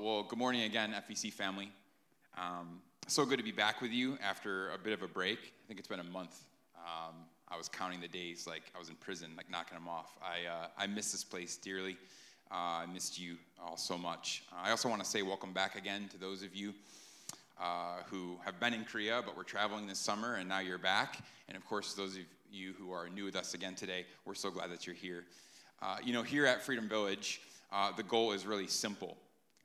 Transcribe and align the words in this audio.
well, 0.00 0.22
good 0.22 0.38
morning 0.38 0.62
again, 0.62 0.94
FEC 1.08 1.32
family. 1.32 1.70
Um, 2.36 2.80
so 3.06 3.24
good 3.24 3.38
to 3.38 3.44
be 3.44 3.52
back 3.52 3.80
with 3.80 3.90
you 3.90 4.18
after 4.22 4.70
a 4.70 4.78
bit 4.78 4.92
of 4.92 5.02
a 5.02 5.08
break. 5.08 5.38
I 5.38 5.66
think 5.66 5.78
it's 5.78 5.88
been 5.88 6.00
a 6.00 6.04
month. 6.04 6.40
Um, 6.76 7.14
I 7.48 7.56
was 7.56 7.68
counting 7.68 8.00
the 8.00 8.08
days 8.08 8.46
like 8.46 8.62
I 8.74 8.78
was 8.78 8.88
in 8.88 8.96
prison, 8.96 9.30
like 9.36 9.50
knocking 9.50 9.76
them 9.76 9.88
off. 9.88 10.16
I, 10.20 10.48
uh, 10.48 10.66
I 10.76 10.86
miss 10.86 11.12
this 11.12 11.24
place 11.24 11.56
dearly. 11.56 11.96
Uh, 12.50 12.82
I 12.82 12.86
missed 12.92 13.18
you 13.18 13.36
all 13.62 13.76
so 13.76 13.96
much. 13.96 14.42
I 14.54 14.70
also 14.70 14.88
want 14.88 15.02
to 15.02 15.08
say 15.08 15.22
welcome 15.22 15.52
back 15.52 15.76
again 15.76 16.08
to 16.10 16.18
those 16.18 16.42
of 16.42 16.54
you 16.54 16.74
uh, 17.60 17.98
who 18.06 18.38
have 18.44 18.60
been 18.60 18.74
in 18.74 18.84
Korea 18.84 19.22
but 19.24 19.36
were 19.36 19.44
traveling 19.44 19.86
this 19.86 19.98
summer 19.98 20.34
and 20.34 20.48
now 20.48 20.58
you're 20.58 20.78
back. 20.78 21.24
And 21.48 21.56
of 21.56 21.64
course, 21.66 21.94
those 21.94 22.16
of 22.16 22.22
you 22.50 22.74
who 22.78 22.92
are 22.92 23.08
new 23.08 23.24
with 23.24 23.36
us 23.36 23.54
again 23.54 23.74
today, 23.74 24.04
we're 24.24 24.34
so 24.34 24.50
glad 24.50 24.70
that 24.72 24.86
you're 24.86 24.96
here. 24.96 25.24
Uh, 25.80 25.96
you 26.04 26.12
know, 26.12 26.22
here 26.22 26.44
at 26.44 26.62
Freedom 26.62 26.88
Village, 26.88 27.40
uh, 27.72 27.92
the 27.92 28.02
goal 28.02 28.32
is 28.32 28.46
really 28.46 28.66
simple. 28.66 29.16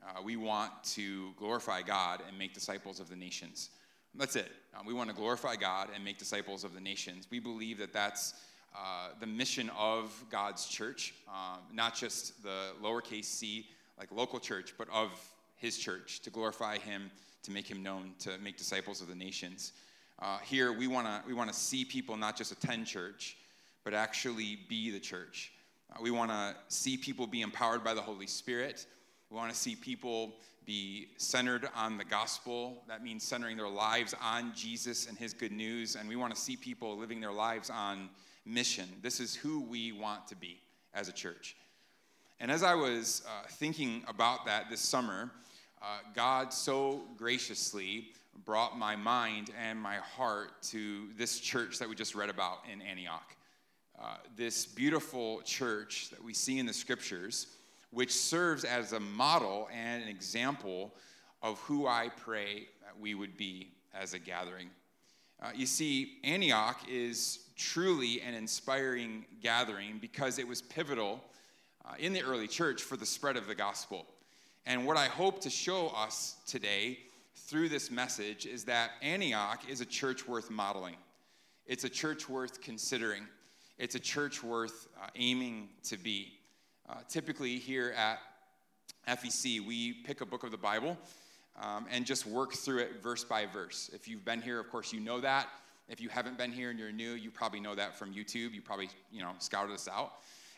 Uh, 0.03 0.21
we 0.21 0.35
want 0.35 0.71
to 0.83 1.31
glorify 1.37 1.81
God 1.81 2.21
and 2.27 2.37
make 2.37 2.53
disciples 2.53 2.99
of 2.99 3.09
the 3.09 3.15
nations. 3.15 3.69
That's 4.15 4.35
it. 4.35 4.51
Uh, 4.75 4.81
we 4.85 4.93
want 4.93 5.09
to 5.09 5.15
glorify 5.15 5.55
God 5.55 5.89
and 5.93 6.03
make 6.03 6.17
disciples 6.17 6.63
of 6.63 6.73
the 6.73 6.81
nations. 6.81 7.27
We 7.29 7.39
believe 7.39 7.77
that 7.77 7.93
that's 7.93 8.33
uh, 8.75 9.09
the 9.19 9.27
mission 9.27 9.69
of 9.77 10.11
God's 10.29 10.67
church, 10.67 11.13
um, 11.27 11.59
not 11.73 11.95
just 11.95 12.41
the 12.43 12.71
lowercase 12.81 13.25
c, 13.25 13.67
like 13.99 14.11
local 14.11 14.39
church, 14.39 14.73
but 14.77 14.87
of 14.89 15.09
his 15.57 15.77
church, 15.77 16.21
to 16.21 16.29
glorify 16.29 16.77
him, 16.77 17.11
to 17.43 17.51
make 17.51 17.69
him 17.69 17.83
known, 17.83 18.13
to 18.19 18.37
make 18.39 18.57
disciples 18.57 19.01
of 19.01 19.07
the 19.07 19.15
nations. 19.15 19.73
Uh, 20.19 20.37
here, 20.39 20.73
we 20.73 20.87
want 20.87 21.07
to 21.07 21.21
we 21.27 21.33
wanna 21.33 21.53
see 21.53 21.85
people 21.85 22.17
not 22.17 22.37
just 22.37 22.51
attend 22.51 22.85
church, 22.85 23.37
but 23.83 23.93
actually 23.93 24.59
be 24.69 24.91
the 24.91 24.99
church. 24.99 25.51
Uh, 25.91 25.99
we 26.01 26.11
want 26.11 26.31
to 26.31 26.55
see 26.67 26.97
people 26.97 27.27
be 27.27 27.41
empowered 27.41 27.83
by 27.83 27.93
the 27.93 28.01
Holy 28.01 28.27
Spirit. 28.27 28.85
We 29.31 29.37
want 29.37 29.53
to 29.53 29.57
see 29.57 29.77
people 29.77 30.33
be 30.65 31.07
centered 31.15 31.69
on 31.73 31.97
the 31.97 32.03
gospel. 32.03 32.83
That 32.89 33.01
means 33.01 33.23
centering 33.23 33.55
their 33.55 33.69
lives 33.69 34.13
on 34.21 34.51
Jesus 34.53 35.07
and 35.07 35.17
his 35.17 35.33
good 35.33 35.53
news. 35.53 35.95
And 35.95 36.09
we 36.09 36.17
want 36.17 36.35
to 36.35 36.39
see 36.39 36.57
people 36.57 36.97
living 36.97 37.21
their 37.21 37.31
lives 37.31 37.69
on 37.69 38.09
mission. 38.45 38.89
This 39.01 39.21
is 39.21 39.33
who 39.33 39.61
we 39.61 39.93
want 39.93 40.27
to 40.27 40.35
be 40.35 40.59
as 40.93 41.07
a 41.07 41.13
church. 41.13 41.55
And 42.41 42.51
as 42.51 42.61
I 42.61 42.75
was 42.75 43.23
uh, 43.25 43.47
thinking 43.51 44.03
about 44.05 44.45
that 44.47 44.69
this 44.69 44.81
summer, 44.81 45.31
uh, 45.81 45.99
God 46.13 46.51
so 46.51 47.01
graciously 47.17 48.09
brought 48.43 48.77
my 48.77 48.97
mind 48.97 49.51
and 49.57 49.79
my 49.79 49.95
heart 49.95 50.61
to 50.63 51.07
this 51.17 51.39
church 51.39 51.79
that 51.79 51.87
we 51.87 51.95
just 51.95 52.15
read 52.15 52.29
about 52.29 52.59
in 52.69 52.81
Antioch. 52.81 53.33
Uh, 53.97 54.15
this 54.35 54.65
beautiful 54.65 55.41
church 55.43 56.09
that 56.09 56.21
we 56.21 56.33
see 56.33 56.59
in 56.59 56.65
the 56.65 56.73
scriptures, 56.73 57.47
which 57.91 58.13
serves 58.13 58.63
as 58.63 58.93
a 58.93 58.99
model 58.99 59.69
and 59.73 60.03
an 60.03 60.09
example 60.09 60.93
of 61.41 61.59
who 61.59 61.87
I 61.87 62.09
pray 62.09 62.67
we 62.99 63.15
would 63.15 63.37
be 63.37 63.71
as 63.93 64.13
a 64.13 64.19
gathering. 64.19 64.69
Uh, 65.41 65.49
you 65.55 65.65
see, 65.65 66.17
Antioch 66.23 66.79
is 66.89 67.39
truly 67.57 68.21
an 68.21 68.33
inspiring 68.33 69.25
gathering 69.41 69.97
because 69.99 70.37
it 70.39 70.47
was 70.47 70.61
pivotal 70.61 71.23
uh, 71.85 71.93
in 71.99 72.13
the 72.13 72.21
early 72.21 72.47
church 72.47 72.81
for 72.81 72.95
the 72.95 73.05
spread 73.05 73.37
of 73.37 73.47
the 73.47 73.55
gospel. 73.55 74.05
And 74.65 74.85
what 74.85 74.97
I 74.97 75.07
hope 75.07 75.41
to 75.41 75.49
show 75.49 75.87
us 75.89 76.35
today 76.45 76.99
through 77.35 77.69
this 77.69 77.89
message 77.89 78.45
is 78.45 78.63
that 78.65 78.91
Antioch 79.01 79.61
is 79.67 79.81
a 79.81 79.85
church 79.85 80.27
worth 80.27 80.51
modeling. 80.51 80.95
It's 81.65 81.83
a 81.83 81.89
church 81.89 82.29
worth 82.29 82.61
considering 82.61 83.23
it's 83.77 83.95
a 83.95 83.99
church 83.99 84.43
worth 84.43 84.87
uh, 85.01 85.07
aiming 85.15 85.69
to 85.85 85.97
be. 85.97 86.33
Uh, 86.89 86.95
typically, 87.07 87.57
here 87.57 87.93
at 87.95 88.19
FEC, 89.07 89.65
we 89.65 89.93
pick 89.93 90.21
a 90.21 90.25
book 90.25 90.43
of 90.43 90.51
the 90.51 90.57
Bible 90.57 90.97
um, 91.61 91.85
and 91.91 92.05
just 92.05 92.25
work 92.25 92.53
through 92.53 92.79
it 92.79 93.01
verse 93.01 93.23
by 93.23 93.45
verse. 93.45 93.89
If 93.93 94.07
you've 94.07 94.25
been 94.25 94.41
here, 94.41 94.59
of 94.59 94.69
course, 94.69 94.91
you 94.93 94.99
know 94.99 95.19
that. 95.21 95.47
If 95.87 95.99
you 95.99 96.09
haven't 96.09 96.37
been 96.37 96.51
here 96.51 96.69
and 96.69 96.79
you're 96.79 96.91
new, 96.91 97.11
you 97.11 97.31
probably 97.31 97.59
know 97.59 97.75
that 97.75 97.97
from 97.97 98.13
YouTube. 98.13 98.53
You 98.53 98.61
probably, 98.61 98.89
you 99.11 99.21
know, 99.21 99.31
scouted 99.39 99.73
us 99.73 99.87
out. 99.87 100.13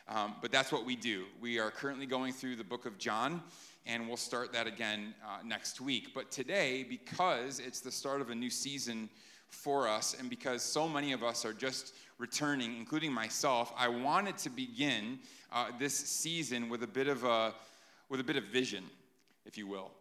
Um, 0.08 0.36
but 0.42 0.52
that's 0.52 0.72
what 0.72 0.86
we 0.86 0.96
do. 0.96 1.26
We 1.42 1.60
are 1.60 1.72
currently 1.72 2.06
going 2.06 2.34
through 2.34 2.58
the 2.58 2.64
book 2.64 2.86
of 2.86 2.98
John, 2.98 3.42
and 3.86 4.08
we'll 4.08 4.18
start 4.18 4.52
that 4.54 4.68
again 4.68 5.16
uh, 5.26 5.40
next 5.46 5.80
week. 5.82 6.14
But 6.14 6.30
today, 6.30 6.86
because 6.88 7.60
it's 7.60 7.80
the 7.80 7.92
start 7.92 8.22
of 8.22 8.30
a 8.30 8.36
new 8.36 8.50
season 8.50 9.10
for 9.54 9.88
us, 9.88 10.16
and 10.20 10.30
because 10.30 10.62
so 10.62 10.88
many 10.90 11.14
of 11.14 11.24
us 11.24 11.46
are 11.46 11.54
just 11.54 11.94
returning, 12.18 12.76
including 12.78 13.14
myself, 13.14 13.72
I 13.78 13.88
wanted 13.88 14.38
to 14.40 14.50
begin 14.50 15.20
uh, 15.52 15.68
this 15.80 15.94
season 15.94 16.70
with 16.70 16.84
a 16.84 16.88
bit 16.88 17.08
of 17.08 17.24
a 17.24 17.54
with 18.10 18.20
a 18.20 18.24
bit 18.24 18.36
of 18.36 18.44
vision, 18.46 18.84
if 19.46 19.58
you 19.58 19.66
will, 19.66 19.92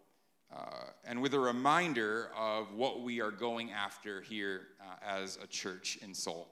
uh, 0.54 0.90
and 1.06 1.22
with 1.22 1.34
a 1.34 1.38
reminder 1.38 2.30
of 2.36 2.74
what 2.74 3.02
we 3.02 3.20
are 3.20 3.30
going 3.30 3.70
after 3.70 4.20
here 4.20 4.62
uh, 4.80 4.96
as 5.06 5.38
a 5.42 5.46
church 5.46 5.98
in 6.02 6.12
Seoul. 6.12 6.48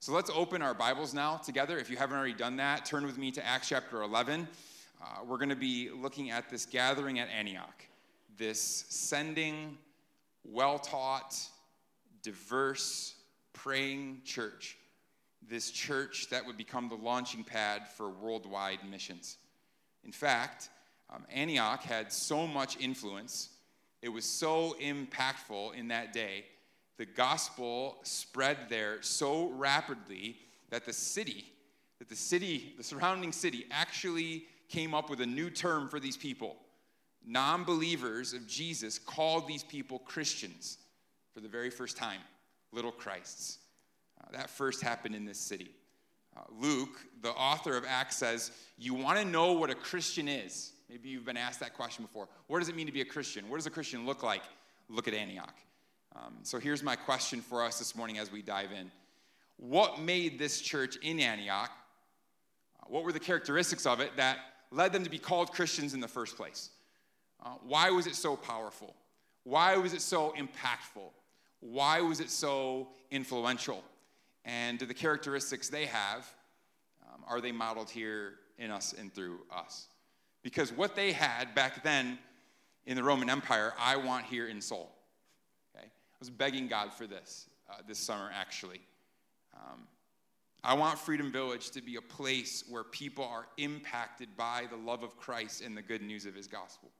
So 0.00 0.12
let's 0.12 0.30
open 0.30 0.60
our 0.60 0.74
Bibles 0.74 1.14
now 1.14 1.36
together. 1.36 1.78
If 1.78 1.88
you 1.90 1.96
haven't 1.96 2.16
already 2.16 2.34
done 2.34 2.56
that, 2.56 2.84
turn 2.84 3.04
with 3.06 3.16
me 3.16 3.30
to 3.32 3.46
Acts 3.46 3.68
chapter 3.68 4.02
11. 4.02 4.46
Uh, 5.00 5.24
we're 5.24 5.38
going 5.38 5.48
to 5.48 5.56
be 5.56 5.90
looking 5.90 6.30
at 6.30 6.50
this 6.50 6.66
gathering 6.66 7.20
at 7.20 7.28
Antioch, 7.28 7.84
this 8.36 8.84
sending, 8.88 9.78
well 10.44 10.78
taught, 10.78 11.36
diverse, 12.22 13.14
praying 13.52 14.22
church 14.24 14.78
this 15.46 15.70
church 15.70 16.28
that 16.30 16.44
would 16.46 16.56
become 16.56 16.88
the 16.88 16.94
launching 16.94 17.44
pad 17.44 17.88
for 17.88 18.08
worldwide 18.10 18.80
missions. 18.88 19.38
In 20.04 20.12
fact, 20.12 20.68
um, 21.10 21.24
Antioch 21.32 21.82
had 21.82 22.12
so 22.12 22.46
much 22.46 22.78
influence, 22.78 23.50
it 24.02 24.08
was 24.08 24.24
so 24.24 24.76
impactful 24.80 25.74
in 25.74 25.88
that 25.88 26.12
day. 26.12 26.44
The 26.98 27.06
gospel 27.06 27.98
spread 28.02 28.56
there 28.68 29.02
so 29.02 29.50
rapidly 29.50 30.36
that 30.70 30.84
the 30.84 30.92
city, 30.92 31.46
that 31.98 32.08
the 32.08 32.16
city, 32.16 32.74
the 32.76 32.84
surrounding 32.84 33.32
city, 33.32 33.66
actually 33.70 34.44
came 34.68 34.94
up 34.94 35.08
with 35.08 35.20
a 35.20 35.26
new 35.26 35.48
term 35.48 35.88
for 35.88 35.98
these 35.98 36.16
people. 36.16 36.56
Non 37.24 37.64
believers 37.64 38.32
of 38.32 38.46
Jesus 38.46 38.98
called 38.98 39.48
these 39.48 39.62
people 39.62 40.00
Christians 40.00 40.78
for 41.38 41.42
the 41.42 41.48
very 41.48 41.70
first 41.70 41.96
time, 41.96 42.18
little 42.72 42.90
Christs. 42.90 43.58
Uh, 44.20 44.36
that 44.36 44.50
first 44.50 44.82
happened 44.82 45.14
in 45.14 45.24
this 45.24 45.38
city. 45.38 45.70
Uh, 46.36 46.40
Luke, 46.50 46.98
the 47.22 47.30
author 47.30 47.76
of 47.76 47.84
Acts, 47.86 48.16
says, 48.16 48.50
You 48.76 48.92
want 48.92 49.20
to 49.20 49.24
know 49.24 49.52
what 49.52 49.70
a 49.70 49.76
Christian 49.76 50.26
is? 50.26 50.72
Maybe 50.90 51.10
you've 51.10 51.24
been 51.24 51.36
asked 51.36 51.60
that 51.60 51.74
question 51.74 52.04
before. 52.04 52.26
What 52.48 52.58
does 52.58 52.68
it 52.68 52.74
mean 52.74 52.86
to 52.86 52.92
be 52.92 53.02
a 53.02 53.04
Christian? 53.04 53.48
What 53.48 53.58
does 53.58 53.66
a 53.66 53.70
Christian 53.70 54.04
look 54.04 54.24
like? 54.24 54.42
Look 54.88 55.06
at 55.06 55.14
Antioch. 55.14 55.54
Um, 56.16 56.38
so 56.42 56.58
here's 56.58 56.82
my 56.82 56.96
question 56.96 57.40
for 57.40 57.62
us 57.62 57.78
this 57.78 57.94
morning 57.94 58.18
as 58.18 58.32
we 58.32 58.42
dive 58.42 58.72
in 58.72 58.90
What 59.58 60.00
made 60.00 60.40
this 60.40 60.60
church 60.60 60.96
in 61.02 61.20
Antioch? 61.20 61.70
Uh, 62.82 62.86
what 62.88 63.04
were 63.04 63.12
the 63.12 63.20
characteristics 63.20 63.86
of 63.86 64.00
it 64.00 64.16
that 64.16 64.38
led 64.72 64.92
them 64.92 65.04
to 65.04 65.10
be 65.10 65.20
called 65.20 65.52
Christians 65.52 65.94
in 65.94 66.00
the 66.00 66.08
first 66.08 66.36
place? 66.36 66.70
Uh, 67.40 67.50
why 67.62 67.90
was 67.90 68.08
it 68.08 68.16
so 68.16 68.34
powerful? 68.34 68.96
Why 69.44 69.76
was 69.76 69.92
it 69.92 70.02
so 70.02 70.34
impactful? 70.36 71.12
Why 71.60 72.00
was 72.00 72.20
it 72.20 72.30
so 72.30 72.88
influential? 73.10 73.82
And 74.44 74.78
the 74.78 74.94
characteristics 74.94 75.68
they 75.68 75.86
have, 75.86 76.26
um, 77.02 77.22
are 77.26 77.40
they 77.40 77.52
modeled 77.52 77.90
here 77.90 78.34
in 78.58 78.70
us 78.70 78.94
and 78.98 79.12
through 79.12 79.40
us? 79.54 79.88
Because 80.42 80.72
what 80.72 80.94
they 80.94 81.12
had 81.12 81.54
back 81.54 81.82
then 81.82 82.18
in 82.86 82.96
the 82.96 83.02
Roman 83.02 83.28
Empire, 83.28 83.74
I 83.78 83.96
want 83.96 84.24
here 84.24 84.46
in 84.48 84.60
Seoul. 84.60 84.90
Okay? 85.74 85.84
I 85.86 86.16
was 86.18 86.30
begging 86.30 86.68
God 86.68 86.92
for 86.92 87.06
this 87.06 87.48
uh, 87.68 87.74
this 87.86 87.98
summer, 87.98 88.30
actually. 88.32 88.80
Um, 89.54 89.80
I 90.64 90.74
want 90.74 90.98
Freedom 90.98 91.30
Village 91.30 91.70
to 91.70 91.82
be 91.82 91.96
a 91.96 92.02
place 92.02 92.64
where 92.68 92.84
people 92.84 93.24
are 93.24 93.46
impacted 93.58 94.36
by 94.36 94.64
the 94.70 94.76
love 94.76 95.02
of 95.02 95.16
Christ 95.16 95.62
and 95.62 95.76
the 95.76 95.82
good 95.82 96.02
news 96.02 96.26
of 96.26 96.34
his 96.34 96.46
gospel. 96.46 96.90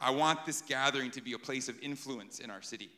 I 0.00 0.10
want 0.10 0.46
this 0.46 0.62
gathering 0.62 1.10
to 1.12 1.20
be 1.20 1.32
a 1.34 1.38
place 1.38 1.68
of 1.68 1.78
influence 1.80 2.38
in 2.38 2.50
our 2.50 2.62
city 2.62 2.90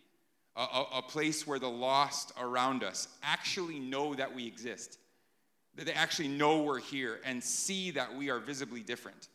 a, 0.56 0.84
a, 0.96 1.02
place 1.02 1.46
where 1.46 1.58
the 1.58 1.68
lost 1.68 2.32
around 2.40 2.84
us 2.84 3.08
actually 3.22 3.80
know 3.80 4.14
that 4.14 4.32
we 4.32 4.46
exist, 4.46 4.98
that 5.74 5.86
they 5.86 5.92
actually 5.92 6.28
know 6.28 6.62
we're 6.62 6.78
here 6.78 7.20
and 7.24 7.42
see 7.42 7.90
that 7.90 8.14
we 8.14 8.30
are 8.30 8.38
visibly 8.38 8.80
different. 8.80 9.28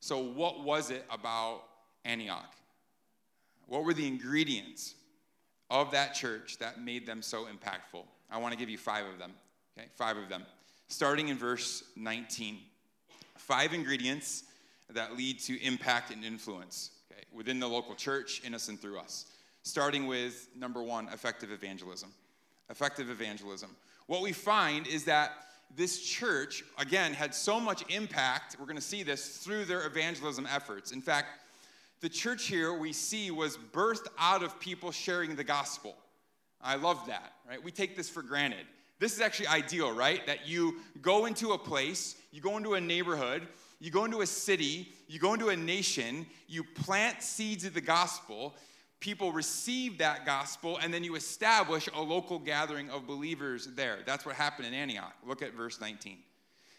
So, 0.00 0.18
what 0.18 0.64
was 0.64 0.90
it 0.90 1.04
about 1.10 1.62
Antioch? 2.04 2.54
What 3.66 3.84
were 3.84 3.92
the 3.92 4.06
ingredients 4.06 4.94
of 5.68 5.90
that 5.90 6.14
church 6.14 6.58
that 6.58 6.80
made 6.80 7.06
them 7.06 7.20
so 7.20 7.46
impactful? 7.46 8.04
I 8.30 8.38
want 8.38 8.52
to 8.52 8.58
give 8.58 8.70
you 8.70 8.78
five 8.78 9.06
of 9.06 9.18
them. 9.18 9.32
Okay, 9.78 9.88
five 9.94 10.16
of 10.16 10.28
them. 10.28 10.44
Starting 10.88 11.28
in 11.28 11.36
verse 11.36 11.82
19. 11.96 12.58
Five 13.36 13.74
ingredients 13.74 14.44
that 14.90 15.16
lead 15.16 15.40
to 15.40 15.62
impact 15.62 16.12
and 16.12 16.24
influence 16.24 16.92
okay, 17.12 17.24
within 17.32 17.60
the 17.60 17.68
local 17.68 17.94
church, 17.94 18.40
in 18.44 18.54
us 18.54 18.68
and 18.68 18.80
through 18.80 18.98
us 18.98 19.26
starting 19.66 20.06
with 20.06 20.48
number 20.56 20.80
one 20.80 21.08
effective 21.08 21.50
evangelism. 21.50 22.12
Effective 22.70 23.10
evangelism. 23.10 23.70
What 24.06 24.22
we 24.22 24.32
find 24.32 24.86
is 24.86 25.04
that 25.06 25.32
this 25.74 26.00
church, 26.00 26.62
again, 26.78 27.12
had 27.12 27.34
so 27.34 27.58
much 27.58 27.82
impact, 27.90 28.56
we're 28.60 28.66
going 28.66 28.76
to 28.76 28.82
see 28.82 29.02
this 29.02 29.38
through 29.38 29.64
their 29.64 29.84
evangelism 29.84 30.46
efforts. 30.46 30.92
In 30.92 31.02
fact, 31.02 31.40
the 32.00 32.08
church 32.08 32.46
here 32.46 32.78
we 32.78 32.92
see 32.92 33.32
was 33.32 33.56
birthed 33.56 34.06
out 34.18 34.44
of 34.44 34.58
people 34.60 34.92
sharing 34.92 35.34
the 35.34 35.42
gospel. 35.42 35.96
I 36.62 36.76
love 36.76 37.04
that, 37.08 37.32
right? 37.48 37.62
We 37.62 37.72
take 37.72 37.96
this 37.96 38.08
for 38.08 38.22
granted. 38.22 38.66
This 39.00 39.14
is 39.14 39.20
actually 39.20 39.48
ideal, 39.48 39.92
right? 39.92 40.24
That 40.26 40.46
you 40.46 40.76
go 41.02 41.26
into 41.26 41.52
a 41.52 41.58
place, 41.58 42.14
you 42.30 42.40
go 42.40 42.56
into 42.56 42.74
a 42.74 42.80
neighborhood, 42.80 43.48
you 43.80 43.90
go 43.90 44.04
into 44.04 44.20
a 44.20 44.26
city, 44.26 44.92
you 45.08 45.18
go 45.18 45.34
into 45.34 45.48
a 45.48 45.56
nation, 45.56 46.24
you 46.46 46.62
plant 46.62 47.20
seeds 47.20 47.64
of 47.64 47.74
the 47.74 47.80
gospel, 47.80 48.54
people 49.00 49.32
receive 49.32 49.98
that 49.98 50.24
gospel, 50.24 50.78
and 50.82 50.92
then 50.92 51.04
you 51.04 51.16
establish 51.16 51.88
a 51.94 52.00
local 52.00 52.38
gathering 52.38 52.88
of 52.90 53.06
believers 53.06 53.68
there. 53.76 53.98
That's 54.06 54.24
what 54.24 54.36
happened 54.36 54.68
in 54.68 54.74
Antioch. 54.74 55.14
Look 55.26 55.42
at 55.42 55.54
verse 55.54 55.80
19. 55.80 56.18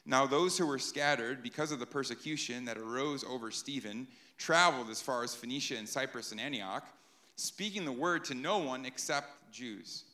Now, 0.06 0.25
those 0.25 0.58
who 0.58 0.66
were 0.66 0.80
scattered 0.80 1.44
because 1.44 1.72
of 1.72 1.80
the 1.80 1.86
persecution 1.86 2.66
that 2.66 2.78
arose 2.78 3.24
over 3.24 3.52
Stephen 3.52 4.08
traveled 4.38 4.90
as 4.90 5.02
far 5.02 5.24
as 5.24 5.36
Phoenicia 5.36 5.78
and 5.78 5.88
Cyprus 5.88 6.31
and 6.31 6.40
Antioch, 6.40 6.88
speaking 7.36 7.86
the 7.86 7.92
word 7.92 8.24
to 8.25 8.34
no 8.34 8.58
one 8.58 8.86
except 8.86 9.52
Jews. 9.52 10.06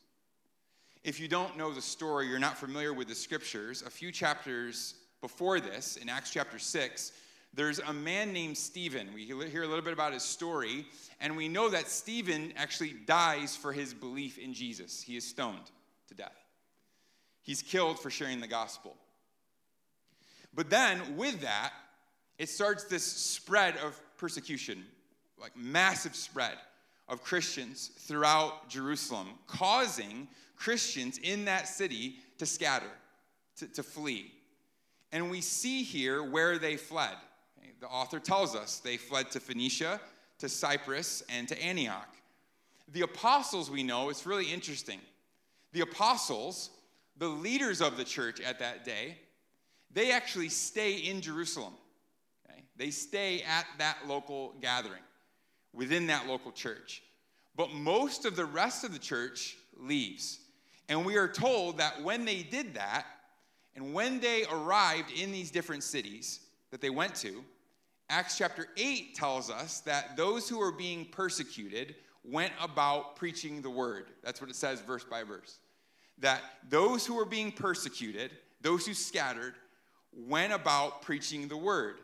If 1.04 1.20
you 1.20 1.28
don't 1.28 1.56
know 1.56 1.72
the 1.72 1.82
story, 1.82 2.26
you're 2.26 2.38
not 2.38 2.58
familiar 2.58 2.92
with 2.92 3.08
the 3.08 3.14
scriptures, 3.14 3.82
a 3.82 3.90
few 3.90 4.10
chapters 4.10 4.94
before 5.20 5.60
this, 5.60 5.96
in 5.96 6.08
Acts 6.08 6.30
chapter 6.30 6.58
6, 6.58 7.12
there's 7.54 7.78
a 7.78 7.92
man 7.92 8.32
named 8.32 8.56
Stephen. 8.56 9.08
We 9.14 9.24
hear 9.24 9.62
a 9.62 9.66
little 9.66 9.84
bit 9.84 9.92
about 9.92 10.12
his 10.12 10.22
story, 10.22 10.86
and 11.20 11.36
we 11.36 11.48
know 11.48 11.68
that 11.68 11.88
Stephen 11.88 12.52
actually 12.56 12.94
dies 13.06 13.56
for 13.56 13.72
his 13.72 13.94
belief 13.94 14.38
in 14.38 14.54
Jesus. 14.54 15.02
He 15.02 15.16
is 15.16 15.24
stoned 15.24 15.70
to 16.08 16.14
death, 16.14 16.36
he's 17.42 17.62
killed 17.62 18.00
for 18.00 18.10
sharing 18.10 18.40
the 18.40 18.48
gospel. 18.48 18.96
But 20.54 20.70
then, 20.70 21.16
with 21.16 21.40
that, 21.40 21.72
it 22.38 22.48
starts 22.48 22.84
this 22.84 23.04
spread 23.04 23.76
of 23.78 24.00
persecution, 24.18 24.84
like 25.40 25.56
massive 25.56 26.14
spread 26.14 26.54
of 27.08 27.22
Christians 27.22 27.90
throughout 27.98 28.68
Jerusalem, 28.68 29.28
causing 29.46 30.28
Christians 30.56 31.18
in 31.18 31.44
that 31.46 31.68
city 31.68 32.16
to 32.38 32.46
scatter, 32.46 32.90
to, 33.56 33.66
to 33.68 33.82
flee. 33.82 34.32
And 35.12 35.30
we 35.30 35.40
see 35.40 35.82
here 35.82 36.22
where 36.22 36.58
they 36.58 36.76
fled. 36.76 37.16
The 37.84 37.90
author 37.90 38.18
tells 38.18 38.56
us 38.56 38.78
they 38.78 38.96
fled 38.96 39.30
to 39.32 39.40
Phoenicia, 39.40 40.00
to 40.38 40.48
Cyprus, 40.48 41.22
and 41.28 41.46
to 41.48 41.62
Antioch. 41.62 42.08
The 42.90 43.02
apostles, 43.02 43.70
we 43.70 43.82
know, 43.82 44.08
it's 44.08 44.24
really 44.24 44.50
interesting. 44.50 45.00
The 45.72 45.82
apostles, 45.82 46.70
the 47.18 47.28
leaders 47.28 47.82
of 47.82 47.98
the 47.98 48.04
church 48.04 48.40
at 48.40 48.58
that 48.60 48.86
day, 48.86 49.18
they 49.92 50.12
actually 50.12 50.48
stay 50.48 50.94
in 50.94 51.20
Jerusalem. 51.20 51.74
Okay? 52.48 52.62
They 52.78 52.88
stay 52.88 53.42
at 53.42 53.66
that 53.76 53.98
local 54.08 54.54
gathering, 54.62 55.02
within 55.74 56.06
that 56.06 56.26
local 56.26 56.52
church. 56.52 57.02
But 57.54 57.70
most 57.74 58.24
of 58.24 58.34
the 58.34 58.46
rest 58.46 58.84
of 58.84 58.94
the 58.94 58.98
church 58.98 59.58
leaves. 59.78 60.38
And 60.88 61.04
we 61.04 61.18
are 61.18 61.28
told 61.28 61.76
that 61.76 62.02
when 62.02 62.24
they 62.24 62.44
did 62.44 62.72
that, 62.76 63.04
and 63.76 63.92
when 63.92 64.20
they 64.20 64.46
arrived 64.50 65.12
in 65.12 65.32
these 65.32 65.50
different 65.50 65.82
cities 65.82 66.40
that 66.70 66.80
they 66.80 66.88
went 66.88 67.14
to, 67.16 67.44
Acts 68.10 68.36
chapter 68.36 68.68
8 68.76 69.14
tells 69.14 69.50
us 69.50 69.80
that 69.80 70.16
those 70.16 70.48
who 70.48 70.58
were 70.58 70.72
being 70.72 71.06
persecuted 71.06 71.94
went 72.22 72.52
about 72.60 73.16
preaching 73.16 73.62
the 73.62 73.70
word. 73.70 74.06
That's 74.22 74.40
what 74.40 74.50
it 74.50 74.56
says, 74.56 74.80
verse 74.80 75.04
by 75.04 75.24
verse. 75.24 75.58
That 76.18 76.40
those 76.68 77.06
who 77.06 77.14
were 77.14 77.24
being 77.24 77.50
persecuted, 77.50 78.30
those 78.60 78.86
who 78.86 78.94
scattered, 78.94 79.54
went 80.12 80.52
about 80.52 81.02
preaching 81.02 81.48
the 81.48 81.56
word. 81.56 81.96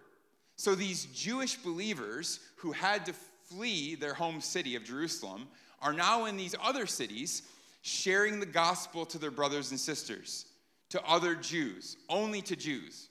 So 0.56 0.74
these 0.74 1.06
Jewish 1.06 1.56
believers 1.56 2.40
who 2.56 2.72
had 2.72 3.06
to 3.06 3.14
flee 3.48 3.94
their 3.94 4.14
home 4.14 4.40
city 4.40 4.76
of 4.76 4.84
Jerusalem 4.84 5.48
are 5.80 5.92
now 5.92 6.26
in 6.26 6.36
these 6.36 6.54
other 6.62 6.86
cities 6.86 7.42
sharing 7.82 8.40
the 8.40 8.46
gospel 8.46 9.06
to 9.06 9.18
their 9.18 9.30
brothers 9.30 9.70
and 9.70 9.80
sisters 9.80 10.46
to 10.90 11.02
other 11.06 11.34
Jews, 11.34 11.96
only 12.08 12.42
to 12.42 12.56
Jews 12.56 13.08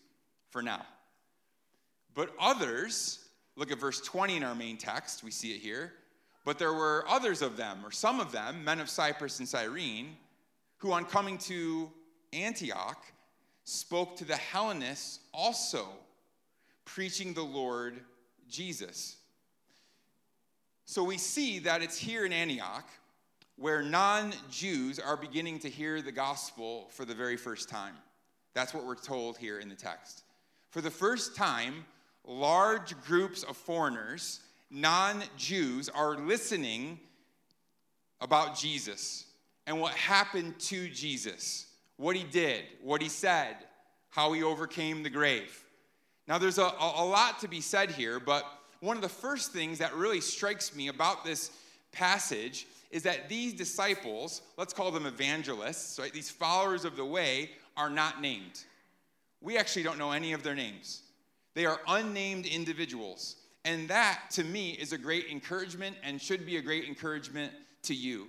for 0.49 0.61
now. 0.61 0.85
But 2.19 2.35
others, 2.37 3.19
look 3.55 3.71
at 3.71 3.79
verse 3.79 4.01
20 4.01 4.35
in 4.35 4.43
our 4.43 4.53
main 4.53 4.75
text, 4.75 5.23
we 5.23 5.31
see 5.31 5.53
it 5.53 5.61
here. 5.61 5.93
But 6.43 6.59
there 6.59 6.73
were 6.73 7.05
others 7.07 7.41
of 7.41 7.55
them, 7.55 7.79
or 7.81 7.91
some 7.91 8.19
of 8.19 8.33
them, 8.33 8.61
men 8.61 8.81
of 8.81 8.89
Cyprus 8.89 9.39
and 9.39 9.47
Cyrene, 9.47 10.17
who 10.79 10.91
on 10.91 11.05
coming 11.05 11.37
to 11.37 11.89
Antioch 12.33 13.05
spoke 13.63 14.17
to 14.17 14.25
the 14.25 14.35
Hellenists 14.35 15.19
also, 15.33 15.87
preaching 16.83 17.33
the 17.33 17.41
Lord 17.41 18.01
Jesus. 18.49 19.15
So 20.83 21.05
we 21.05 21.17
see 21.17 21.59
that 21.59 21.81
it's 21.81 21.97
here 21.97 22.25
in 22.25 22.33
Antioch 22.33 22.89
where 23.55 23.81
non 23.81 24.33
Jews 24.51 24.99
are 24.99 25.15
beginning 25.15 25.59
to 25.59 25.69
hear 25.69 26.01
the 26.01 26.11
gospel 26.11 26.89
for 26.91 27.05
the 27.05 27.15
very 27.15 27.37
first 27.37 27.69
time. 27.69 27.95
That's 28.53 28.73
what 28.73 28.85
we're 28.85 28.95
told 28.95 29.37
here 29.37 29.59
in 29.59 29.69
the 29.69 29.75
text. 29.75 30.23
For 30.69 30.81
the 30.81 30.91
first 30.91 31.33
time, 31.33 31.85
large 32.29 32.99
groups 33.01 33.43
of 33.43 33.57
foreigners, 33.57 34.39
non 34.69 35.23
Jews, 35.35 35.89
are 35.89 36.15
listening 36.15 36.99
about 38.21 38.57
Jesus 38.57 39.25
and 39.65 39.81
what 39.81 39.93
happened 39.93 40.57
to 40.59 40.87
Jesus, 40.89 41.65
what 41.97 42.15
he 42.15 42.23
did, 42.23 42.63
what 42.81 43.01
he 43.01 43.09
said, 43.09 43.55
how 44.09 44.31
he 44.33 44.43
overcame 44.43 45.03
the 45.03 45.09
grave. 45.09 45.63
Now, 46.27 46.37
there's 46.37 46.59
a, 46.59 46.71
a 46.79 47.05
lot 47.05 47.39
to 47.39 47.47
be 47.47 47.61
said 47.61 47.91
here, 47.91 48.19
but 48.19 48.45
one 48.81 48.95
of 48.95 49.01
the 49.01 49.09
first 49.09 49.51
things 49.51 49.79
that 49.79 49.93
really 49.95 50.21
strikes 50.21 50.75
me 50.75 50.87
about 50.87 51.25
this 51.25 51.51
passage 51.91 52.67
is 52.91 53.03
that 53.03 53.29
these 53.29 53.53
disciples, 53.53 54.41
let's 54.57 54.73
call 54.73 54.91
them 54.91 55.05
evangelists, 55.05 55.99
right? 55.99 56.13
These 56.13 56.29
followers 56.29 56.85
of 56.85 56.95
the 56.95 57.05
way 57.05 57.51
are 57.75 57.89
not 57.89 58.21
named. 58.21 58.63
We 59.41 59.57
actually 59.57 59.83
don't 59.83 59.97
know 59.97 60.11
any 60.11 60.33
of 60.33 60.43
their 60.43 60.55
names. 60.55 61.01
They 61.53 61.65
are 61.65 61.79
unnamed 61.87 62.45
individuals. 62.45 63.35
And 63.65 63.87
that, 63.89 64.21
to 64.31 64.43
me, 64.43 64.71
is 64.71 64.93
a 64.93 64.97
great 64.97 65.27
encouragement 65.29 65.97
and 66.03 66.21
should 66.21 66.45
be 66.45 66.57
a 66.57 66.61
great 66.61 66.85
encouragement 66.85 67.51
to 67.83 67.93
you. 67.93 68.27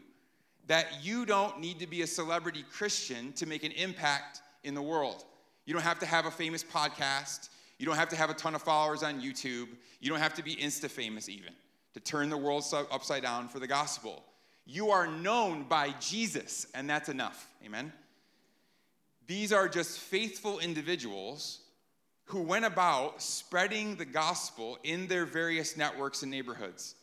That 0.67 0.87
you 1.02 1.25
don't 1.25 1.61
need 1.61 1.78
to 1.81 1.87
be 1.87 2.02
a 2.02 2.06
celebrity 2.06 2.64
Christian 2.70 3.32
to 3.34 3.46
make 3.46 3.64
an 3.64 3.72
impact 3.72 4.40
in 4.64 4.75
the 4.75 4.82
world. 4.82 5.25
You 5.67 5.75
don't 5.75 5.82
have 5.82 5.99
to 6.00 6.06
have 6.06 6.26
a 6.26 6.31
famous 6.31 6.64
podcast. 6.64 7.49
You 7.78 7.87
don't 7.87 7.96
have 7.96 8.08
to 8.11 8.17
have 8.17 8.31
a 8.31 8.34
ton 8.34 8.55
of 8.55 8.62
followers 8.62 9.02
on 9.02 9.20
YouTube. 9.20 9.69
You 10.00 10.11
don't 10.11 10.19
have 10.19 10.34
to 10.34 10.43
be 10.43 10.56
Insta 10.56 10.90
famous, 10.90 11.28
even, 11.28 11.52
to 11.94 12.00
turn 12.00 12.28
the 12.28 12.37
world 12.37 12.64
upside 12.91 13.22
down 13.22 13.48
for 13.48 13.58
the 13.58 13.67
gospel. 13.67 14.24
You 14.67 14.91
are 14.91 15.06
known 15.06 15.65
by 15.65 15.94
Jesus, 16.00 16.67
and 16.74 16.89
that's 16.89 17.08
enough. 17.08 17.48
Amen? 17.65 17.93
These 19.27 19.53
are 19.53 19.69
just 19.69 19.98
faithful 19.98 20.58
individuals 20.58 21.60
who 22.31 22.41
went 22.41 22.65
about 22.65 23.20
spreading 23.20 23.96
the 23.96 24.05
gospel 24.05 24.79
in 24.84 25.08
their 25.08 25.27
various 25.27 25.77
networks 25.77 26.22
and 26.22 26.31
neighborhoods. 26.31 26.94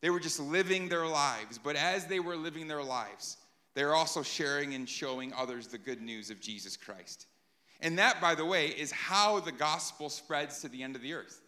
They 0.00 0.08
were 0.08 0.18
just 0.18 0.40
living 0.40 0.88
their 0.88 1.06
lives, 1.06 1.58
but 1.62 1.76
as 1.76 2.06
they 2.06 2.20
were 2.20 2.36
living 2.36 2.68
their 2.68 2.82
lives, 2.82 3.36
they 3.74 3.84
were 3.84 3.94
also 3.94 4.22
sharing 4.22 4.72
and 4.72 4.88
showing 4.88 5.34
others 5.34 5.66
the 5.66 5.76
good 5.76 6.00
news 6.00 6.30
of 6.30 6.40
Jesus 6.40 6.78
Christ. 6.78 7.26
And 7.80 7.98
that, 7.98 8.18
by 8.18 8.34
the 8.34 8.46
way, 8.46 8.68
is 8.68 8.90
how 8.90 9.40
the 9.40 9.52
gospel 9.52 10.08
spreads 10.08 10.62
to 10.62 10.68
the 10.68 10.82
end 10.82 10.96
of 10.96 11.02
the 11.02 11.12
earth. 11.12 11.42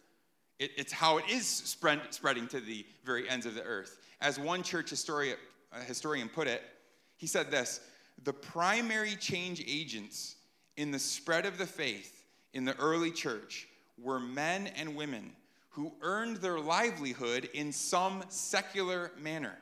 It, 0.59 0.69
it's 0.77 0.93
how 0.93 1.17
it 1.17 1.25
is 1.27 1.47
spread, 1.47 2.01
spreading 2.11 2.47
to 2.49 2.59
the 2.59 2.85
very 3.03 3.27
ends 3.27 3.47
of 3.47 3.55
the 3.55 3.63
earth. 3.63 3.97
As 4.21 4.39
one 4.39 4.61
church 4.61 4.91
historian, 4.91 5.37
a 5.73 5.77
uh, 5.77 5.81
historian 5.81 6.29
put 6.29 6.47
it, 6.47 6.61
he 7.17 7.25
said 7.25 7.49
this 7.49 7.81
The 8.23 8.33
primary 8.33 9.15
change 9.15 9.63
agents 9.67 10.35
in 10.77 10.91
the 10.91 10.99
spread 10.99 11.47
of 11.47 11.57
the 11.57 11.65
faith 11.65 12.14
in 12.55 12.65
the 12.65 12.75
early 12.77 13.11
church 13.11 13.67
were 14.01 14.19
men 14.19 14.67
and 14.77 14.95
women 14.95 15.31
who 15.69 15.93
earned 16.01 16.37
their 16.37 16.57
livelihood 16.57 17.49
in 17.53 17.71
some 17.71 18.23
secular 18.29 19.11
manner 19.19 19.55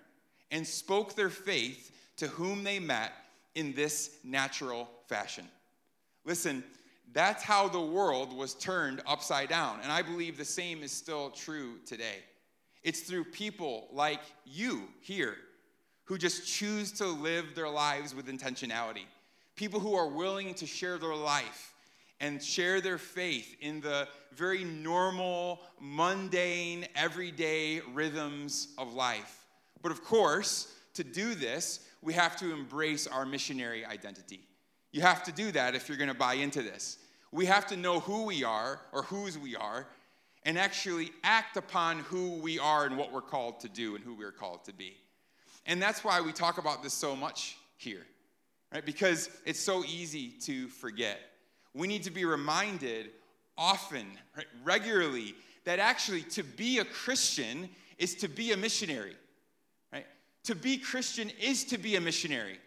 and 0.51 0.65
spoke 0.65 1.15
their 1.15 1.31
faith 1.31 1.91
to 2.15 2.27
whom 2.27 2.63
they 2.63 2.79
met 2.79 3.11
in 3.55 3.73
this 3.73 4.17
natural 4.23 4.87
fashion. 5.07 5.45
Listen, 6.23 6.63
that's 7.13 7.43
how 7.43 7.67
the 7.67 7.81
world 7.81 8.31
was 8.31 8.53
turned 8.53 9.01
upside 9.07 9.49
down. 9.49 9.79
And 9.81 9.91
I 9.91 10.03
believe 10.03 10.37
the 10.37 10.45
same 10.45 10.83
is 10.83 10.91
still 10.91 11.31
true 11.31 11.79
today. 11.85 12.17
It's 12.83 13.01
through 13.01 13.25
people 13.25 13.87
like 13.91 14.21
you 14.45 14.83
here 15.01 15.35
who 16.05 16.17
just 16.17 16.47
choose 16.47 16.91
to 16.93 17.07
live 17.07 17.55
their 17.55 17.69
lives 17.69 18.13
with 18.13 18.27
intentionality. 18.27 19.05
People 19.55 19.79
who 19.79 19.95
are 19.95 20.09
willing 20.09 20.53
to 20.55 20.67
share 20.67 20.99
their 20.99 21.15
life 21.15 21.72
and 22.23 22.41
share 22.41 22.79
their 22.79 22.97
faith 22.97 23.57
in 23.59 23.81
the 23.81 24.07
very 24.31 24.63
normal, 24.63 25.59
mundane, 25.81 26.87
everyday 26.95 27.81
rhythms 27.93 28.69
of 28.77 28.93
life. 28.93 29.45
But 29.81 29.91
of 29.91 30.05
course, 30.05 30.73
to 30.93 31.03
do 31.03 31.35
this, 31.35 31.85
we 32.01 32.13
have 32.13 32.37
to 32.37 32.53
embrace 32.53 33.07
our 33.07 33.25
missionary 33.25 33.85
identity. 33.85 34.39
You 34.93 35.01
have 35.01 35.23
to 35.23 35.33
do 35.33 35.51
that 35.51 35.75
if 35.75 35.89
you're 35.89 35.97
going 35.97 36.07
to 36.07 36.13
buy 36.13 36.35
into 36.35 36.61
this. 36.61 36.97
We 37.33 37.45
have 37.47 37.67
to 37.67 37.75
know 37.75 37.99
who 37.99 38.23
we 38.23 38.45
are 38.45 38.79
or 38.93 39.03
whose 39.03 39.37
we 39.37 39.57
are 39.57 39.85
and 40.43 40.57
actually 40.57 41.11
act 41.25 41.57
upon 41.57 41.99
who 41.99 42.37
we 42.37 42.57
are 42.57 42.85
and 42.85 42.97
what 42.97 43.11
we're 43.11 43.19
called 43.19 43.59
to 43.61 43.69
do 43.69 43.95
and 43.95 44.03
who 44.03 44.15
we're 44.15 44.31
called 44.31 44.63
to 44.63 44.73
be. 44.73 44.95
And 45.65 45.81
that's 45.81 46.05
why 46.05 46.21
we 46.21 46.31
talk 46.31 46.57
about 46.57 46.83
this 46.83 46.93
so 46.93 47.17
much 47.17 47.57
here, 47.75 48.05
right? 48.73 48.85
Because 48.85 49.29
it's 49.45 49.59
so 49.59 49.83
easy 49.83 50.29
to 50.43 50.69
forget. 50.69 51.19
We 51.73 51.87
need 51.87 52.03
to 52.03 52.11
be 52.11 52.25
reminded 52.25 53.09
often, 53.57 54.05
right, 54.35 54.45
regularly, 54.63 55.35
that 55.65 55.79
actually 55.79 56.21
to 56.23 56.43
be 56.43 56.79
a 56.79 56.85
Christian 56.85 57.69
is 57.97 58.15
to 58.15 58.27
be 58.27 58.51
a 58.51 58.57
missionary, 58.57 59.15
right? 59.91 60.05
To 60.45 60.55
be 60.55 60.77
Christian 60.77 61.31
is 61.41 61.63
to 61.65 61.77
be 61.77 61.95
a 61.95 62.01
missionary. 62.01 62.57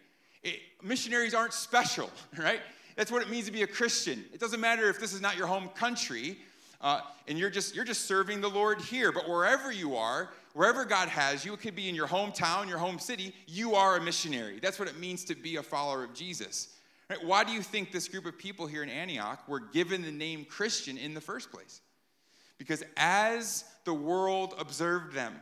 It, 0.43 0.59
missionaries 0.81 1.33
aren't 1.33 1.53
special, 1.53 2.09
right? 2.37 2.61
That's 2.95 3.11
what 3.11 3.21
it 3.21 3.29
means 3.29 3.45
to 3.45 3.51
be 3.51 3.61
a 3.61 3.67
Christian. 3.67 4.25
It 4.33 4.39
doesn't 4.39 4.59
matter 4.59 4.89
if 4.89 4.99
this 4.99 5.13
is 5.13 5.21
not 5.21 5.37
your 5.37 5.47
home 5.47 5.69
country, 5.69 6.37
uh, 6.81 7.01
and 7.27 7.37
you're 7.37 7.49
just 7.49 7.75
you're 7.75 7.85
just 7.85 8.05
serving 8.05 8.41
the 8.41 8.49
Lord 8.49 8.81
here. 8.81 9.11
But 9.11 9.29
wherever 9.29 9.71
you 9.71 9.95
are, 9.95 10.29
wherever 10.53 10.85
God 10.85 11.07
has 11.07 11.45
you, 11.45 11.53
it 11.53 11.59
could 11.59 11.75
be 11.75 11.89
in 11.89 11.95
your 11.95 12.07
hometown, 12.07 12.67
your 12.67 12.79
home 12.79 12.97
city. 12.99 13.33
You 13.45 13.75
are 13.75 13.97
a 13.97 14.01
missionary. 14.01 14.59
That's 14.59 14.79
what 14.79 14.87
it 14.87 14.99
means 14.99 15.23
to 15.25 15.35
be 15.35 15.57
a 15.57 15.63
follower 15.63 16.03
of 16.03 16.13
Jesus. 16.13 16.76
Right? 17.09 17.23
Why 17.23 17.43
do 17.43 17.51
you 17.51 17.61
think 17.61 17.91
this 17.91 18.07
group 18.07 18.25
of 18.25 18.37
people 18.37 18.67
here 18.67 18.83
in 18.83 18.89
Antioch 18.89 19.47
were 19.47 19.59
given 19.59 20.01
the 20.01 20.11
name 20.11 20.45
Christian 20.45 20.97
in 20.97 21.13
the 21.13 21.21
first 21.21 21.51
place? 21.51 21.81
Because 22.57 22.83
as 22.97 23.63
the 23.85 23.93
world 23.93 24.55
observed 24.57 25.13
them, 25.13 25.35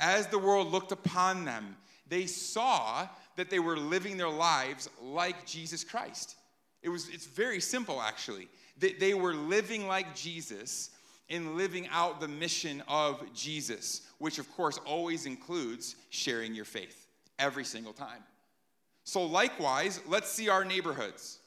as 0.00 0.26
the 0.28 0.38
world 0.38 0.72
looked 0.72 0.92
upon 0.92 1.44
them, 1.44 1.76
they 2.08 2.26
saw 2.26 3.08
that 3.36 3.50
they 3.50 3.58
were 3.58 3.76
living 3.76 4.16
their 4.16 4.30
lives 4.30 4.88
like 5.02 5.46
Jesus 5.46 5.84
Christ. 5.84 6.36
It 6.82 6.88
was, 6.88 7.08
it's 7.08 7.26
very 7.26 7.60
simple, 7.60 8.00
actually. 8.00 8.48
They, 8.78 8.92
they 8.92 9.14
were 9.14 9.34
living 9.34 9.86
like 9.86 10.14
Jesus 10.14 10.90
in 11.28 11.56
living 11.56 11.88
out 11.90 12.20
the 12.20 12.28
mission 12.28 12.82
of 12.86 13.22
Jesus, 13.34 14.02
which, 14.18 14.38
of 14.38 14.50
course, 14.52 14.78
always 14.84 15.26
includes 15.26 15.96
sharing 16.10 16.54
your 16.54 16.66
faith 16.66 17.06
every 17.38 17.64
single 17.64 17.92
time. 17.92 18.22
So, 19.04 19.24
likewise, 19.24 20.00
let's 20.08 20.30
see 20.30 20.48
our 20.48 20.64
neighborhoods, 20.64 21.38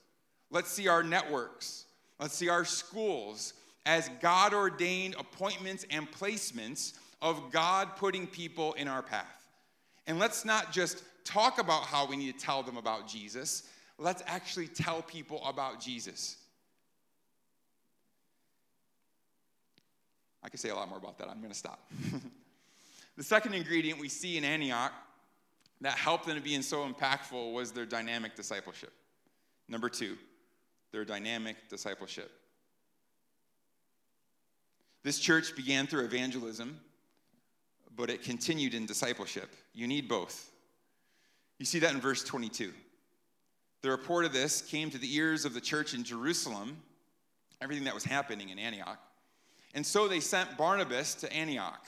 let's 0.52 0.72
see 0.72 0.88
our 0.88 1.04
networks, 1.04 1.86
let's 2.20 2.36
see 2.36 2.50
our 2.50 2.64
schools 2.64 3.54
as 3.86 4.10
God 4.22 4.54
ordained 4.54 5.16
appointments 5.16 5.86
and 5.90 6.10
placements 6.12 6.94
of 7.22 7.52
God 7.52 7.96
putting 7.96 8.28
people 8.28 8.74
in 8.74 8.88
our 8.88 9.02
path. 9.02 9.48
And 10.06 10.20
let's 10.20 10.46
not 10.46 10.72
just 10.72 11.04
talk 11.26 11.60
about 11.60 11.84
how 11.84 12.06
we 12.06 12.16
need 12.16 12.38
to 12.38 12.46
tell 12.46 12.64
them 12.64 12.78
about 12.78 13.08
Jesus, 13.08 13.64
let's 13.98 14.22
actually 14.28 14.68
tell 14.68 15.02
people 15.02 15.44
about 15.46 15.82
Jesus. 15.82 16.38
I 20.44 20.50
could 20.50 20.60
say 20.60 20.70
a 20.70 20.76
lot 20.76 20.88
more 20.88 20.98
about 20.98 21.18
that. 21.18 21.28
I'm 21.28 21.40
going 21.40 21.52
to 21.52 21.58
stop. 21.58 21.90
the 23.18 23.24
second 23.24 23.54
ingredient 23.54 24.00
we 24.00 24.08
see 24.08 24.38
in 24.38 24.46
Antioch 24.46 24.94
that 25.82 25.94
helped 25.94 26.26
them 26.26 26.36
to 26.36 26.42
be 26.42 26.60
so 26.62 26.88
impactful 26.88 27.54
was 27.54 27.72
their 27.72 27.86
dynamic 27.86 28.36
discipleship. 28.36 28.92
Number 29.68 29.90
two, 29.90 30.18
their 30.92 31.06
dynamic 31.06 31.56
discipleship. 31.70 32.32
This 35.04 35.20
church 35.20 35.56
began 35.56 35.88
through 35.88 36.06
evangelism, 36.06 36.80
but 37.96 38.10
it 38.10 38.24
continued 38.24 38.74
in 38.74 38.86
discipleship. 38.86 39.50
You 39.74 39.88
need 39.88 40.08
both. 40.08 40.52
You 41.60 41.66
see 41.66 41.80
that 41.80 41.94
in 41.94 42.02
verse 42.02 42.24
22. 42.24 42.74
The 43.82 43.90
report 43.90 44.26
of 44.26 44.34
this 44.34 44.62
came 44.62 44.90
to 44.90 44.98
the 44.98 45.16
ears 45.16 45.46
of 45.46 45.54
the 45.54 45.62
church 45.62 45.94
in 45.94 46.04
Jerusalem, 46.04 46.78
everything 47.62 47.86
that 47.86 47.94
was 47.94 48.04
happening 48.04 48.50
in 48.50 48.60
Antioch. 48.60 49.00
And 49.74 49.86
so 49.86 50.08
they 50.08 50.20
sent 50.20 50.58
Barnabas 50.58 51.16
to 51.16 51.32
Antioch. 51.32 51.86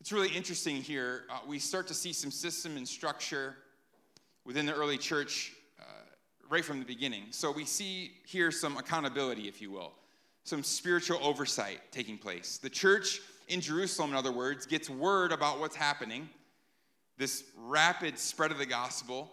It's 0.00 0.12
really 0.12 0.28
interesting 0.28 0.76
here. 0.76 1.24
Uh, 1.28 1.40
we 1.46 1.58
start 1.58 1.88
to 1.88 1.94
see 1.94 2.12
some 2.12 2.30
system 2.30 2.76
and 2.76 2.86
structure 2.86 3.56
within 4.44 4.64
the 4.64 4.72
early 4.72 4.96
church 4.96 5.52
uh, 5.80 5.82
right 6.48 6.64
from 6.64 6.78
the 6.78 6.84
beginning. 6.84 7.24
So 7.30 7.50
we 7.50 7.64
see 7.64 8.12
here 8.24 8.52
some 8.52 8.76
accountability, 8.76 9.48
if 9.48 9.60
you 9.60 9.72
will, 9.72 9.92
some 10.44 10.62
spiritual 10.62 11.18
oversight 11.20 11.80
taking 11.90 12.16
place. 12.16 12.58
The 12.58 12.70
church 12.70 13.20
in 13.48 13.60
Jerusalem, 13.60 14.10
in 14.10 14.16
other 14.16 14.30
words, 14.30 14.66
gets 14.66 14.88
word 14.88 15.32
about 15.32 15.58
what's 15.58 15.74
happening, 15.74 16.28
this 17.16 17.42
rapid 17.56 18.20
spread 18.20 18.52
of 18.52 18.58
the 18.58 18.66
gospel. 18.66 19.28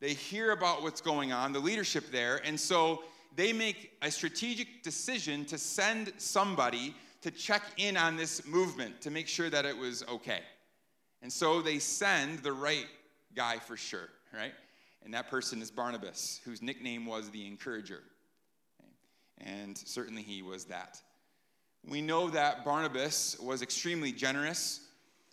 They 0.00 0.12
hear 0.12 0.50
about 0.50 0.82
what's 0.82 1.00
going 1.00 1.32
on, 1.32 1.54
the 1.54 1.60
leadership 1.60 2.10
there, 2.12 2.42
and 2.44 2.60
so 2.60 3.04
they 3.36 3.54
make 3.54 3.92
a 4.02 4.10
strategic 4.10 4.82
decision 4.82 5.46
to 5.46 5.56
send 5.56 6.12
somebody 6.18 6.94
to 7.22 7.30
check 7.30 7.62
in 7.76 7.96
on 7.96 8.16
this 8.16 8.46
movement 8.46 9.00
to 9.02 9.10
make 9.10 9.28
sure 9.28 9.50
that 9.50 9.64
it 9.64 9.76
was 9.76 10.04
okay. 10.08 10.40
And 11.22 11.32
so 11.32 11.60
they 11.60 11.78
send 11.78 12.40
the 12.40 12.52
right 12.52 12.86
guy 13.34 13.58
for 13.58 13.76
sure, 13.76 14.08
right? 14.32 14.54
And 15.04 15.12
that 15.14 15.30
person 15.30 15.60
is 15.60 15.70
Barnabas, 15.70 16.40
whose 16.44 16.62
nickname 16.62 17.06
was 17.06 17.30
the 17.30 17.46
Encourager. 17.46 18.02
And 19.38 19.76
certainly 19.76 20.22
he 20.22 20.42
was 20.42 20.64
that. 20.66 21.00
We 21.86 22.02
know 22.02 22.28
that 22.30 22.64
Barnabas 22.64 23.38
was 23.40 23.62
extremely 23.62 24.12
generous. 24.12 24.80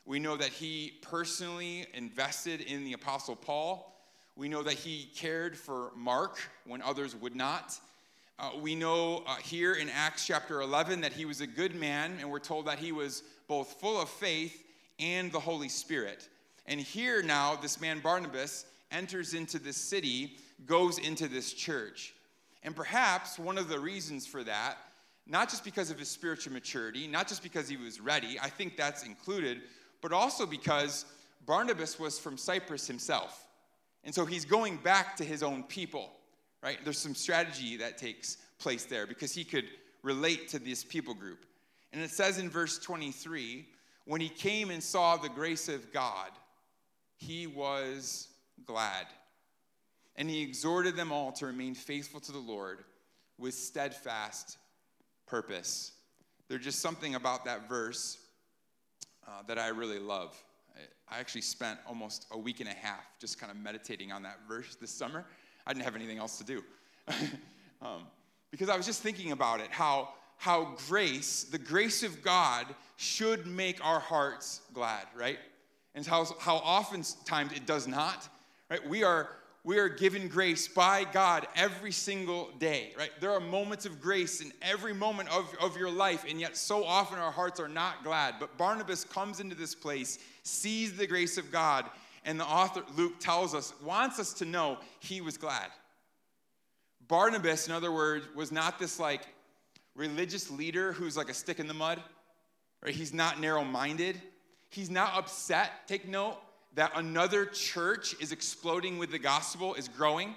We 0.06 0.20
know 0.20 0.38
that 0.38 0.50
he 0.50 0.94
personally 1.02 1.86
invested 1.94 2.62
in 2.62 2.86
the 2.86 2.94
Apostle 2.94 3.36
Paul. 3.36 3.94
We 4.38 4.48
know 4.48 4.64
that 4.64 4.76
he 4.76 5.10
cared 5.16 5.58
for 5.58 5.92
Mark 5.96 6.40
when 6.66 6.82
others 6.82 7.16
would 7.16 7.36
not. 7.36 7.78
Uh, 8.40 8.52
we 8.62 8.76
know 8.76 9.24
uh, 9.26 9.36
here 9.38 9.74
in 9.74 9.90
Acts 9.90 10.28
chapter 10.28 10.62
11 10.62 11.02
that 11.02 11.12
he 11.12 11.26
was 11.26 11.42
a 11.42 11.48
good 11.48 11.74
man, 11.74 12.18
and 12.20 12.30
we're 12.30 12.38
told 12.38 12.68
that 12.68 12.78
he 12.78 12.92
was 12.92 13.24
both 13.48 13.80
full 13.80 14.00
of 14.00 14.10
faith 14.10 14.64
and 15.00 15.32
the 15.32 15.40
Holy 15.40 15.70
Spirit. 15.70 16.30
And 16.68 16.80
here 16.80 17.24
now, 17.24 17.56
this 17.56 17.82
man 17.82 18.00
Barnabas 18.00 18.66
enters 18.92 19.34
into 19.34 19.58
this 19.58 19.76
city, 19.76 20.38
goes 20.68 21.00
into 21.00 21.28
this 21.28 21.52
church. 21.52 22.14
And 22.62 22.76
perhaps 22.76 23.40
one 23.40 23.58
of 23.58 23.70
the 23.70 23.80
reasons 23.80 24.28
for 24.28 24.44
that, 24.44 24.78
not 25.26 25.50
just 25.50 25.64
because 25.64 25.90
of 25.90 25.98
his 25.98 26.08
spiritual 26.08 26.54
maturity, 26.54 27.08
not 27.08 27.28
just 27.28 27.42
because 27.42 27.68
he 27.68 27.76
was 27.76 28.00
ready, 28.00 28.38
I 28.40 28.50
think 28.50 28.78
that's 28.78 29.04
included, 29.04 29.62
but 30.00 30.14
also 30.14 30.46
because 30.46 31.06
Barnabas 31.48 32.00
was 32.00 32.20
from 32.20 32.38
Cyprus 32.38 32.86
himself. 32.86 33.48
And 34.04 34.14
so 34.14 34.26
he's 34.28 34.46
going 34.46 34.78
back 34.78 35.16
to 35.16 35.24
his 35.24 35.42
own 35.42 35.64
people 35.64 36.12
right? 36.64 36.78
There's 36.84 36.98
some 36.98 37.16
strategy 37.16 37.78
that 37.78 37.98
takes 37.98 38.38
place 38.60 38.86
there 38.86 39.08
because 39.08 39.34
he 39.34 39.44
could 39.44 39.66
relate 40.04 40.48
to 40.50 40.60
this 40.60 40.84
people 40.84 41.14
group. 41.14 41.46
And 41.94 42.02
it 42.02 42.10
says 42.10 42.40
in 42.40 42.50
verse 42.50 42.78
23 42.80 43.66
when 44.06 44.22
he 44.22 44.30
came 44.30 44.70
and 44.70 44.82
saw 44.82 45.18
the 45.18 45.30
grace 45.30 45.68
of 45.68 45.92
God, 45.92 46.30
he 47.18 47.46
was 47.46 48.30
glad. 48.66 49.06
And 50.16 50.30
he 50.30 50.42
exhorted 50.42 50.96
them 50.96 51.12
all 51.12 51.32
to 51.34 51.46
remain 51.46 51.76
faithful 51.76 52.22
to 52.22 52.32
the 52.32 52.38
Lord 52.38 52.84
with 53.38 53.54
steadfast 53.54 54.58
purpose. 55.28 55.92
There's 56.48 56.64
just 56.64 56.80
something 56.80 57.16
about 57.16 57.44
that 57.46 57.68
verse 57.68 58.18
uh, 59.28 59.44
that 59.48 59.60
I 59.60 59.68
really 59.68 60.00
love. 60.00 60.42
I 61.10 61.20
actually 61.20 61.42
spent 61.42 61.80
almost 61.88 62.28
a 62.32 62.38
week 62.38 62.60
and 62.60 62.70
a 62.70 62.74
half 62.74 63.06
just 63.20 63.40
kind 63.40 63.52
of 63.52 63.58
meditating 63.58 64.12
on 64.12 64.24
that 64.24 64.40
verse 64.48 64.76
this 64.76 64.92
summer. 64.92 65.26
I 65.68 65.74
didn't 65.74 65.84
have 65.84 65.96
anything 65.96 66.18
else 66.18 66.38
to 66.38 66.46
do. 66.46 66.64
um, 67.82 68.04
because 68.52 68.70
I 68.70 68.78
was 68.78 68.86
just 68.86 69.04
thinking 69.04 69.34
about 69.34 69.60
it 69.60 69.68
how, 69.70 70.10
how 70.38 70.76
grace, 70.88 71.44
the 71.44 71.58
grace 71.58 72.04
of 72.04 72.24
God, 72.24 72.66
should 72.96 73.46
make 73.46 73.86
our 73.86 74.00
hearts 74.00 74.62
glad, 74.74 75.06
right? 75.16 75.38
And 75.94 76.06
how, 76.06 76.26
how 76.40 76.56
oftentimes 76.56 77.52
it 77.52 77.66
does 77.66 77.86
not, 77.86 78.30
right? 78.72 78.88
We 78.88 79.04
are, 79.04 79.30
we 79.66 79.78
are 79.78 79.90
given 79.90 80.30
grace 80.30 80.70
by 80.70 81.04
God 81.04 81.46
every 81.56 81.92
single 81.92 82.50
day, 82.60 82.94
right? 82.98 83.12
There 83.20 83.32
are 83.32 83.42
moments 83.42 83.86
of 83.86 84.00
grace 84.00 84.40
in 84.40 84.54
every 84.62 84.94
moment 84.94 85.30
of, 85.30 85.54
of 85.60 85.76
your 85.76 85.92
life, 85.92 86.24
and 86.28 86.40
yet 86.40 86.56
so 86.56 86.86
often 86.86 87.20
our 87.20 87.32
hearts 87.32 87.60
are 87.60 87.68
not 87.68 88.06
glad. 88.06 88.36
But 88.40 88.58
Barnabas 88.58 89.04
comes 89.04 89.42
into 89.42 89.56
this 89.56 89.76
place, 89.76 90.18
sees 90.44 90.96
the 90.96 91.08
grace 91.08 91.38
of 91.38 91.52
God, 91.52 91.86
and 92.28 92.38
the 92.38 92.46
author, 92.46 92.84
Luke, 92.98 93.20
tells 93.20 93.56
us, 93.56 93.74
wants 93.82 94.20
us 94.20 94.34
to 94.34 94.46
know 94.46 94.78
he 95.00 95.22
was 95.22 95.38
glad. 95.38 95.70
Barnabas, 97.08 97.68
in 97.68 97.74
other 97.74 97.92
words, 97.92 98.28
was 98.36 98.52
not 98.52 98.78
this 98.78 99.00
like 99.00 99.22
religious 99.96 100.52
leader 100.52 100.92
who's 100.92 101.16
like 101.16 101.30
a 101.30 101.34
stick 101.34 101.60
in 101.60 101.68
the 101.68 101.74
mud, 101.74 102.04
right? 102.84 102.94
He's 102.94 103.14
not 103.14 103.40
narrow 103.40 103.64
minded. 103.64 104.22
He's 104.70 104.90
not 104.90 105.16
upset, 105.16 105.72
take 105.88 106.06
note, 106.06 106.38
that 106.76 106.92
another 106.96 107.46
church 107.46 108.14
is 108.20 108.34
exploding 108.34 108.98
with 108.98 109.10
the 109.10 109.20
gospel, 109.20 109.74
is 109.76 109.88
growing, 109.88 110.36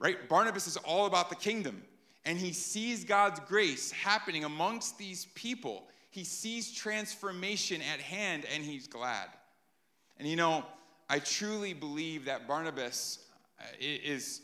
right? 0.00 0.28
Barnabas 0.28 0.66
is 0.66 0.76
all 0.78 1.06
about 1.06 1.30
the 1.30 1.36
kingdom, 1.36 1.84
and 2.24 2.36
he 2.36 2.52
sees 2.52 3.04
God's 3.04 3.38
grace 3.46 3.92
happening 3.92 4.42
amongst 4.42 4.98
these 4.98 5.28
people. 5.36 5.84
He 6.10 6.24
sees 6.24 6.72
transformation 6.72 7.80
at 7.80 8.00
hand, 8.00 8.44
and 8.52 8.64
he's 8.64 8.88
glad. 8.88 9.28
And 10.18 10.28
you 10.28 10.36
know, 10.36 10.64
I 11.08 11.18
truly 11.18 11.72
believe 11.72 12.24
that 12.26 12.46
Barnabas 12.46 13.24
uh, 13.60 13.64
is 13.80 14.42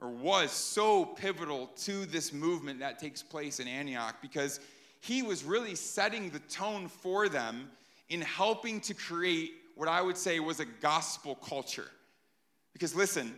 or 0.00 0.10
was 0.10 0.52
so 0.52 1.04
pivotal 1.04 1.68
to 1.76 2.06
this 2.06 2.32
movement 2.32 2.78
that 2.80 2.98
takes 2.98 3.22
place 3.22 3.58
in 3.58 3.66
Antioch 3.66 4.16
because 4.22 4.60
he 5.00 5.22
was 5.22 5.42
really 5.42 5.74
setting 5.74 6.30
the 6.30 6.38
tone 6.40 6.88
for 6.88 7.28
them 7.28 7.68
in 8.08 8.20
helping 8.20 8.80
to 8.82 8.94
create 8.94 9.52
what 9.74 9.88
I 9.88 10.00
would 10.02 10.16
say 10.16 10.40
was 10.40 10.60
a 10.60 10.64
gospel 10.64 11.34
culture. 11.36 11.88
Because 12.72 12.94
listen, 12.94 13.34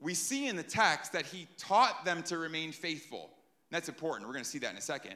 we 0.00 0.14
see 0.14 0.48
in 0.48 0.56
the 0.56 0.62
text 0.62 1.12
that 1.12 1.26
he 1.26 1.46
taught 1.58 2.04
them 2.04 2.22
to 2.24 2.38
remain 2.38 2.72
faithful. 2.72 3.30
That's 3.70 3.88
important. 3.88 4.26
We're 4.26 4.34
going 4.34 4.44
to 4.44 4.50
see 4.50 4.58
that 4.60 4.70
in 4.70 4.78
a 4.78 4.82
second. 4.82 5.14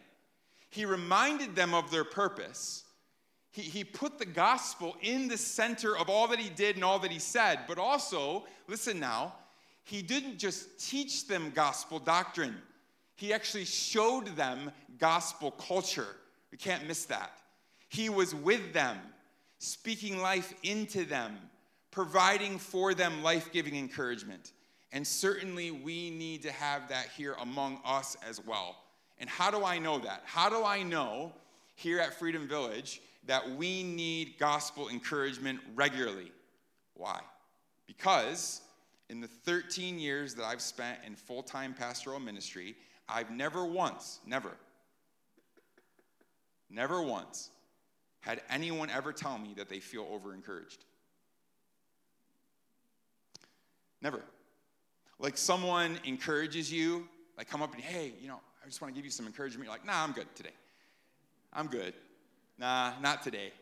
He 0.71 0.85
reminded 0.85 1.55
them 1.55 1.75
of 1.75 1.91
their 1.91 2.05
purpose. 2.05 2.85
He, 3.53 3.63
he 3.63 3.85
put 3.85 4.19
the 4.19 4.27
gospel 4.27 4.97
in 5.03 5.29
the 5.29 5.37
center 5.37 5.97
of 5.97 6.09
all 6.09 6.27
that 6.29 6.39
he 6.39 6.49
did 6.49 6.77
and 6.77 6.85
all 6.85 6.99
that 7.01 7.11
he 7.11 7.19
said. 7.19 7.61
But 7.69 7.79
also, 7.79 8.45
listen 8.67 8.99
now, 8.99 9.35
he 9.85 10.03
didn't 10.03 10.39
just 10.39 10.79
teach 10.91 11.29
them 11.29 11.53
gospel 11.55 11.99
doctrine, 11.99 12.57
he 13.17 13.33
actually 13.33 13.67
showed 13.67 14.27
them 14.37 14.73
gospel 14.99 15.53
culture. 15.53 16.17
We 16.51 16.59
can't 16.59 16.87
miss 16.89 17.05
that. 17.07 17.31
He 17.89 18.09
was 18.09 18.35
with 18.35 18.73
them, 18.73 18.99
speaking 19.59 20.21
life 20.21 20.55
into 20.63 21.05
them, 21.05 21.39
providing 21.91 22.59
for 22.59 22.95
them 22.95 23.23
life 23.23 23.53
giving 23.53 23.77
encouragement. 23.77 24.53
And 24.93 25.07
certainly 25.07 25.71
we 25.71 26.11
need 26.11 26.43
to 26.43 26.53
have 26.53 26.89
that 26.89 27.09
here 27.17 27.35
among 27.41 27.81
us 27.85 28.17
as 28.29 28.45
well. 28.45 28.77
And 29.19 29.29
how 29.29 29.51
do 29.51 29.65
I 29.65 29.79
know 29.79 29.99
that? 30.01 30.23
How 30.25 30.49
do 30.49 30.65
I 30.65 30.83
know 30.83 31.33
here 31.75 32.01
at 32.01 32.19
Freedom 32.19 32.49
Village 32.49 33.01
that 33.27 33.57
we 33.57 33.83
need 33.83 34.35
gospel 34.39 34.89
encouragement 34.89 35.61
regularly? 35.75 36.33
Why? 36.95 37.21
Because 37.87 38.63
in 39.09 39.21
the 39.21 39.29
13 39.29 39.99
years 39.99 40.35
that 40.35 40.45
I've 40.45 40.61
spent 40.61 40.99
in 41.07 41.15
full 41.15 41.43
time 41.43 41.75
pastoral 41.75 42.21
ministry, 42.21 42.75
I've 43.09 43.31
never 43.31 43.65
once, 43.65 44.21
never, 44.27 44.53
never 46.71 47.03
once 47.03 47.51
had 48.21 48.41
anyone 48.49 48.89
ever 48.89 49.13
tell 49.13 49.37
me 49.37 49.53
that 49.57 49.69
they 49.69 49.81
feel 49.81 50.07
over 50.11 50.33
encouraged. 50.33 50.85
Never. 54.01 54.23
Like 55.19 55.37
someone 55.37 55.99
encourages 56.05 56.73
you, 56.73 57.09
like 57.37 57.49
come 57.49 57.63
up 57.63 57.75
and, 57.75 57.83
hey, 57.83 58.13
you 58.21 58.29
know, 58.29 58.41
I 58.63 58.67
just 58.67 58.81
want 58.81 58.95
to 58.95 58.99
give 58.99 59.05
you 59.05 59.11
some 59.11 59.27
encouragement. 59.27 59.65
You're 59.65 59.75
like, 59.75 59.85
nah, 59.85 60.03
I'm 60.03 60.13
good 60.13 60.27
today. 60.35 60.51
I'm 61.53 61.67
good. 61.67 61.95
Nah, 62.59 62.93
not 63.01 63.23
today. 63.23 63.53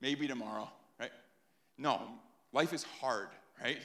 Maybe 0.00 0.26
tomorrow, 0.26 0.68
right? 0.98 1.10
No, 1.76 2.00
life 2.52 2.72
is 2.72 2.84
hard, 3.00 3.28
right? 3.62 3.78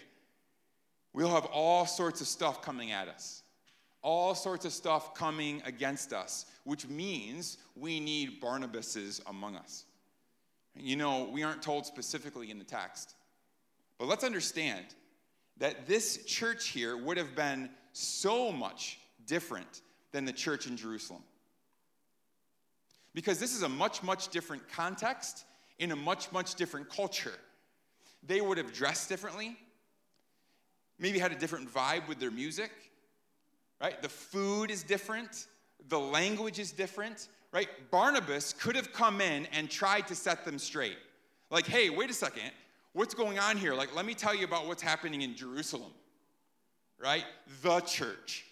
We'll 1.13 1.29
have 1.29 1.45
all 1.45 1.85
sorts 1.85 2.21
of 2.21 2.27
stuff 2.27 2.61
coming 2.61 2.91
at 2.91 3.07
us, 3.07 3.43
all 4.01 4.35
sorts 4.35 4.65
of 4.65 4.73
stuff 4.73 5.13
coming 5.13 5.61
against 5.65 6.13
us, 6.13 6.45
which 6.63 6.87
means 6.87 7.57
we 7.75 7.99
need 7.99 8.41
Barnabases 8.41 9.21
among 9.27 9.55
us. 9.55 9.85
You 10.75 10.95
know, 10.95 11.29
we 11.31 11.43
aren't 11.43 11.61
told 11.61 11.85
specifically 11.85 12.49
in 12.49 12.57
the 12.57 12.63
text, 12.63 13.15
but 13.99 14.07
let's 14.07 14.23
understand 14.23 14.85
that 15.57 15.85
this 15.85 16.25
church 16.25 16.69
here 16.69 16.97
would 16.97 17.17
have 17.17 17.35
been 17.35 17.69
so 17.91 18.51
much 18.51 18.99
different 19.27 19.81
than 20.11 20.25
the 20.25 20.33
church 20.33 20.65
in 20.65 20.75
Jerusalem. 20.75 21.21
Because 23.13 23.39
this 23.39 23.55
is 23.55 23.61
a 23.61 23.69
much, 23.69 24.01
much 24.03 24.29
different 24.29 24.67
context 24.69 25.45
in 25.79 25.91
a 25.91 25.95
much, 25.95 26.31
much 26.31 26.55
different 26.55 26.89
culture. 26.89 27.33
They 28.25 28.41
would 28.41 28.57
have 28.57 28.73
dressed 28.73 29.09
differently, 29.09 29.57
maybe 30.97 31.19
had 31.19 31.31
a 31.31 31.37
different 31.37 31.71
vibe 31.71 32.07
with 32.07 32.19
their 32.19 32.31
music, 32.31 32.71
right? 33.81 34.01
The 34.01 34.09
food 34.09 34.71
is 34.71 34.83
different, 34.83 35.47
the 35.89 35.99
language 35.99 36.59
is 36.59 36.71
different, 36.71 37.27
right? 37.51 37.67
Barnabas 37.91 38.53
could 38.53 38.75
have 38.75 38.93
come 38.93 39.21
in 39.21 39.45
and 39.47 39.69
tried 39.69 40.07
to 40.07 40.15
set 40.15 40.45
them 40.45 40.57
straight. 40.57 40.97
Like, 41.51 41.67
hey, 41.67 41.89
wait 41.89 42.09
a 42.09 42.13
second, 42.13 42.51
what's 42.93 43.13
going 43.13 43.37
on 43.39 43.57
here? 43.57 43.73
Like, 43.73 43.95
let 43.95 44.05
me 44.05 44.13
tell 44.13 44.33
you 44.33 44.45
about 44.45 44.67
what's 44.67 44.81
happening 44.81 45.21
in 45.21 45.35
Jerusalem, 45.35 45.91
right? 46.97 47.25
The 47.61 47.81
church, 47.81 48.45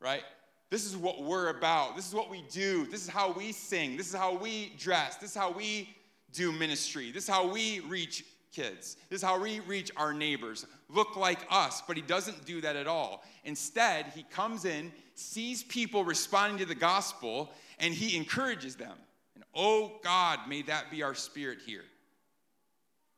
right? 0.00 0.24
This 0.70 0.84
is 0.84 0.96
what 0.96 1.22
we're 1.22 1.50
about. 1.50 1.94
This 1.94 2.08
is 2.08 2.14
what 2.14 2.30
we 2.30 2.44
do. 2.50 2.86
This 2.86 3.02
is 3.02 3.08
how 3.08 3.32
we 3.32 3.52
sing. 3.52 3.96
This 3.96 4.08
is 4.08 4.14
how 4.14 4.34
we 4.36 4.72
dress. 4.78 5.16
This 5.16 5.30
is 5.30 5.36
how 5.36 5.52
we 5.52 5.88
do 6.32 6.50
ministry. 6.52 7.12
This 7.12 7.24
is 7.24 7.28
how 7.28 7.46
we 7.46 7.80
reach 7.80 8.24
kids. 8.52 8.96
This 9.08 9.18
is 9.20 9.22
how 9.22 9.40
we 9.40 9.60
reach 9.60 9.90
our 9.96 10.12
neighbors. 10.12 10.66
Look 10.88 11.16
like 11.16 11.46
us, 11.50 11.82
but 11.86 11.96
he 11.96 12.02
doesn't 12.02 12.44
do 12.44 12.60
that 12.60 12.76
at 12.76 12.86
all. 12.86 13.24
Instead, 13.44 14.06
he 14.14 14.24
comes 14.24 14.64
in, 14.64 14.92
sees 15.14 15.62
people 15.62 16.04
responding 16.04 16.58
to 16.58 16.64
the 16.64 16.74
gospel, 16.74 17.50
and 17.78 17.92
he 17.92 18.16
encourages 18.16 18.76
them. 18.76 18.96
And 19.34 19.44
oh 19.54 19.92
God, 20.02 20.40
may 20.48 20.62
that 20.62 20.90
be 20.90 21.02
our 21.02 21.14
spirit 21.14 21.58
here. 21.66 21.84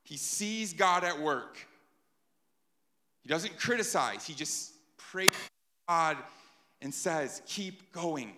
He 0.05 0.17
sees 0.17 0.73
God 0.73 1.05
at 1.05 1.19
work. 1.21 1.59
He 3.23 3.29
doesn't 3.29 3.59
criticize, 3.59 4.27
he 4.27 4.35
just 4.35 4.73
prays 4.97 5.33
God 5.89 6.17
and 6.87 6.95
says, 6.95 7.43
Keep 7.47 7.91
going, 7.91 8.33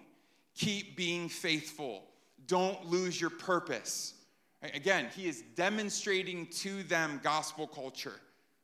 keep 0.54 0.96
being 0.96 1.28
faithful, 1.28 2.02
don't 2.46 2.82
lose 2.86 3.20
your 3.20 3.28
purpose. 3.28 4.14
Again, 4.62 5.08
he 5.14 5.28
is 5.28 5.44
demonstrating 5.54 6.46
to 6.46 6.82
them 6.84 7.20
gospel 7.22 7.66
culture 7.66 8.18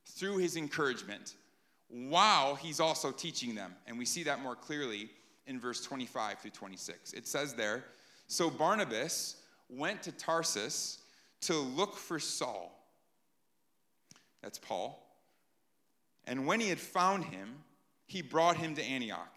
through 0.07 0.39
his 0.39 0.57
encouragement 0.57 1.35
while 1.89 2.55
he's 2.55 2.81
also 2.81 3.13
teaching 3.13 3.55
them. 3.55 3.75
And 3.87 3.99
we 3.99 4.07
see 4.07 4.23
that 4.23 4.41
more 4.41 4.57
clearly 4.57 5.11
in 5.47 5.61
verse 5.61 5.83
25 5.83 6.39
through 6.39 6.53
26. 6.53 7.13
It 7.13 7.29
says 7.29 7.53
there 7.53 7.85
So 8.27 8.49
Barnabas 8.49 9.37
went 9.69 10.03
to 10.05 10.13
Tarsus 10.13 11.03
to 11.43 11.53
look 11.53 11.99
for 11.99 12.19
Saul. 12.19 12.73
That's 14.41 14.59
Paul. 14.59 15.07
And 16.27 16.47
when 16.47 16.59
he 16.59 16.71
had 16.71 16.81
found 16.81 17.27
him, 17.27 17.57
he 18.07 18.23
brought 18.23 18.57
him 18.57 18.75
to 18.77 18.83
Antioch. 18.83 19.34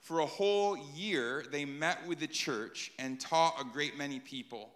For 0.00 0.20
a 0.20 0.26
whole 0.26 0.76
year, 0.94 1.44
they 1.52 1.64
met 1.64 2.06
with 2.06 2.18
the 2.20 2.26
church 2.26 2.90
and 2.98 3.20
taught 3.20 3.60
a 3.60 3.64
great 3.64 3.96
many 3.96 4.18
people. 4.18 4.70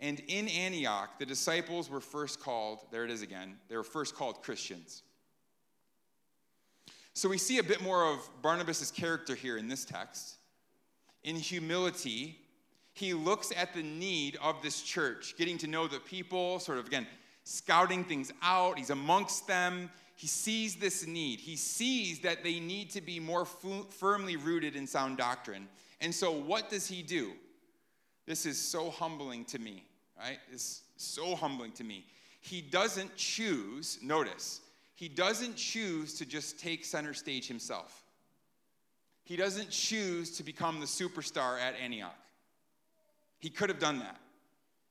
And 0.00 0.20
in 0.28 0.48
Antioch, 0.48 1.18
the 1.18 1.24
disciples 1.24 1.88
were 1.88 2.00
first 2.00 2.40
called, 2.40 2.80
there 2.90 3.04
it 3.04 3.10
is 3.10 3.22
again, 3.22 3.56
they 3.68 3.76
were 3.76 3.84
first 3.84 4.14
called 4.14 4.42
Christians. 4.42 5.02
So 7.14 7.30
we 7.30 7.38
see 7.38 7.58
a 7.58 7.62
bit 7.62 7.80
more 7.80 8.12
of 8.12 8.18
Barnabas' 8.42 8.90
character 8.90 9.34
here 9.34 9.56
in 9.56 9.68
this 9.68 9.86
text. 9.86 10.36
In 11.24 11.36
humility, 11.36 12.38
he 12.92 13.14
looks 13.14 13.52
at 13.56 13.72
the 13.72 13.82
need 13.82 14.36
of 14.42 14.62
this 14.62 14.82
church, 14.82 15.34
getting 15.38 15.56
to 15.58 15.66
know 15.66 15.86
the 15.86 16.00
people, 16.00 16.58
sort 16.58 16.76
of 16.76 16.86
again, 16.86 17.06
scouting 17.44 18.04
things 18.04 18.32
out. 18.42 18.78
He's 18.78 18.90
amongst 18.90 19.46
them 19.46 19.90
he 20.16 20.26
sees 20.26 20.76
this 20.76 21.06
need. 21.06 21.40
He 21.40 21.56
sees 21.56 22.20
that 22.20 22.42
they 22.42 22.58
need 22.58 22.90
to 22.92 23.02
be 23.02 23.20
more 23.20 23.44
firmly 23.44 24.36
rooted 24.36 24.74
in 24.74 24.86
sound 24.86 25.18
doctrine. 25.18 25.68
And 26.00 26.14
so, 26.14 26.32
what 26.32 26.70
does 26.70 26.88
he 26.88 27.02
do? 27.02 27.32
This 28.24 28.46
is 28.46 28.58
so 28.58 28.90
humbling 28.90 29.44
to 29.46 29.58
me, 29.58 29.84
right? 30.18 30.38
It's 30.50 30.82
so 30.96 31.36
humbling 31.36 31.72
to 31.72 31.84
me. 31.84 32.06
He 32.40 32.62
doesn't 32.62 33.14
choose, 33.16 33.98
notice, 34.02 34.62
he 34.94 35.08
doesn't 35.08 35.54
choose 35.54 36.14
to 36.14 36.24
just 36.24 36.58
take 36.58 36.86
center 36.86 37.12
stage 37.12 37.46
himself. 37.46 38.02
He 39.22 39.36
doesn't 39.36 39.68
choose 39.68 40.36
to 40.38 40.42
become 40.42 40.80
the 40.80 40.86
superstar 40.86 41.60
at 41.60 41.74
Antioch. 41.74 42.16
He 43.38 43.50
could 43.50 43.68
have 43.68 43.78
done 43.78 43.98
that. 43.98 44.18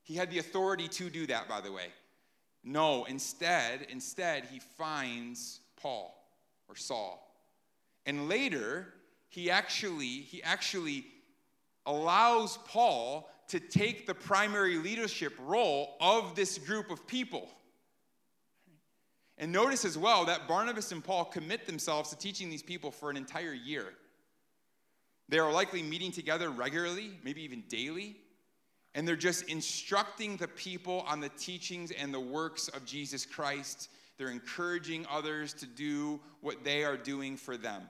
He 0.03 0.13
had 0.13 0.29
the 0.29 0.37
authority 0.37 0.87
to 0.89 1.09
do 1.09 1.25
that, 1.27 1.49
by 1.49 1.61
the 1.61 1.71
way. 1.71 1.87
No, 2.65 3.05
instead, 3.05 3.85
instead 3.91 4.45
he 4.45 4.59
finds 4.59 5.59
Paul 5.79 6.19
or 6.67 6.75
Saul. 6.75 7.21
And 8.07 8.27
later, 8.27 8.91
he 9.29 9.51
actually 9.51 10.07
he 10.07 10.41
actually 10.41 11.05
allows 11.85 12.57
Paul 12.67 13.29
to 13.49 13.59
take 13.59 14.07
the 14.07 14.15
primary 14.15 14.77
leadership 14.77 15.33
role 15.45 15.95
of 16.01 16.35
this 16.35 16.57
group 16.57 16.89
of 16.89 17.05
people. 17.05 17.47
And 19.37 19.51
notice 19.51 19.85
as 19.85 19.95
well 19.95 20.25
that 20.25 20.47
Barnabas 20.47 20.91
and 20.91 21.03
Paul 21.03 21.25
commit 21.25 21.67
themselves 21.67 22.09
to 22.09 22.17
teaching 22.17 22.49
these 22.49 22.63
people 22.63 22.89
for 22.89 23.11
an 23.11 23.17
entire 23.17 23.53
year. 23.53 23.93
They 25.29 25.37
are 25.37 25.51
likely 25.51 25.83
meeting 25.83 26.11
together 26.11 26.49
regularly, 26.49 27.11
maybe 27.23 27.43
even 27.43 27.63
daily 27.67 28.17
and 28.95 29.05
they're 29.05 29.17
just 29.17 29.43
instructing 29.49 30.37
the 30.37 30.47
people 30.47 31.05
on 31.05 31.19
the 31.19 31.29
teachings 31.29 31.91
and 31.91 32.13
the 32.13 32.19
works 32.19 32.69
of 32.69 32.85
Jesus 32.85 33.25
Christ. 33.25 33.89
They're 34.17 34.29
encouraging 34.29 35.05
others 35.11 35.53
to 35.55 35.65
do 35.65 36.21
what 36.39 36.63
they 36.63 36.85
are 36.85 36.95
doing 36.95 37.35
for 37.35 37.57
them. 37.57 37.83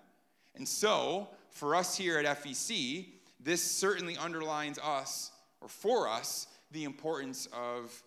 And 0.55 0.67
so, 0.67 1.29
for 1.51 1.75
us 1.75 1.95
here 1.95 2.17
at 2.17 2.25
FEC, 2.43 3.05
this 3.39 3.61
certainly 3.61 4.17
underlines 4.17 4.79
us, 4.79 5.31
or 5.61 5.69
for 5.69 6.09
us, 6.09 6.47
the 6.71 6.83
importance 6.83 7.47
of 7.53 8.01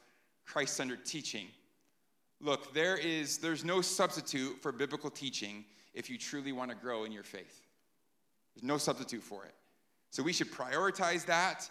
Christ 0.44 0.74
centered 0.76 1.06
teaching. 1.06 1.46
Look, 2.40 2.74
there 2.74 2.96
is, 2.96 3.38
there's 3.38 3.64
no 3.64 3.80
substitute 3.80 4.61
for 4.61 4.72
biblical 4.72 5.11
teaching 5.11 5.64
if 5.94 6.11
you 6.11 6.18
truly 6.18 6.50
want 6.50 6.70
to 6.70 6.76
grow 6.76 7.04
in 7.04 7.12
your 7.12 7.22
faith. 7.22 7.61
There's 8.54 8.64
no 8.64 8.78
substitute 8.78 9.22
for 9.22 9.44
it. 9.44 9.54
So 10.11 10.22
we 10.22 10.32
should 10.32 10.50
prioritize 10.50 11.24
that 11.26 11.68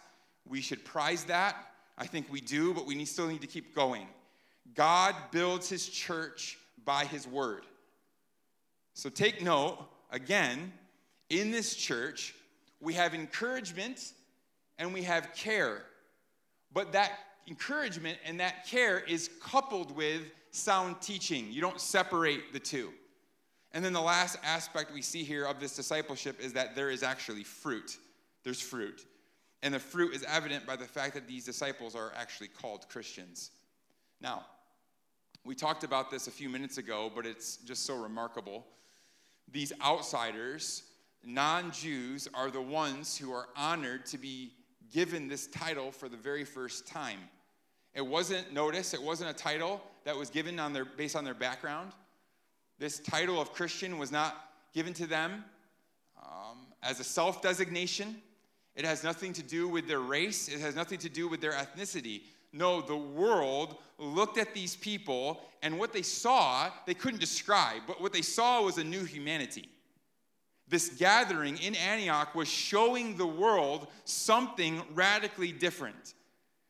we 0.50 0.62
should 0.62 0.84
prize 0.86 1.26
that. 1.26 1.56
I 1.98 2.06
think 2.06 2.32
we 2.32 2.42
do, 2.42 2.74
but 2.74 2.86
we 2.86 3.04
still 3.06 3.28
need 3.28 3.42
to 3.42 3.48
keep 3.48 3.76
going. 3.76 4.08
God 4.76 5.16
builds 5.32 5.70
his 5.70 5.88
church 5.88 6.58
by 6.86 7.06
his 7.06 7.28
word. 7.28 7.64
So 8.94 9.10
take 9.10 9.42
note, 9.42 9.80
again, 10.12 10.72
in 11.30 11.52
this 11.52 11.76
church, 11.76 12.36
we 12.80 12.94
have 12.94 13.14
encouragement 13.14 14.14
and 14.78 14.94
we 14.94 15.04
have 15.04 15.34
care. 15.34 15.84
But 16.74 16.92
that 16.94 17.12
encouragement 17.48 18.18
and 18.26 18.40
that 18.40 18.68
care 18.68 19.00
is 19.00 19.30
coupled 19.42 19.96
with 19.96 20.22
sound 20.52 21.02
teaching. 21.02 21.52
You 21.52 21.62
don't 21.62 21.80
separate 21.80 22.54
the 22.54 22.60
two. 22.60 22.92
And 23.72 23.84
then 23.84 23.94
the 23.94 24.02
last 24.02 24.38
aspect 24.44 24.94
we 24.94 25.02
see 25.02 25.24
here 25.24 25.46
of 25.46 25.60
this 25.60 25.76
discipleship 25.76 26.40
is 26.40 26.54
that 26.54 26.76
there 26.76 26.90
is 26.90 27.04
actually 27.04 27.44
fruit. 27.44 27.98
There's 28.44 28.62
fruit. 28.62 29.06
And 29.68 29.76
the 29.76 29.80
fruit 29.80 30.16
is 30.16 30.24
evident 30.24 30.66
by 30.66 30.78
the 30.78 30.86
fact 30.86 31.14
that 31.16 31.28
these 31.28 31.44
disciples 31.44 31.94
are 31.94 32.14
actually 32.16 32.48
called 32.48 32.88
Christians. 32.88 33.52
Now, 34.22 34.46
we 35.44 35.56
talked 35.56 35.84
about 35.84 36.10
this 36.10 36.28
a 36.28 36.32
few 36.32 36.48
minutes 36.48 36.78
ago, 36.78 37.12
but 37.14 37.26
it's 37.26 37.58
just 37.58 37.86
so 37.86 37.98
remarkable. 37.98 38.66
These 39.52 39.74
outsiders, 39.84 40.84
non 41.22 41.72
Jews, 41.74 42.30
are 42.34 42.50
the 42.50 42.62
ones 42.62 43.18
who 43.18 43.34
are 43.34 43.50
honored 43.58 44.06
to 44.06 44.18
be 44.18 44.54
given 44.94 45.28
this 45.28 45.48
title 45.48 45.92
for 45.92 46.08
the 46.08 46.16
very 46.16 46.46
first 46.46 46.88
time. 46.88 47.20
It 47.94 48.08
wasn't, 48.08 48.54
notice, 48.54 48.94
it 48.94 49.04
wasn't 49.04 49.32
a 49.32 49.34
title 49.34 49.82
that 50.06 50.16
was 50.16 50.30
given 50.30 50.62
on 50.62 50.72
their, 50.72 50.86
based 50.86 51.18
on 51.18 51.26
their 51.26 51.34
background. 51.34 51.92
This 52.80 53.00
title 53.00 53.42
of 53.42 53.52
Christian 53.52 53.98
was 53.98 54.14
not 54.14 54.50
given 54.74 54.94
to 54.94 55.06
them 55.06 55.44
um, 56.24 56.68
as 56.82 57.02
a 57.02 57.04
self 57.04 57.42
designation. 57.42 58.22
It 58.78 58.86
has 58.86 59.04
nothing 59.04 59.34
to 59.34 59.44
do 59.44 59.68
with 59.68 59.88
their 59.88 60.00
race, 60.00 60.48
it 60.48 60.60
has 60.60 60.76
nothing 60.76 61.00
to 61.00 61.10
do 61.10 61.28
with 61.28 61.42
their 61.42 61.54
ethnicity. 61.54 62.22
No, 62.54 62.80
the 62.80 62.96
world 62.96 63.78
looked 63.98 64.38
at 64.38 64.54
these 64.54 64.76
people, 64.76 65.42
and 65.64 65.78
what 65.80 65.92
they 65.92 66.04
saw, 66.04 66.70
they 66.86 66.94
couldn't 66.94 67.20
describe, 67.20 67.82
but 67.88 68.00
what 68.00 68.14
they 68.14 68.22
saw 68.22 68.62
was 68.62 68.78
a 68.78 68.84
new 68.84 69.04
humanity. 69.04 69.68
This 70.70 70.90
gathering 70.90 71.58
in 71.58 71.76
Antioch 71.76 72.36
was 72.36 72.48
showing 72.48 73.18
the 73.18 73.26
world 73.26 73.88
something 74.06 74.84
radically 74.94 75.52
different. 75.52 76.14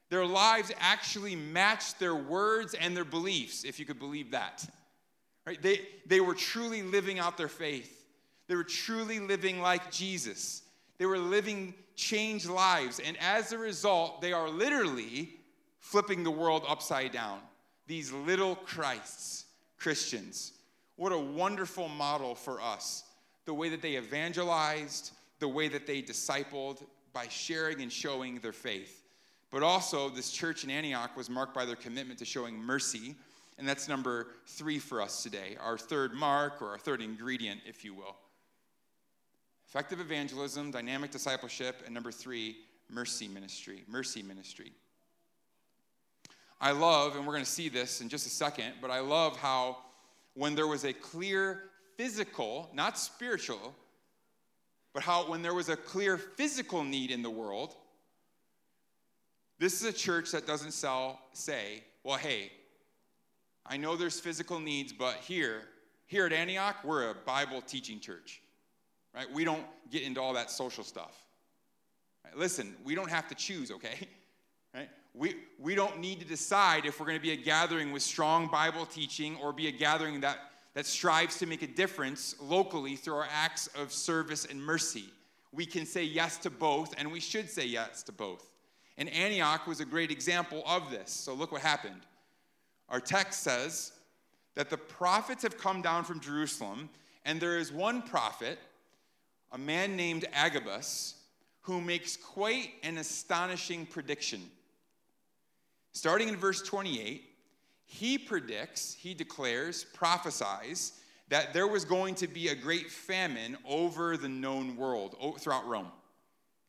Their 0.09 0.25
lives 0.25 0.71
actually 0.79 1.35
matched 1.35 1.99
their 1.99 2.15
words 2.15 2.73
and 2.73 2.95
their 2.95 3.05
beliefs, 3.05 3.65
if 3.65 3.79
you 3.79 3.85
could 3.85 3.99
believe 3.99 4.31
that. 4.31 4.65
Right? 5.45 5.61
They, 5.61 5.81
they 6.05 6.21
were 6.21 6.35
truly 6.35 6.83
living 6.83 7.19
out 7.19 7.37
their 7.37 7.49
faith. 7.49 8.05
They 8.47 8.55
were 8.55 8.63
truly 8.63 9.19
living 9.19 9.61
like 9.61 9.91
Jesus. 9.91 10.61
They 10.97 11.05
were 11.05 11.17
living 11.17 11.73
changed 11.95 12.47
lives. 12.47 12.99
And 12.99 13.17
as 13.19 13.51
a 13.51 13.57
result, 13.57 14.21
they 14.21 14.33
are 14.33 14.49
literally 14.49 15.29
flipping 15.79 16.23
the 16.23 16.31
world 16.31 16.63
upside 16.67 17.11
down. 17.11 17.39
These 17.87 18.11
little 18.11 18.55
Christs, 18.55 19.45
Christians. 19.77 20.53
What 20.95 21.11
a 21.11 21.17
wonderful 21.17 21.87
model 21.89 22.35
for 22.35 22.61
us. 22.61 23.03
The 23.45 23.53
way 23.53 23.69
that 23.69 23.81
they 23.81 23.97
evangelized, 23.97 25.11
the 25.39 25.47
way 25.47 25.67
that 25.67 25.87
they 25.87 26.01
discipled 26.01 26.83
by 27.13 27.27
sharing 27.29 27.81
and 27.81 27.91
showing 27.91 28.39
their 28.39 28.53
faith. 28.53 29.03
But 29.49 29.63
also, 29.63 30.09
this 30.09 30.31
church 30.31 30.63
in 30.63 30.69
Antioch 30.69 31.15
was 31.15 31.29
marked 31.29 31.53
by 31.53 31.65
their 31.65 31.75
commitment 31.75 32.19
to 32.19 32.25
showing 32.25 32.57
mercy. 32.57 33.15
And 33.57 33.67
that's 33.67 33.87
number 33.87 34.27
three 34.45 34.77
for 34.77 35.01
us 35.01 35.23
today, 35.23 35.57
our 35.59 35.77
third 35.77 36.13
mark 36.13 36.61
or 36.61 36.69
our 36.69 36.77
third 36.77 37.01
ingredient, 37.01 37.61
if 37.65 37.83
you 37.83 37.93
will. 37.93 38.15
Effective 39.67 39.99
evangelism, 39.99 40.71
dynamic 40.71 41.11
discipleship, 41.11 41.81
and 41.85 41.93
number 41.93 42.11
three, 42.11 42.57
mercy 42.89 43.27
ministry. 43.27 43.83
Mercy 43.87 44.23
ministry. 44.23 44.71
I 46.61 46.71
love, 46.71 47.15
and 47.15 47.27
we're 47.27 47.33
going 47.33 47.45
to 47.45 47.51
see 47.51 47.69
this 47.69 48.01
in 48.01 48.07
just 48.09 48.25
a 48.25 48.29
second, 48.29 48.73
but 48.81 48.89
I 48.89 48.99
love 48.99 49.37
how 49.37 49.77
when 50.33 50.55
there 50.55 50.67
was 50.67 50.85
a 50.85 50.93
clear 50.93 51.63
physical, 51.97 52.69
not 52.73 52.97
spiritual, 52.97 53.75
but 54.93 55.03
how 55.03 55.29
when 55.29 55.41
there 55.41 55.53
was 55.53 55.69
a 55.69 55.75
clear 55.75 56.17
physical 56.17 56.83
need 56.83 57.11
in 57.11 57.21
the 57.21 57.29
world, 57.29 57.75
this 59.59 59.81
is 59.81 59.83
a 59.83 59.93
church 59.93 60.31
that 60.31 60.47
doesn't 60.47 60.71
sell, 60.71 61.19
say, 61.33 61.83
well, 62.03 62.17
hey, 62.17 62.51
I 63.65 63.77
know 63.77 63.95
there's 63.95 64.19
physical 64.19 64.59
needs, 64.59 64.93
but 64.93 65.15
here, 65.17 65.63
here 66.05 66.25
at 66.25 66.31
Antioch, 66.31 66.77
we're 66.83 67.09
a 67.09 67.13
Bible 67.13 67.61
teaching 67.61 67.99
church. 67.99 68.41
Right? 69.17 69.33
We 69.33 69.43
don't 69.43 69.65
get 69.89 70.03
into 70.03 70.21
all 70.21 70.33
that 70.33 70.51
social 70.51 70.83
stuff. 70.83 71.25
Right? 72.23 72.37
Listen, 72.37 72.75
we 72.83 72.93
don't 72.93 73.09
have 73.09 73.27
to 73.29 73.35
choose, 73.35 73.71
okay? 73.71 73.95
Right? 74.73 74.89
We, 75.15 75.37
we 75.57 75.73
don't 75.73 75.99
need 75.99 76.19
to 76.19 76.25
decide 76.25 76.85
if 76.85 76.99
we're 76.99 77.07
going 77.07 77.17
to 77.17 77.23
be 77.23 77.31
a 77.31 77.37
gathering 77.37 77.93
with 77.93 78.03
strong 78.03 78.47
Bible 78.47 78.85
teaching 78.85 79.37
or 79.41 79.53
be 79.53 79.69
a 79.69 79.71
gathering 79.71 80.19
that, 80.21 80.37
that 80.75 80.85
strives 80.85 81.39
to 81.39 81.47
make 81.47 81.63
a 81.63 81.67
difference 81.67 82.35
locally 82.39 82.95
through 82.97 83.15
our 83.15 83.27
acts 83.31 83.67
of 83.67 83.91
service 83.91 84.45
and 84.45 84.61
mercy. 84.61 85.05
We 85.53 85.65
can 85.65 85.85
say 85.85 86.03
yes 86.03 86.37
to 86.39 86.51
both, 86.51 86.93
and 86.97 87.11
we 87.11 87.21
should 87.21 87.49
say 87.49 87.65
yes 87.65 88.03
to 88.03 88.11
both. 88.11 88.51
And 88.97 89.09
Antioch 89.09 89.65
was 89.65 89.79
a 89.79 89.85
great 89.85 90.11
example 90.11 90.61
of 90.67 90.91
this. 90.91 91.09
So 91.09 91.33
look 91.33 91.53
what 91.53 91.61
happened. 91.61 92.01
Our 92.89 92.99
text 92.99 93.41
says 93.41 93.93
that 94.55 94.69
the 94.69 94.77
prophets 94.77 95.41
have 95.41 95.57
come 95.57 95.81
down 95.81 96.03
from 96.03 96.19
Jerusalem, 96.19 96.89
and 97.25 97.39
there 97.39 97.57
is 97.57 97.71
one 97.71 98.01
prophet, 98.03 98.59
a 99.51 99.57
man 99.57 99.95
named 99.95 100.25
Agabus, 100.33 101.15
who 101.61 101.81
makes 101.81 102.15
quite 102.15 102.69
an 102.83 102.97
astonishing 102.97 103.85
prediction. 103.85 104.41
Starting 105.91 106.29
in 106.29 106.35
verse 106.35 106.61
28, 106.61 107.23
he 107.85 108.17
predicts, 108.17 108.95
he 108.99 109.13
declares, 109.13 109.85
prophesies 109.93 110.93
that 111.29 111.53
there 111.53 111.67
was 111.67 111.85
going 111.85 112.15
to 112.15 112.27
be 112.27 112.49
a 112.49 112.55
great 112.55 112.89
famine 112.89 113.57
over 113.67 114.15
the 114.15 114.29
known 114.29 114.77
world, 114.77 115.15
throughout 115.39 115.67
Rome, 115.67 115.91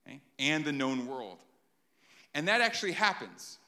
okay? 0.06 0.20
and 0.38 0.64
the 0.64 0.72
known 0.72 1.06
world. 1.06 1.38
And 2.34 2.48
that 2.48 2.60
actually 2.60 2.92
happens. 2.92 3.58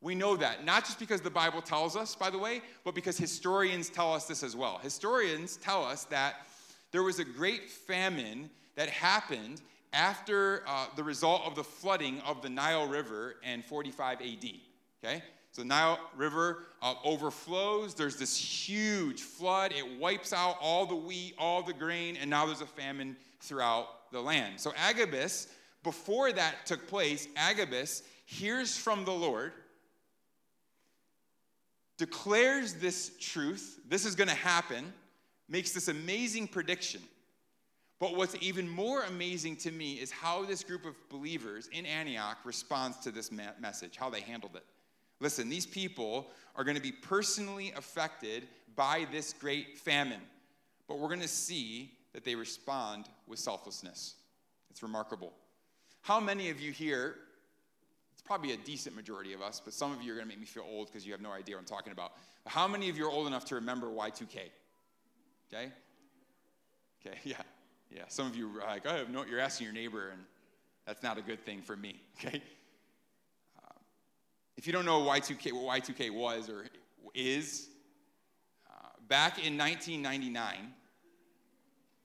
We 0.00 0.14
know 0.14 0.36
that, 0.36 0.64
not 0.64 0.84
just 0.84 0.98
because 1.00 1.20
the 1.20 1.30
Bible 1.30 1.60
tells 1.60 1.96
us, 1.96 2.14
by 2.14 2.30
the 2.30 2.38
way, 2.38 2.62
but 2.84 2.94
because 2.94 3.18
historians 3.18 3.90
tell 3.90 4.12
us 4.12 4.26
this 4.26 4.44
as 4.44 4.54
well. 4.54 4.78
Historians 4.78 5.56
tell 5.56 5.84
us 5.84 6.04
that 6.04 6.46
there 6.90 7.02
was 7.02 7.18
a 7.18 7.24
great 7.24 7.70
famine 7.70 8.50
that 8.76 8.88
happened 8.88 9.60
after 9.92 10.62
uh, 10.66 10.86
the 10.96 11.02
result 11.02 11.42
of 11.44 11.54
the 11.54 11.64
flooding 11.64 12.20
of 12.20 12.42
the 12.42 12.48
Nile 12.48 12.86
River 12.86 13.36
in 13.42 13.62
45 13.62 14.20
AD. 14.20 14.44
Okay? 15.04 15.22
So 15.52 15.62
the 15.62 15.68
Nile 15.68 15.98
River 16.16 16.64
uh, 16.82 16.94
overflows. 17.04 17.94
There's 17.94 18.16
this 18.16 18.36
huge 18.36 19.22
flood. 19.22 19.72
It 19.72 19.98
wipes 19.98 20.32
out 20.32 20.56
all 20.60 20.86
the 20.86 20.96
wheat, 20.96 21.34
all 21.38 21.62
the 21.62 21.72
grain, 21.72 22.16
and 22.16 22.28
now 22.28 22.46
there's 22.46 22.60
a 22.60 22.66
famine 22.66 23.16
throughout 23.40 24.10
the 24.12 24.20
land. 24.20 24.60
So 24.60 24.72
Agabus, 24.76 25.48
before 25.82 26.32
that 26.32 26.66
took 26.66 26.86
place, 26.86 27.28
Agabus 27.36 28.02
hears 28.26 28.76
from 28.76 29.04
the 29.04 29.12
Lord, 29.12 29.52
declares 31.96 32.74
this 32.74 33.12
truth. 33.18 33.80
This 33.88 34.04
is 34.04 34.14
going 34.14 34.28
to 34.28 34.34
happen, 34.34 34.92
makes 35.48 35.72
this 35.72 35.88
amazing 35.88 36.48
prediction. 36.48 37.00
But 38.00 38.14
what's 38.14 38.36
even 38.40 38.68
more 38.68 39.02
amazing 39.02 39.56
to 39.56 39.72
me 39.72 39.94
is 39.94 40.10
how 40.10 40.44
this 40.44 40.62
group 40.62 40.84
of 40.84 40.94
believers 41.08 41.68
in 41.72 41.84
Antioch 41.84 42.38
responds 42.44 42.98
to 42.98 43.10
this 43.10 43.32
message, 43.32 43.96
how 43.96 44.08
they 44.08 44.20
handled 44.20 44.54
it. 44.54 44.64
Listen, 45.20 45.48
these 45.48 45.66
people 45.66 46.28
are 46.54 46.62
going 46.62 46.76
to 46.76 46.82
be 46.82 46.92
personally 46.92 47.72
affected 47.76 48.46
by 48.76 49.06
this 49.10 49.32
great 49.32 49.76
famine, 49.78 50.20
but 50.86 51.00
we're 51.00 51.08
going 51.08 51.20
to 51.20 51.26
see 51.26 51.90
that 52.12 52.24
they 52.24 52.36
respond 52.36 53.06
with 53.26 53.40
selflessness. 53.40 54.14
It's 54.70 54.82
remarkable. 54.82 55.32
How 56.02 56.20
many 56.20 56.50
of 56.50 56.60
you 56.60 56.70
here, 56.70 57.16
it's 58.12 58.22
probably 58.22 58.52
a 58.52 58.56
decent 58.58 58.94
majority 58.94 59.32
of 59.32 59.42
us, 59.42 59.60
but 59.64 59.74
some 59.74 59.92
of 59.92 60.02
you 60.02 60.12
are 60.12 60.14
going 60.14 60.26
to 60.26 60.28
make 60.28 60.38
me 60.38 60.46
feel 60.46 60.64
old 60.70 60.86
because 60.86 61.04
you 61.04 61.10
have 61.10 61.20
no 61.20 61.32
idea 61.32 61.56
what 61.56 61.62
I'm 61.62 61.66
talking 61.66 61.92
about. 61.92 62.12
How 62.46 62.68
many 62.68 62.88
of 62.88 62.96
you 62.96 63.06
are 63.06 63.10
old 63.10 63.26
enough 63.26 63.44
to 63.46 63.56
remember 63.56 63.88
Y2K? 63.88 64.50
Okay? 65.52 65.72
Okay, 67.04 67.18
yeah. 67.24 67.42
Yeah, 67.90 68.02
some 68.08 68.26
of 68.26 68.36
you 68.36 68.50
are 68.60 68.66
like, 68.66 68.86
have 68.86 69.08
no, 69.08 69.24
you're 69.24 69.40
asking 69.40 69.64
your 69.64 69.72
neighbor, 69.72 70.10
and 70.10 70.20
that's 70.86 71.02
not 71.02 71.16
a 71.16 71.22
good 71.22 71.44
thing 71.44 71.62
for 71.62 71.74
me, 71.74 72.02
okay? 72.18 72.42
If 74.58 74.66
you 74.66 74.72
don't 74.72 74.84
know 74.84 75.00
Y2K, 75.02 75.52
what 75.52 75.82
Y2K 75.82 76.10
was 76.10 76.50
or 76.50 76.66
is, 77.14 77.68
uh, 78.68 78.88
back 79.06 79.38
in 79.38 79.56
1999, 79.56 80.72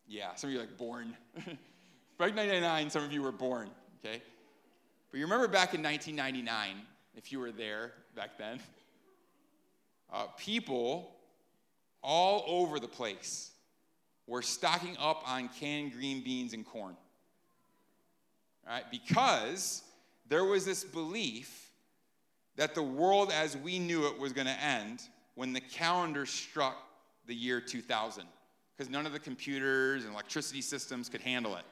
yeah, 0.07 0.35
some 0.35 0.51
of 0.51 0.53
you 0.53 0.59
are 0.59 0.61
like 0.61 0.77
born. 0.77 1.17
back 1.35 2.29
in 2.29 2.35
1999, 2.35 2.89
some 2.91 3.03
of 3.03 3.11
you 3.11 3.23
were 3.23 3.31
born, 3.31 3.71
okay? 4.05 4.21
But 5.09 5.17
you 5.17 5.25
remember 5.25 5.47
back 5.47 5.73
in 5.73 5.81
1999, 5.81 6.75
if 7.15 7.31
you 7.31 7.39
were 7.39 7.51
there 7.51 7.93
back 8.15 8.37
then, 8.37 8.59
uh, 10.13 10.27
people 10.37 11.15
all 12.03 12.43
over 12.47 12.79
the 12.79 12.87
place 12.87 13.51
were 14.27 14.41
stocking 14.41 14.95
up 14.99 15.23
on 15.29 15.49
canned 15.59 15.93
green 15.93 16.23
beans 16.23 16.53
and 16.53 16.65
corn. 16.65 16.95
Right? 18.67 18.83
Because 18.91 19.83
there 20.29 20.45
was 20.45 20.65
this 20.65 20.83
belief 20.83 21.71
that 22.55 22.75
the 22.75 22.83
world 22.83 23.31
as 23.31 23.57
we 23.57 23.79
knew 23.79 24.07
it 24.07 24.17
was 24.17 24.31
going 24.31 24.47
to 24.47 24.63
end 24.63 25.01
when 25.35 25.53
the 25.53 25.61
calendar 25.61 26.25
struck 26.25 26.77
the 27.25 27.35
year 27.35 27.59
2000 27.59 28.25
because 28.75 28.89
none 28.89 29.05
of 29.05 29.13
the 29.13 29.19
computers 29.19 30.03
and 30.03 30.13
electricity 30.13 30.61
systems 30.61 31.09
could 31.09 31.21
handle 31.21 31.55
it 31.55 31.63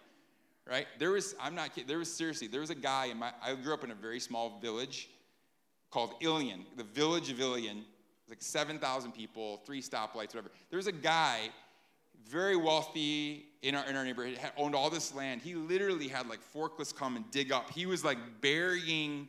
right 0.67 0.87
there 0.97 1.11
was 1.11 1.35
i'm 1.41 1.53
not 1.53 1.69
kidding 1.73 1.87
there 1.87 1.97
was 1.97 2.11
seriously 2.11 2.47
there 2.47 2.61
was 2.61 2.69
a 2.69 2.75
guy 2.75 3.05
in 3.05 3.17
my 3.17 3.31
i 3.43 3.53
grew 3.53 3.73
up 3.73 3.83
in 3.83 3.91
a 3.91 3.95
very 3.95 4.19
small 4.19 4.59
village 4.61 5.09
called 5.89 6.13
ilion 6.21 6.65
the 6.77 6.83
village 6.83 7.29
of 7.29 7.39
ilion 7.39 7.83
like 8.31 8.41
7000 8.41 9.11
people 9.11 9.61
three 9.65 9.81
stoplights 9.81 10.33
whatever. 10.33 10.49
There 10.69 10.77
was 10.77 10.87
a 10.87 10.91
guy 10.93 11.49
very 12.27 12.55
wealthy 12.55 13.45
in 13.61 13.75
our, 13.75 13.85
in 13.85 13.95
our 13.95 14.05
neighborhood 14.05 14.37
had 14.37 14.53
owned 14.57 14.73
all 14.73 14.89
this 14.89 15.13
land. 15.13 15.41
He 15.41 15.53
literally 15.53 16.07
had 16.07 16.27
like 16.27 16.39
forklifts 16.53 16.95
come 16.95 17.17
and 17.17 17.29
dig 17.29 17.51
up. 17.51 17.69
He 17.71 17.85
was 17.85 18.05
like 18.05 18.17
burying 18.39 19.27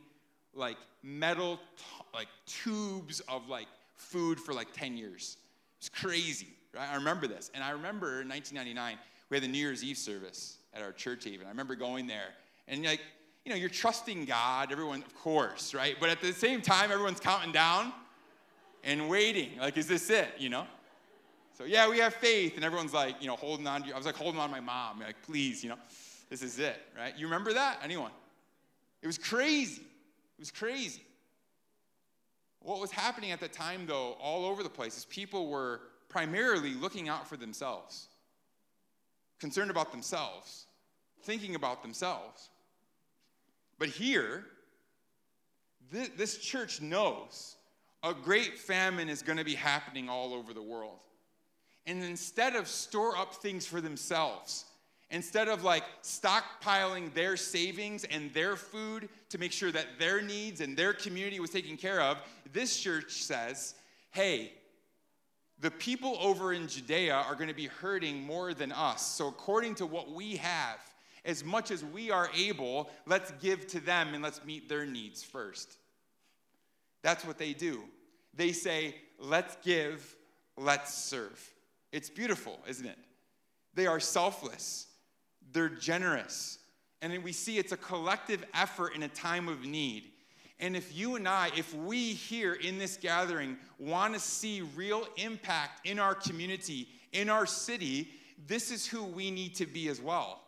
like 0.55 0.77
metal 1.03 1.57
t- 1.57 1.83
like 2.13 2.29
tubes 2.45 3.19
of 3.27 3.49
like 3.49 3.67
food 3.95 4.39
for 4.39 4.53
like 4.53 4.71
10 4.73 4.95
years. 4.95 5.37
It's 5.79 5.89
crazy 5.89 6.47
right? 6.73 6.89
I 6.89 6.95
remember 6.95 7.27
this. 7.27 7.51
And 7.53 7.63
i 7.63 7.71
remember 7.71 8.21
in 8.21 8.29
1999 8.29 8.97
we 9.29 9.35
had 9.35 9.43
the 9.43 9.47
new 9.47 9.57
year's 9.57 9.83
eve 9.83 9.97
service 9.97 10.57
at 10.73 10.81
our 10.81 10.91
church 10.91 11.27
even 11.27 11.45
i 11.45 11.49
remember 11.49 11.75
going 11.75 12.07
there. 12.07 12.29
And 12.69 12.85
like 12.85 13.01
you 13.43 13.51
know 13.51 13.57
you're 13.57 13.69
trusting 13.69 14.25
god 14.25 14.71
everyone 14.71 15.03
of 15.03 15.13
course 15.15 15.73
right? 15.73 15.97
But 15.99 16.09
at 16.09 16.21
the 16.21 16.31
same 16.31 16.61
time 16.61 16.91
everyone's 16.91 17.19
counting 17.19 17.51
down 17.51 17.91
and 18.83 19.09
waiting. 19.09 19.51
Like 19.59 19.77
is 19.77 19.87
this 19.87 20.09
it 20.09 20.29
you 20.37 20.49
know? 20.49 20.65
So 21.57 21.65
yeah 21.65 21.89
we 21.89 21.99
have 21.99 22.13
faith 22.15 22.55
and 22.55 22.65
everyone's 22.65 22.93
like 22.93 23.15
you 23.21 23.27
know 23.27 23.35
holding 23.35 23.67
on 23.67 23.81
to 23.81 23.87
you 23.87 23.93
i 23.93 23.97
was 23.97 24.05
like 24.05 24.15
holding 24.15 24.39
on 24.39 24.49
to 24.49 24.55
my 24.55 24.61
mom. 24.61 24.99
Like 24.99 25.21
please 25.23 25.63
you 25.63 25.69
know 25.69 25.77
this 26.29 26.41
is 26.41 26.59
it 26.59 26.81
right? 26.97 27.17
You 27.17 27.25
remember 27.25 27.53
that? 27.53 27.79
Anyone? 27.83 28.11
It 29.01 29.07
was 29.07 29.17
crazy. 29.17 29.81
It 29.81 30.39
was 30.39 30.51
crazy. 30.51 31.03
What 32.63 32.79
was 32.79 32.91
happening 32.91 33.31
at 33.31 33.41
the 33.41 33.49
time, 33.49 33.85
though, 33.85 34.13
all 34.21 34.45
over 34.45 34.63
the 34.63 34.69
place, 34.69 34.97
is 34.97 35.05
people 35.05 35.47
were 35.47 35.81
primarily 36.07 36.73
looking 36.73 37.09
out 37.09 37.27
for 37.27 37.35
themselves, 37.35 38.07
concerned 39.39 39.69
about 39.69 39.91
themselves, 39.91 40.65
thinking 41.23 41.55
about 41.55 41.81
themselves. 41.81 42.49
But 43.77 43.89
here, 43.89 44.45
this 45.91 46.37
church 46.37 46.81
knows 46.81 47.57
a 48.03 48.13
great 48.13 48.59
famine 48.59 49.09
is 49.09 49.21
going 49.21 49.37
to 49.37 49.45
be 49.45 49.55
happening 49.55 50.09
all 50.09 50.33
over 50.33 50.53
the 50.53 50.61
world. 50.61 50.99
And 51.85 52.03
instead 52.03 52.55
of 52.55 52.67
store 52.67 53.17
up 53.17 53.35
things 53.35 53.65
for 53.65 53.81
themselves, 53.81 54.65
Instead 55.13 55.47
of 55.47 55.63
like 55.63 55.83
stockpiling 56.01 57.13
their 57.13 57.37
savings 57.37 58.03
and 58.05 58.33
their 58.33 58.55
food 58.55 59.07
to 59.29 59.37
make 59.37 59.51
sure 59.51 59.71
that 59.71 59.99
their 59.99 60.23
needs 60.23 60.59
and 60.59 60.75
their 60.75 60.91
community 60.91 61.39
was 61.39 61.51
taken 61.51 61.77
care 61.77 62.01
of, 62.01 62.17
this 62.51 62.79
church 62.79 63.11
says, 63.11 63.75
hey, 64.09 64.51
the 65.59 65.69
people 65.69 66.17
over 66.19 66.51
in 66.51 66.67
Judea 66.67 67.13
are 67.13 67.35
going 67.35 67.47
to 67.47 67.53
be 67.53 67.67
hurting 67.67 68.23
more 68.23 68.55
than 68.55 68.71
us. 68.71 69.05
So, 69.05 69.27
according 69.27 69.75
to 69.75 69.85
what 69.85 70.11
we 70.11 70.37
have, 70.37 70.79
as 71.25 71.43
much 71.43 71.69
as 71.69 71.85
we 71.85 72.09
are 72.09 72.29
able, 72.35 72.89
let's 73.05 73.31
give 73.39 73.67
to 73.67 73.79
them 73.79 74.15
and 74.15 74.23
let's 74.23 74.43
meet 74.43 74.67
their 74.67 74.87
needs 74.87 75.23
first. 75.23 75.77
That's 77.03 77.25
what 77.25 77.37
they 77.37 77.53
do. 77.53 77.83
They 78.33 78.51
say, 78.51 78.95
let's 79.19 79.55
give, 79.63 80.15
let's 80.57 80.93
serve. 80.93 81.39
It's 81.91 82.09
beautiful, 82.09 82.59
isn't 82.67 82.87
it? 82.87 82.97
They 83.75 83.85
are 83.85 83.99
selfless 83.99 84.87
they're 85.53 85.69
generous. 85.69 86.59
And 87.01 87.23
we 87.23 87.31
see 87.31 87.57
it's 87.57 87.71
a 87.71 87.77
collective 87.77 88.43
effort 88.53 88.95
in 88.95 89.03
a 89.03 89.07
time 89.09 89.47
of 89.47 89.65
need. 89.65 90.11
And 90.59 90.75
if 90.75 90.95
you 90.95 91.15
and 91.15 91.27
I, 91.27 91.51
if 91.57 91.73
we 91.75 92.13
here 92.13 92.53
in 92.53 92.77
this 92.77 92.95
gathering 92.95 93.57
want 93.77 94.13
to 94.13 94.19
see 94.19 94.61
real 94.61 95.05
impact 95.17 95.85
in 95.85 95.99
our 95.99 96.15
community, 96.15 96.87
in 97.11 97.29
our 97.29 97.45
city, 97.45 98.09
this 98.47 98.71
is 98.71 98.85
who 98.85 99.03
we 99.03 99.31
need 99.31 99.55
to 99.55 99.65
be 99.65 99.89
as 99.89 99.99
well. 99.99 100.41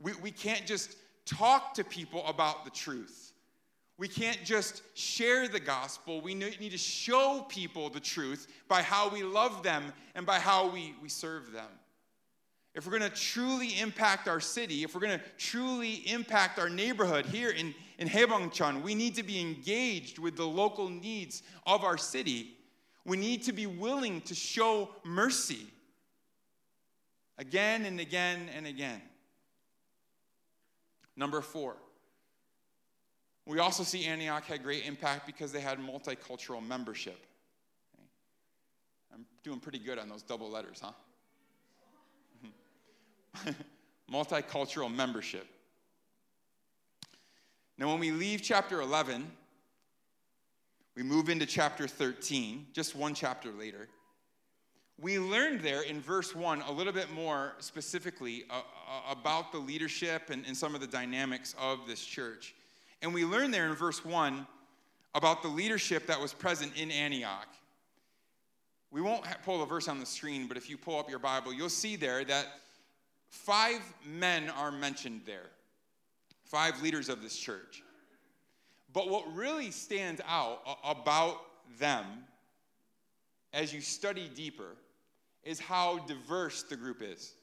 We, 0.00 0.12
we 0.22 0.30
can't 0.30 0.66
just 0.66 0.96
talk 1.26 1.74
to 1.74 1.84
people 1.84 2.26
about 2.26 2.64
the 2.64 2.70
truth. 2.70 3.32
We 3.96 4.08
can't 4.08 4.42
just 4.44 4.82
share 4.94 5.46
the 5.46 5.60
gospel. 5.60 6.20
We 6.20 6.34
need 6.34 6.72
to 6.72 6.78
show 6.78 7.46
people 7.48 7.90
the 7.90 8.00
truth 8.00 8.48
by 8.68 8.82
how 8.82 9.08
we 9.08 9.22
love 9.22 9.62
them 9.62 9.92
and 10.14 10.26
by 10.26 10.40
how 10.40 10.68
we, 10.68 10.94
we 11.00 11.08
serve 11.08 11.52
them 11.52 11.68
if 12.74 12.86
we're 12.86 12.98
going 12.98 13.10
to 13.10 13.16
truly 13.16 13.78
impact 13.80 14.26
our 14.26 14.40
city, 14.40 14.82
if 14.82 14.94
we're 14.94 15.00
going 15.00 15.18
to 15.18 15.24
truly 15.38 15.94
impact 16.10 16.58
our 16.58 16.68
neighborhood 16.68 17.24
here 17.24 17.50
in, 17.50 17.72
in 17.98 18.08
Haebangchon, 18.08 18.82
we 18.82 18.96
need 18.96 19.14
to 19.14 19.22
be 19.22 19.40
engaged 19.40 20.18
with 20.18 20.36
the 20.36 20.46
local 20.46 20.88
needs 20.88 21.44
of 21.66 21.84
our 21.84 21.96
city. 21.96 22.56
We 23.04 23.16
need 23.16 23.44
to 23.44 23.52
be 23.52 23.66
willing 23.66 24.22
to 24.22 24.34
show 24.34 24.88
mercy 25.04 25.66
again 27.38 27.84
and 27.84 28.00
again 28.00 28.48
and 28.56 28.66
again. 28.66 29.00
Number 31.16 31.40
four, 31.40 31.76
we 33.46 33.58
also 33.58 33.82
see 33.82 34.06
Antioch 34.06 34.44
had 34.44 34.62
great 34.62 34.86
impact 34.86 35.26
because 35.26 35.52
they 35.52 35.60
had 35.60 35.78
multicultural 35.78 36.66
membership. 36.66 37.26
I'm 39.12 39.26
doing 39.42 39.60
pretty 39.60 39.78
good 39.78 39.98
on 39.98 40.08
those 40.08 40.22
double 40.22 40.50
letters, 40.50 40.82
huh? 40.82 40.92
multicultural 44.12 44.92
membership. 44.92 45.46
Now, 47.76 47.88
when 47.88 47.98
we 47.98 48.12
leave 48.12 48.40
chapter 48.42 48.80
11, 48.80 49.30
we 50.96 51.02
move 51.02 51.28
into 51.28 51.44
chapter 51.44 51.88
13, 51.88 52.68
just 52.72 52.94
one 52.94 53.14
chapter 53.14 53.50
later. 53.50 53.88
We 55.00 55.18
learned 55.18 55.60
there 55.60 55.82
in 55.82 56.00
verse 56.00 56.36
1 56.36 56.62
a 56.62 56.70
little 56.70 56.92
bit 56.92 57.10
more 57.12 57.54
specifically 57.58 58.44
uh, 58.48 58.58
uh, 58.58 59.12
about 59.12 59.50
the 59.50 59.58
leadership 59.58 60.30
and, 60.30 60.46
and 60.46 60.56
some 60.56 60.74
of 60.76 60.80
the 60.80 60.86
dynamics 60.86 61.54
of 61.60 61.80
this 61.88 62.04
church. 62.04 62.54
And 63.04 63.14
we 63.14 63.24
learn 63.24 63.52
there 63.52 63.66
in 63.66 63.74
verse 63.74 64.04
1 64.04 64.44
about 65.14 65.42
the 65.42 65.48
leadership 65.48 66.08
that 66.08 66.20
was 66.20 66.34
present 66.34 66.72
in 66.76 66.90
Antioch. 66.90 67.46
We 68.90 69.00
won't 69.00 69.24
pull 69.44 69.60
the 69.60 69.66
verse 69.66 69.86
on 69.86 70.00
the 70.00 70.06
screen, 70.06 70.48
but 70.48 70.56
if 70.56 70.68
you 70.68 70.76
pull 70.76 70.98
up 70.98 71.08
your 71.08 71.20
Bible, 71.20 71.52
you'll 71.52 71.68
see 71.68 71.94
there 71.94 72.24
that 72.24 72.48
Five 73.34 73.82
men 74.06 74.48
are 74.48 74.70
mentioned 74.70 75.22
there, 75.26 75.50
five 76.44 76.80
leaders 76.82 77.08
of 77.08 77.20
this 77.20 77.36
church. 77.36 77.82
But 78.92 79.10
what 79.10 79.34
really 79.34 79.72
stands 79.72 80.20
out 80.26 80.60
about 80.84 81.40
them 81.80 82.06
as 83.52 83.74
you 83.74 83.80
study 83.80 84.30
deeper 84.32 84.76
is 85.42 85.58
how 85.58 85.98
diverse 86.06 86.62
the 86.62 86.76
group 86.76 87.02
is. 87.02 87.34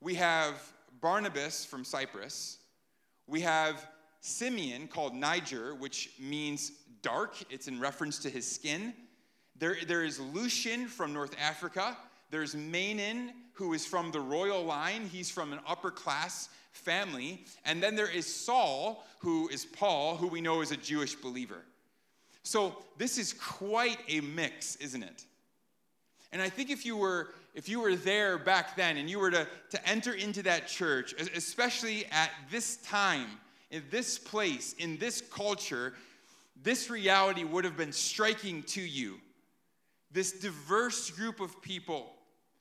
We 0.00 0.14
have 0.14 0.54
Barnabas 1.00 1.64
from 1.64 1.84
Cyprus. 1.84 2.58
We 3.26 3.40
have 3.40 3.84
Simeon 4.20 4.88
called 4.88 5.14
Niger, 5.14 5.74
which 5.74 6.10
means 6.18 6.72
dark. 7.02 7.36
It's 7.50 7.68
in 7.68 7.80
reference 7.80 8.18
to 8.20 8.30
his 8.30 8.50
skin. 8.50 8.94
There, 9.58 9.76
there 9.86 10.04
is 10.04 10.20
Lucian 10.20 10.86
from 10.86 11.12
North 11.12 11.34
Africa. 11.40 11.96
There's 12.30 12.54
Manaen 12.54 13.30
who 13.60 13.74
is 13.74 13.84
from 13.84 14.10
the 14.10 14.20
royal 14.20 14.64
line, 14.64 15.06
he's 15.06 15.30
from 15.30 15.52
an 15.52 15.60
upper 15.66 15.90
class 15.90 16.48
family. 16.72 17.44
And 17.66 17.82
then 17.82 17.94
there 17.94 18.10
is 18.10 18.24
Saul, 18.24 19.04
who 19.18 19.48
is 19.48 19.66
Paul, 19.66 20.16
who 20.16 20.28
we 20.28 20.40
know 20.40 20.62
is 20.62 20.70
a 20.70 20.78
Jewish 20.78 21.14
believer. 21.14 21.62
So 22.42 22.76
this 22.96 23.18
is 23.18 23.34
quite 23.34 23.98
a 24.08 24.22
mix, 24.22 24.76
isn't 24.76 25.02
it? 25.02 25.26
And 26.32 26.40
I 26.40 26.48
think 26.48 26.70
if 26.70 26.86
you 26.86 26.96
were 26.96 27.34
if 27.54 27.68
you 27.68 27.80
were 27.80 27.96
there 27.96 28.38
back 28.38 28.76
then 28.76 28.96
and 28.96 29.10
you 29.10 29.18
were 29.18 29.32
to, 29.32 29.46
to 29.70 29.88
enter 29.88 30.14
into 30.14 30.42
that 30.44 30.68
church, 30.68 31.12
especially 31.34 32.06
at 32.12 32.30
this 32.50 32.76
time, 32.76 33.26
in 33.70 33.84
this 33.90 34.18
place, 34.18 34.74
in 34.78 34.96
this 34.98 35.20
culture, 35.20 35.94
this 36.62 36.90
reality 36.90 37.44
would 37.44 37.64
have 37.64 37.76
been 37.76 37.92
striking 37.92 38.62
to 38.64 38.80
you. 38.80 39.18
This 40.10 40.32
diverse 40.32 41.10
group 41.10 41.40
of 41.40 41.60
people 41.62 42.12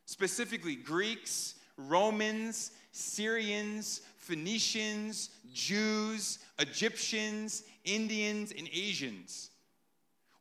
specifically 0.06 0.76
Greeks, 0.76 1.56
Romans, 1.78 2.72
Syrians, 2.92 4.02
Phoenicians, 4.18 5.30
Jews, 5.54 6.40
Egyptians, 6.58 7.64
Indians, 7.86 8.52
and 8.58 8.68
Asians 8.74 9.52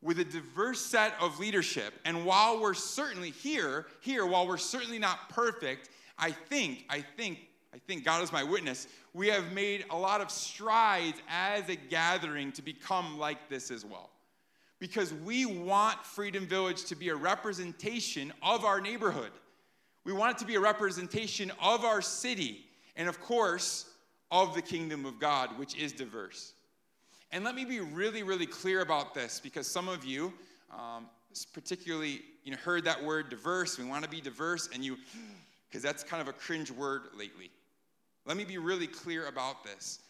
with 0.01 0.19
a 0.19 0.23
diverse 0.23 0.79
set 0.79 1.13
of 1.19 1.39
leadership. 1.39 1.93
And 2.05 2.25
while 2.25 2.59
we're 2.59 2.73
certainly 2.73 3.31
here, 3.31 3.85
here, 4.01 4.25
while 4.25 4.47
we're 4.47 4.57
certainly 4.57 4.99
not 4.99 5.29
perfect, 5.29 5.89
I 6.17 6.31
think, 6.31 6.85
I 6.89 7.01
think, 7.01 7.39
I 7.73 7.77
think 7.77 8.03
God 8.03 8.23
is 8.23 8.31
my 8.31 8.43
witness, 8.43 8.87
we 9.13 9.27
have 9.27 9.51
made 9.53 9.85
a 9.89 9.97
lot 9.97 10.21
of 10.21 10.31
strides 10.31 11.21
as 11.29 11.69
a 11.69 11.75
gathering 11.75 12.51
to 12.53 12.61
become 12.61 13.19
like 13.19 13.49
this 13.49 13.69
as 13.71 13.85
well. 13.85 14.09
Because 14.79 15.13
we 15.13 15.45
want 15.45 16.03
Freedom 16.05 16.47
Village 16.47 16.85
to 16.85 16.95
be 16.95 17.09
a 17.09 17.15
representation 17.15 18.31
of 18.41 18.65
our 18.65 18.79
neighborhood. 18.79 19.31
We 20.05 20.13
want 20.13 20.35
it 20.35 20.39
to 20.39 20.45
be 20.45 20.55
a 20.55 20.59
representation 20.59 21.51
of 21.61 21.83
our 21.83 22.01
city 22.01 22.65
and, 22.95 23.09
of 23.09 23.19
course, 23.21 23.89
of 24.31 24.55
the 24.55 24.61
kingdom 24.61 25.05
of 25.05 25.19
God, 25.19 25.57
which 25.59 25.75
is 25.75 25.91
diverse. 25.91 26.53
And 27.31 27.43
let 27.43 27.55
me 27.55 27.65
be 27.65 27.79
really, 27.79 28.23
really 28.23 28.45
clear 28.45 28.81
about 28.81 29.13
this 29.13 29.39
because 29.39 29.67
some 29.67 29.87
of 29.87 30.05
you, 30.05 30.33
um, 30.75 31.07
particularly, 31.53 32.21
you 32.43 32.51
know, 32.51 32.57
heard 32.57 32.85
that 32.85 33.03
word 33.03 33.29
diverse. 33.29 33.77
We 33.77 33.85
want 33.85 34.03
to 34.03 34.09
be 34.09 34.21
diverse, 34.21 34.69
and 34.73 34.83
you, 34.83 34.97
because 35.69 35.83
that's 35.83 36.03
kind 36.03 36.21
of 36.21 36.27
a 36.27 36.33
cringe 36.33 36.71
word 36.71 37.03
lately. 37.15 37.51
Let 38.29 38.37
me 38.37 38.43
be 38.43 38.59
really 38.59 38.85
clear 38.85 39.25
about 39.25 39.63
this. 39.63 40.01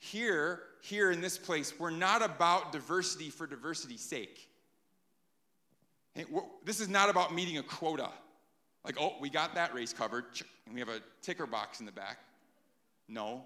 Here, 0.00 0.62
here 0.82 1.12
in 1.12 1.20
this 1.20 1.38
place, 1.38 1.78
we're 1.78 1.90
not 1.90 2.22
about 2.22 2.72
diversity 2.72 3.30
for 3.30 3.46
diversity's 3.46 4.00
sake. 4.00 4.48
This 6.64 6.80
is 6.80 6.88
not 6.88 7.08
about 7.08 7.32
meeting 7.32 7.58
a 7.58 7.62
quota. 7.62 8.10
Like, 8.84 8.96
oh, 9.00 9.14
we 9.20 9.30
got 9.30 9.54
that 9.54 9.74
race 9.74 9.92
covered, 9.92 10.24
and 10.66 10.74
we 10.74 10.80
have 10.80 10.88
a 10.88 11.00
ticker 11.22 11.46
box 11.46 11.78
in 11.78 11.86
the 11.86 11.92
back. 11.92 12.18
No, 13.08 13.44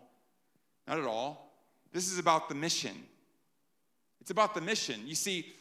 not 0.88 0.98
at 0.98 1.04
all. 1.04 1.52
This 1.92 2.10
is 2.10 2.18
about 2.18 2.48
the 2.48 2.54
mission. 2.54 3.04
It's 4.22 4.30
about 4.30 4.54
the 4.54 4.62
mission. 4.62 5.06
You 5.06 5.14
see, 5.14 5.52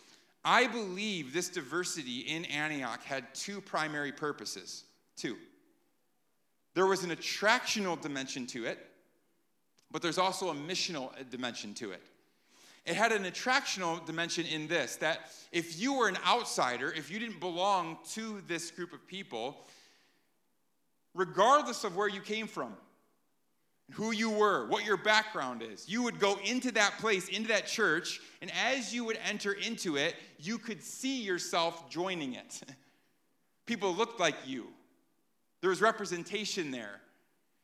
I 0.46 0.68
believe 0.68 1.34
this 1.34 1.50
diversity 1.50 2.20
in 2.20 2.46
Antioch 2.46 3.04
had 3.04 3.36
two 3.36 3.60
primary 3.60 4.14
purposes. 4.14 4.86
Two. 5.18 5.36
There 6.74 6.86
was 6.86 7.04
an 7.04 7.12
attractional 7.12 8.00
dimension 8.00 8.48
to 8.48 8.66
it, 8.66 8.80
but 9.92 10.02
there's 10.02 10.18
also 10.18 10.50
a 10.50 10.56
missional 10.56 11.12
uh, 11.20 11.24
dimension 11.30 11.74
to 11.76 11.92
it. 11.92 12.02
It 12.86 12.96
had 12.96 13.12
an 13.12 13.24
attractional 13.24 14.04
dimension 14.06 14.46
in 14.46 14.68
this 14.68 14.96
that 14.98 15.32
if 15.52 15.80
you 15.80 15.94
were 15.94 16.08
an 16.08 16.18
outsider, 16.26 16.92
if 16.92 17.12
you 17.12 17.20
didn't 17.20 17.40
belong 17.40 17.98
to 18.14 18.42
this 18.48 18.72
group 18.72 18.94
of 18.94 19.06
people, 19.06 19.68
regardless 21.14 21.84
of 21.84 21.96
where 21.96 22.08
you 22.08 22.22
came 22.22 22.48
from, 22.48 22.74
who 23.92 24.12
you 24.12 24.30
were, 24.30 24.68
what 24.68 24.86
your 24.86 24.98
background 24.98 25.62
is, 25.62 25.88
you 25.88 26.02
would 26.02 26.20
go 26.20 26.40
into 26.44 26.72
that 26.72 26.98
place, 27.00 27.28
into 27.28 27.50
that 27.50 27.68
church, 27.68 28.22
and 28.42 28.52
as 28.52 28.94
you 28.94 29.04
would 29.04 29.20
enter 29.28 29.52
into 29.52 29.98
it, 29.98 30.16
you 30.40 30.58
could 30.58 30.82
see 30.82 31.22
yourself 31.22 31.90
joining 31.90 32.34
it. 32.34 32.62
People 33.66 33.94
looked 33.94 34.20
like 34.20 34.36
you. 34.46 34.68
There 35.62 35.70
was 35.70 35.82
representation 35.82 36.72
there 36.72 37.00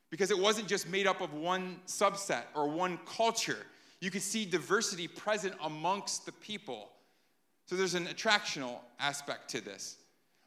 because 0.09 0.31
it 0.31 0.37
wasn't 0.37 0.67
just 0.67 0.87
made 0.87 1.07
up 1.07 1.21
of 1.21 1.33
one 1.33 1.79
subset 1.87 2.43
or 2.55 2.67
one 2.67 2.99
culture. 3.05 3.65
You 3.99 4.11
could 4.11 4.21
see 4.21 4.45
diversity 4.45 5.07
present 5.07 5.55
amongst 5.63 6.25
the 6.25 6.31
people. 6.31 6.89
So 7.65 7.75
there's 7.75 7.95
an 7.95 8.05
attractional 8.05 8.75
aspect 8.99 9.49
to 9.49 9.61
this. 9.61 9.97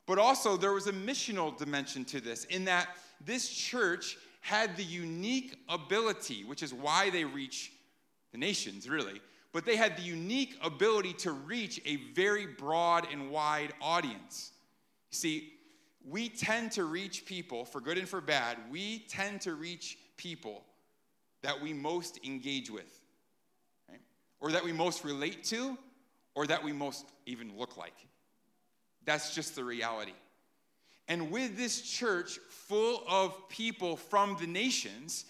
But 0.06 0.18
also, 0.18 0.56
there 0.56 0.72
was 0.72 0.86
a 0.86 0.92
missional 0.92 1.56
dimension 1.56 2.04
to 2.06 2.20
this 2.20 2.44
in 2.46 2.64
that 2.64 2.88
this 3.24 3.48
church 3.48 4.16
had 4.40 4.76
the 4.76 4.82
unique 4.82 5.56
ability, 5.68 6.44
which 6.44 6.62
is 6.62 6.72
why 6.72 7.10
they 7.10 7.24
reach 7.24 7.72
the 8.32 8.38
nations, 8.38 8.88
really, 8.88 9.20
but 9.52 9.66
they 9.66 9.76
had 9.76 9.96
the 9.96 10.02
unique 10.02 10.56
ability 10.62 11.12
to 11.12 11.32
reach 11.32 11.80
a 11.84 11.96
very 12.14 12.46
broad 12.46 13.06
and 13.12 13.30
wide 13.30 13.72
audience. 13.80 14.52
You 15.10 15.16
See, 15.16 15.52
we 16.08 16.28
tend 16.28 16.72
to 16.72 16.84
reach 16.84 17.26
people, 17.26 17.64
for 17.64 17.80
good 17.80 17.98
and 17.98 18.08
for 18.08 18.20
bad, 18.20 18.56
we 18.70 19.00
tend 19.08 19.42
to 19.42 19.54
reach 19.54 19.98
people 20.16 20.64
that 21.42 21.60
we 21.60 21.72
most 21.72 22.18
engage 22.24 22.70
with, 22.70 23.00
right? 23.88 24.00
or 24.40 24.52
that 24.52 24.64
we 24.64 24.72
most 24.72 25.04
relate 25.04 25.44
to, 25.44 25.76
or 26.34 26.46
that 26.46 26.62
we 26.62 26.72
most 26.72 27.06
even 27.26 27.56
look 27.56 27.76
like. 27.76 27.94
That's 29.04 29.34
just 29.34 29.54
the 29.54 29.64
reality. 29.64 30.12
And 31.08 31.30
with 31.30 31.56
this 31.56 31.82
church 31.82 32.38
full 32.48 33.02
of 33.08 33.48
people 33.48 33.96
from 33.96 34.36
the 34.40 34.46
nations, 34.46 35.24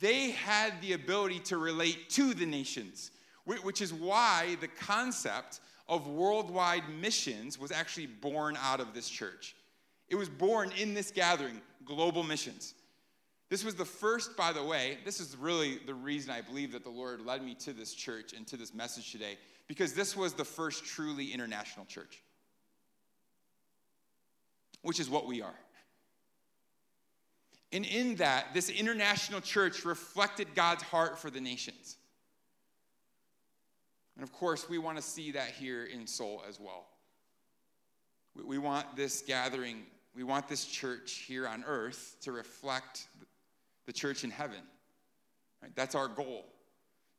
they 0.00 0.30
had 0.30 0.74
the 0.82 0.92
ability 0.92 1.40
to 1.40 1.56
relate 1.56 2.10
to 2.10 2.34
the 2.34 2.46
nations, 2.46 3.10
which 3.44 3.80
is 3.80 3.92
why 3.92 4.56
the 4.60 4.68
concept 4.68 5.60
of 5.88 6.06
worldwide 6.06 6.84
missions 7.00 7.58
was 7.58 7.72
actually 7.72 8.06
born 8.06 8.56
out 8.62 8.80
of 8.80 8.94
this 8.94 9.08
church. 9.08 9.56
It 10.12 10.18
was 10.18 10.28
born 10.28 10.72
in 10.78 10.92
this 10.92 11.10
gathering, 11.10 11.62
global 11.86 12.22
missions. 12.22 12.74
This 13.48 13.64
was 13.64 13.74
the 13.74 13.86
first, 13.86 14.36
by 14.36 14.52
the 14.52 14.62
way, 14.62 14.98
this 15.06 15.20
is 15.20 15.38
really 15.38 15.78
the 15.86 15.94
reason 15.94 16.30
I 16.30 16.42
believe 16.42 16.72
that 16.72 16.84
the 16.84 16.90
Lord 16.90 17.24
led 17.24 17.42
me 17.42 17.54
to 17.60 17.72
this 17.72 17.94
church 17.94 18.34
and 18.34 18.46
to 18.48 18.58
this 18.58 18.74
message 18.74 19.10
today, 19.10 19.38
because 19.68 19.94
this 19.94 20.14
was 20.14 20.34
the 20.34 20.44
first 20.44 20.84
truly 20.84 21.32
international 21.32 21.86
church, 21.86 22.22
which 24.82 25.00
is 25.00 25.08
what 25.08 25.26
we 25.26 25.40
are. 25.40 25.58
And 27.72 27.86
in 27.86 28.16
that, 28.16 28.48
this 28.52 28.68
international 28.68 29.40
church 29.40 29.86
reflected 29.86 30.48
God's 30.54 30.82
heart 30.82 31.18
for 31.18 31.30
the 31.30 31.40
nations. 31.40 31.96
And 34.16 34.22
of 34.22 34.30
course, 34.30 34.68
we 34.68 34.76
want 34.76 34.98
to 34.98 35.02
see 35.02 35.32
that 35.32 35.52
here 35.52 35.84
in 35.84 36.06
Seoul 36.06 36.42
as 36.46 36.60
well. 36.60 36.84
We 38.46 38.58
want 38.58 38.94
this 38.94 39.22
gathering 39.22 39.84
we 40.14 40.24
want 40.24 40.48
this 40.48 40.64
church 40.64 41.24
here 41.26 41.46
on 41.46 41.64
earth 41.66 42.16
to 42.22 42.32
reflect 42.32 43.06
the 43.86 43.92
church 43.92 44.24
in 44.24 44.30
heaven. 44.30 44.60
Right? 45.62 45.72
That's 45.74 45.94
our 45.94 46.08
goal 46.08 46.44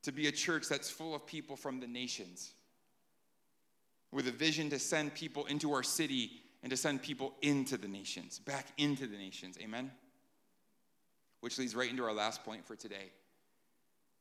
to 0.04 0.12
be 0.12 0.28
a 0.28 0.32
church 0.32 0.68
that's 0.68 0.90
full 0.90 1.16
of 1.16 1.26
people 1.26 1.56
from 1.56 1.80
the 1.80 1.88
nations, 1.88 2.54
with 4.12 4.28
a 4.28 4.32
vision 4.32 4.70
to 4.70 4.78
send 4.78 5.14
people 5.14 5.46
into 5.46 5.74
our 5.74 5.84
city 5.84 6.32
and 6.62 6.70
to 6.70 6.78
send 6.78 7.02
people 7.02 7.34
into 7.42 7.78
the 7.78 7.88
nations, 7.88 8.40
back 8.40 8.68
into 8.78 9.08
the 9.08 9.18
nations. 9.18 9.58
Amen? 9.62 9.92
Which 11.40 11.58
leads 11.58 11.76
right 11.76 11.90
into 11.90 12.04
our 12.04 12.14
last 12.14 12.44
point 12.44 12.66
for 12.66 12.76
today. 12.76 13.12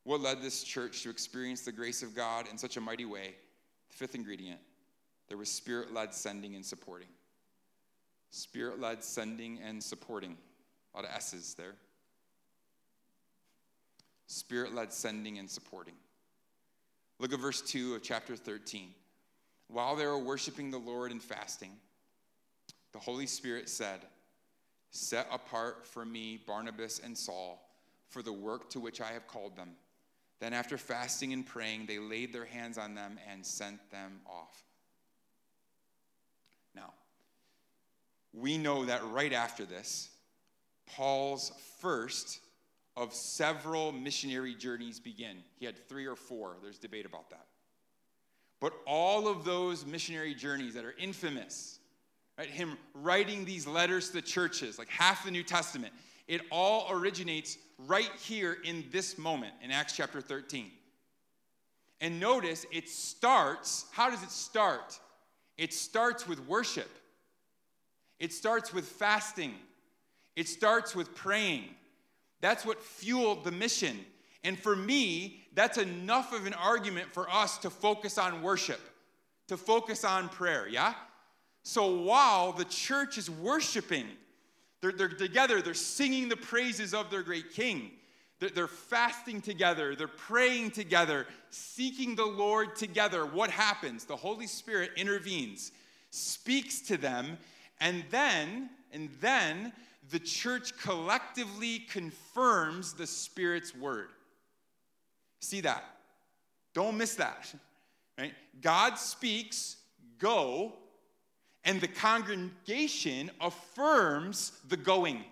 What 0.04 0.20
led 0.20 0.40
this 0.40 0.64
church 0.64 1.02
to 1.02 1.10
experience 1.10 1.62
the 1.62 1.72
grace 1.72 2.02
of 2.02 2.14
God 2.14 2.46
in 2.50 2.58
such 2.58 2.76
a 2.76 2.80
mighty 2.80 3.04
way? 3.04 3.34
The 3.90 3.96
Fifth 3.96 4.14
ingredient 4.14 4.60
there 5.28 5.38
was 5.38 5.50
spirit 5.50 5.94
led 5.94 6.12
sending 6.12 6.56
and 6.56 6.66
supporting. 6.66 7.08
Spirit 8.32 8.80
led 8.80 9.04
sending 9.04 9.60
and 9.60 9.82
supporting. 9.82 10.38
A 10.94 10.96
lot 10.96 11.04
of 11.04 11.14
S's 11.14 11.54
there. 11.54 11.74
Spirit 14.26 14.74
led 14.74 14.90
sending 14.90 15.38
and 15.38 15.48
supporting. 15.48 15.94
Look 17.18 17.34
at 17.34 17.38
verse 17.38 17.60
2 17.60 17.94
of 17.94 18.02
chapter 18.02 18.34
13. 18.34 18.88
While 19.68 19.96
they 19.96 20.06
were 20.06 20.18
worshiping 20.18 20.70
the 20.70 20.78
Lord 20.78 21.12
and 21.12 21.22
fasting, 21.22 21.72
the 22.92 22.98
Holy 22.98 23.26
Spirit 23.26 23.68
said, 23.68 24.00
Set 24.90 25.26
apart 25.30 25.86
for 25.86 26.04
me 26.04 26.40
Barnabas 26.46 27.00
and 27.04 27.16
Saul 27.16 27.62
for 28.08 28.22
the 28.22 28.32
work 28.32 28.70
to 28.70 28.80
which 28.80 29.02
I 29.02 29.12
have 29.12 29.26
called 29.26 29.56
them. 29.56 29.72
Then, 30.40 30.54
after 30.54 30.78
fasting 30.78 31.34
and 31.34 31.46
praying, 31.46 31.84
they 31.84 31.98
laid 31.98 32.32
their 32.32 32.46
hands 32.46 32.78
on 32.78 32.94
them 32.94 33.18
and 33.30 33.44
sent 33.44 33.90
them 33.90 34.20
off. 34.26 34.64
We 38.32 38.58
know 38.58 38.84
that 38.84 39.04
right 39.06 39.32
after 39.32 39.64
this, 39.64 40.10
Paul's 40.86 41.52
first 41.80 42.40
of 42.96 43.14
several 43.14 43.92
missionary 43.92 44.54
journeys 44.54 45.00
begin. 45.00 45.38
He 45.58 45.66
had 45.66 45.76
three 45.88 46.06
or 46.06 46.16
four, 46.16 46.56
there's 46.62 46.78
debate 46.78 47.06
about 47.06 47.30
that. 47.30 47.46
But 48.60 48.74
all 48.86 49.26
of 49.28 49.44
those 49.44 49.84
missionary 49.84 50.34
journeys 50.34 50.74
that 50.74 50.84
are 50.84 50.94
infamous, 50.98 51.80
right, 52.38 52.48
him 52.48 52.78
writing 52.94 53.44
these 53.44 53.66
letters 53.66 54.08
to 54.08 54.14
the 54.14 54.22
churches, 54.22 54.78
like 54.78 54.88
half 54.88 55.24
the 55.24 55.30
New 55.30 55.42
Testament, 55.42 55.92
it 56.28 56.42
all 56.50 56.86
originates 56.90 57.58
right 57.78 58.10
here 58.20 58.58
in 58.64 58.84
this 58.92 59.18
moment 59.18 59.52
in 59.62 59.70
Acts 59.70 59.96
chapter 59.96 60.20
13. 60.20 60.70
And 62.00 62.20
notice 62.20 62.66
it 62.70 62.88
starts, 62.88 63.86
how 63.92 64.10
does 64.10 64.22
it 64.22 64.30
start? 64.30 64.98
It 65.56 65.72
starts 65.72 66.28
with 66.28 66.40
worship. 66.46 66.90
It 68.22 68.32
starts 68.32 68.72
with 68.72 68.86
fasting, 68.86 69.52
it 70.36 70.46
starts 70.46 70.94
with 70.94 71.12
praying. 71.12 71.64
That's 72.40 72.64
what 72.64 72.80
fueled 72.80 73.42
the 73.42 73.50
mission. 73.50 73.98
And 74.44 74.56
for 74.56 74.76
me, 74.76 75.42
that's 75.54 75.76
enough 75.76 76.32
of 76.32 76.46
an 76.46 76.54
argument 76.54 77.12
for 77.12 77.28
us 77.28 77.58
to 77.58 77.70
focus 77.70 78.18
on 78.18 78.40
worship, 78.40 78.80
to 79.48 79.56
focus 79.56 80.04
on 80.04 80.28
prayer, 80.28 80.68
yeah? 80.68 80.94
So 81.64 81.96
while 82.02 82.52
the 82.52 82.64
church 82.64 83.18
is 83.18 83.28
worshiping, 83.28 84.06
they're, 84.80 84.92
they're 84.92 85.08
together, 85.08 85.60
they're 85.60 85.74
singing 85.74 86.28
the 86.28 86.36
praises 86.36 86.94
of 86.94 87.10
their 87.10 87.22
great 87.24 87.52
king. 87.52 87.90
They're, 88.38 88.50
they're 88.50 88.68
fasting 88.68 89.40
together, 89.40 89.96
they're 89.96 90.06
praying 90.06 90.70
together, 90.70 91.26
seeking 91.50 92.14
the 92.14 92.26
Lord 92.26 92.76
together. 92.76 93.26
What 93.26 93.50
happens? 93.50 94.04
The 94.04 94.16
Holy 94.16 94.46
Spirit 94.46 94.92
intervenes, 94.96 95.72
speaks 96.10 96.80
to 96.82 96.96
them, 96.96 97.36
and 97.82 98.04
then, 98.10 98.70
and 98.92 99.10
then 99.20 99.72
the 100.10 100.20
church 100.20 100.78
collectively 100.78 101.80
confirms 101.80 102.94
the 102.94 103.06
Spirit's 103.06 103.74
word. 103.74 104.08
See 105.40 105.60
that? 105.62 105.84
Don't 106.72 106.96
miss 106.96 107.16
that. 107.16 107.52
Right? 108.18 108.34
God 108.60 108.98
speaks, 108.98 109.78
go, 110.18 110.74
and 111.64 111.80
the 111.80 111.88
congregation 111.88 113.30
affirms 113.40 114.52
the 114.68 114.76
going. 114.76 115.24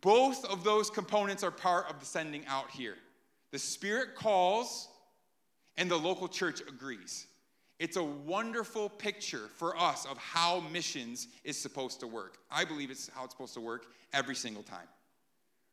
Both 0.00 0.46
of 0.46 0.64
those 0.64 0.88
components 0.88 1.44
are 1.44 1.50
part 1.50 1.90
of 1.90 2.00
the 2.00 2.06
sending 2.06 2.46
out 2.46 2.70
here. 2.70 2.96
The 3.52 3.58
Spirit 3.58 4.14
calls, 4.14 4.88
and 5.76 5.90
the 5.90 5.98
local 5.98 6.28
church 6.28 6.62
agrees. 6.62 7.26
It's 7.80 7.96
a 7.96 8.04
wonderful 8.04 8.90
picture 8.90 9.48
for 9.56 9.74
us 9.76 10.04
of 10.04 10.18
how 10.18 10.60
missions 10.70 11.28
is 11.44 11.56
supposed 11.56 11.98
to 12.00 12.06
work. 12.06 12.36
I 12.50 12.66
believe 12.66 12.90
it's 12.90 13.08
how 13.14 13.24
it's 13.24 13.32
supposed 13.32 13.54
to 13.54 13.60
work 13.62 13.86
every 14.12 14.34
single 14.34 14.62
time. 14.62 14.86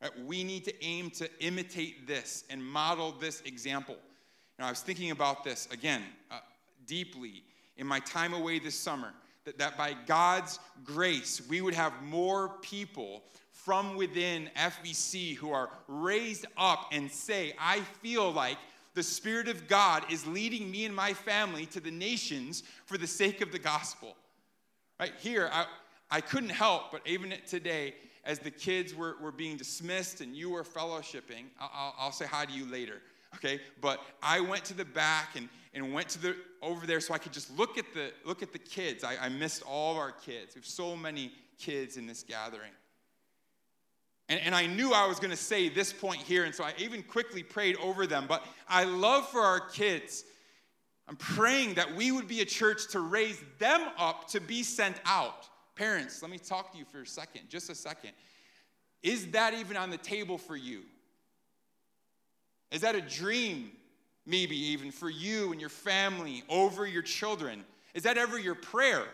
Right? 0.01 0.11
We 0.25 0.45
need 0.45 0.63
to 0.65 0.83
aim 0.83 1.09
to 1.11 1.29
imitate 1.41 2.07
this 2.07 2.45
and 2.49 2.63
model 2.63 3.11
this 3.19 3.41
example. 3.41 3.95
You 3.95 4.63
know, 4.63 4.67
I 4.67 4.69
was 4.69 4.79
thinking 4.79 5.11
about 5.11 5.43
this 5.43 5.67
again 5.69 6.01
uh, 6.31 6.39
deeply 6.85 7.43
in 7.75 7.85
my 7.85 7.99
time 7.99 8.33
away 8.33 8.59
this 8.59 8.75
summer 8.75 9.11
that, 9.43 9.57
that 9.57 9.77
by 9.77 9.93
God's 10.05 10.59
grace, 10.85 11.41
we 11.49 11.59
would 11.59 11.73
have 11.73 11.91
more 12.03 12.53
people 12.61 13.23
from 13.51 13.97
within 13.97 14.49
FBC 14.55 15.35
who 15.35 15.51
are 15.51 15.69
raised 15.89 16.45
up 16.55 16.87
and 16.93 17.11
say, 17.11 17.53
I 17.59 17.81
feel 18.01 18.31
like 18.31 18.57
the 18.97 19.03
Spirit 19.03 19.47
of 19.47 19.67
God 19.67 20.11
is 20.11 20.25
leading 20.25 20.71
me 20.71 20.83
and 20.83 20.95
my 20.95 21.13
family 21.13 21.67
to 21.67 21.79
the 21.79 21.91
nations 21.91 22.63
for 22.87 22.97
the 22.97 23.05
sake 23.05 23.41
of 23.41 23.51
the 23.51 23.59
gospel. 23.59 24.15
Right 24.99 25.13
here, 25.19 25.51
I, 25.53 25.67
I 26.09 26.19
couldn't 26.19 26.49
help, 26.49 26.91
but 26.91 27.05
even 27.05 27.31
today, 27.45 27.93
as 28.25 28.39
the 28.39 28.49
kids 28.49 28.95
were, 28.95 29.15
were 29.21 29.31
being 29.31 29.55
dismissed 29.55 30.21
and 30.21 30.35
you 30.35 30.49
were 30.49 30.63
fellowshipping, 30.63 31.45
I'll, 31.59 31.93
I'll 31.99 32.11
say 32.11 32.25
hi 32.25 32.45
to 32.45 32.51
you 32.51 32.65
later, 32.65 33.03
okay? 33.35 33.61
But 33.81 34.01
I 34.23 34.39
went 34.39 34.65
to 34.65 34.73
the 34.73 34.83
back 34.83 35.35
and, 35.35 35.47
and 35.75 35.93
went 35.93 36.09
to 36.09 36.19
the 36.19 36.35
over 36.63 36.87
there 36.87 36.99
so 36.99 37.13
I 37.13 37.19
could 37.19 37.33
just 37.33 37.55
look 37.55 37.77
at 37.77 37.85
the 37.93 38.11
look 38.25 38.41
at 38.41 38.51
the 38.51 38.57
kids. 38.57 39.03
I, 39.03 39.15
I 39.21 39.29
missed 39.29 39.61
all 39.61 39.91
of 39.91 39.97
our 39.99 40.11
kids. 40.11 40.55
We 40.55 40.59
have 40.59 40.65
so 40.65 40.95
many 40.95 41.33
kids 41.59 41.97
in 41.97 42.07
this 42.07 42.23
gathering. 42.23 42.71
And, 44.29 44.39
and 44.41 44.53
I 44.53 44.65
knew 44.65 44.91
I 44.91 45.07
was 45.07 45.19
going 45.19 45.31
to 45.31 45.37
say 45.37 45.69
this 45.69 45.93
point 45.93 46.21
here, 46.21 46.43
and 46.43 46.53
so 46.53 46.63
I 46.63 46.73
even 46.77 47.03
quickly 47.03 47.43
prayed 47.43 47.77
over 47.77 48.05
them. 48.05 48.25
But 48.27 48.45
I 48.67 48.83
love 48.83 49.27
for 49.29 49.41
our 49.41 49.59
kids. 49.59 50.23
I'm 51.07 51.15
praying 51.15 51.75
that 51.75 51.95
we 51.95 52.11
would 52.11 52.27
be 52.27 52.41
a 52.41 52.45
church 52.45 52.89
to 52.89 52.99
raise 52.99 53.41
them 53.59 53.81
up 53.97 54.27
to 54.29 54.41
be 54.41 54.63
sent 54.63 54.97
out. 55.05 55.47
Parents, 55.75 56.21
let 56.21 56.31
me 56.31 56.37
talk 56.37 56.71
to 56.73 56.77
you 56.77 56.85
for 56.85 57.01
a 57.01 57.07
second, 57.07 57.43
just 57.49 57.69
a 57.69 57.75
second. 57.75 58.11
Is 59.03 59.27
that 59.27 59.53
even 59.53 59.77
on 59.77 59.89
the 59.89 59.97
table 59.97 60.37
for 60.37 60.57
you? 60.57 60.81
Is 62.71 62.81
that 62.81 62.95
a 62.95 63.01
dream, 63.01 63.71
maybe 64.25 64.57
even 64.57 64.91
for 64.91 65.09
you 65.09 65.51
and 65.51 65.61
your 65.61 65.69
family 65.69 66.43
over 66.49 66.85
your 66.85 67.03
children? 67.03 67.63
Is 67.93 68.03
that 68.03 68.17
ever 68.17 68.37
your 68.37 68.55
prayer? 68.55 69.05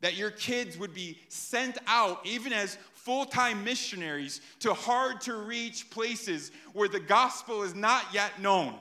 That 0.00 0.16
your 0.16 0.30
kids 0.30 0.78
would 0.78 0.94
be 0.94 1.18
sent 1.28 1.76
out, 1.86 2.24
even 2.24 2.52
as 2.52 2.78
full 3.06 3.24
time 3.24 3.62
missionaries 3.62 4.40
to 4.58 4.74
hard 4.74 5.20
to 5.20 5.36
reach 5.36 5.88
places 5.90 6.50
where 6.72 6.88
the 6.88 6.98
gospel 6.98 7.62
is 7.62 7.72
not 7.72 8.04
yet 8.12 8.42
known. 8.42 8.74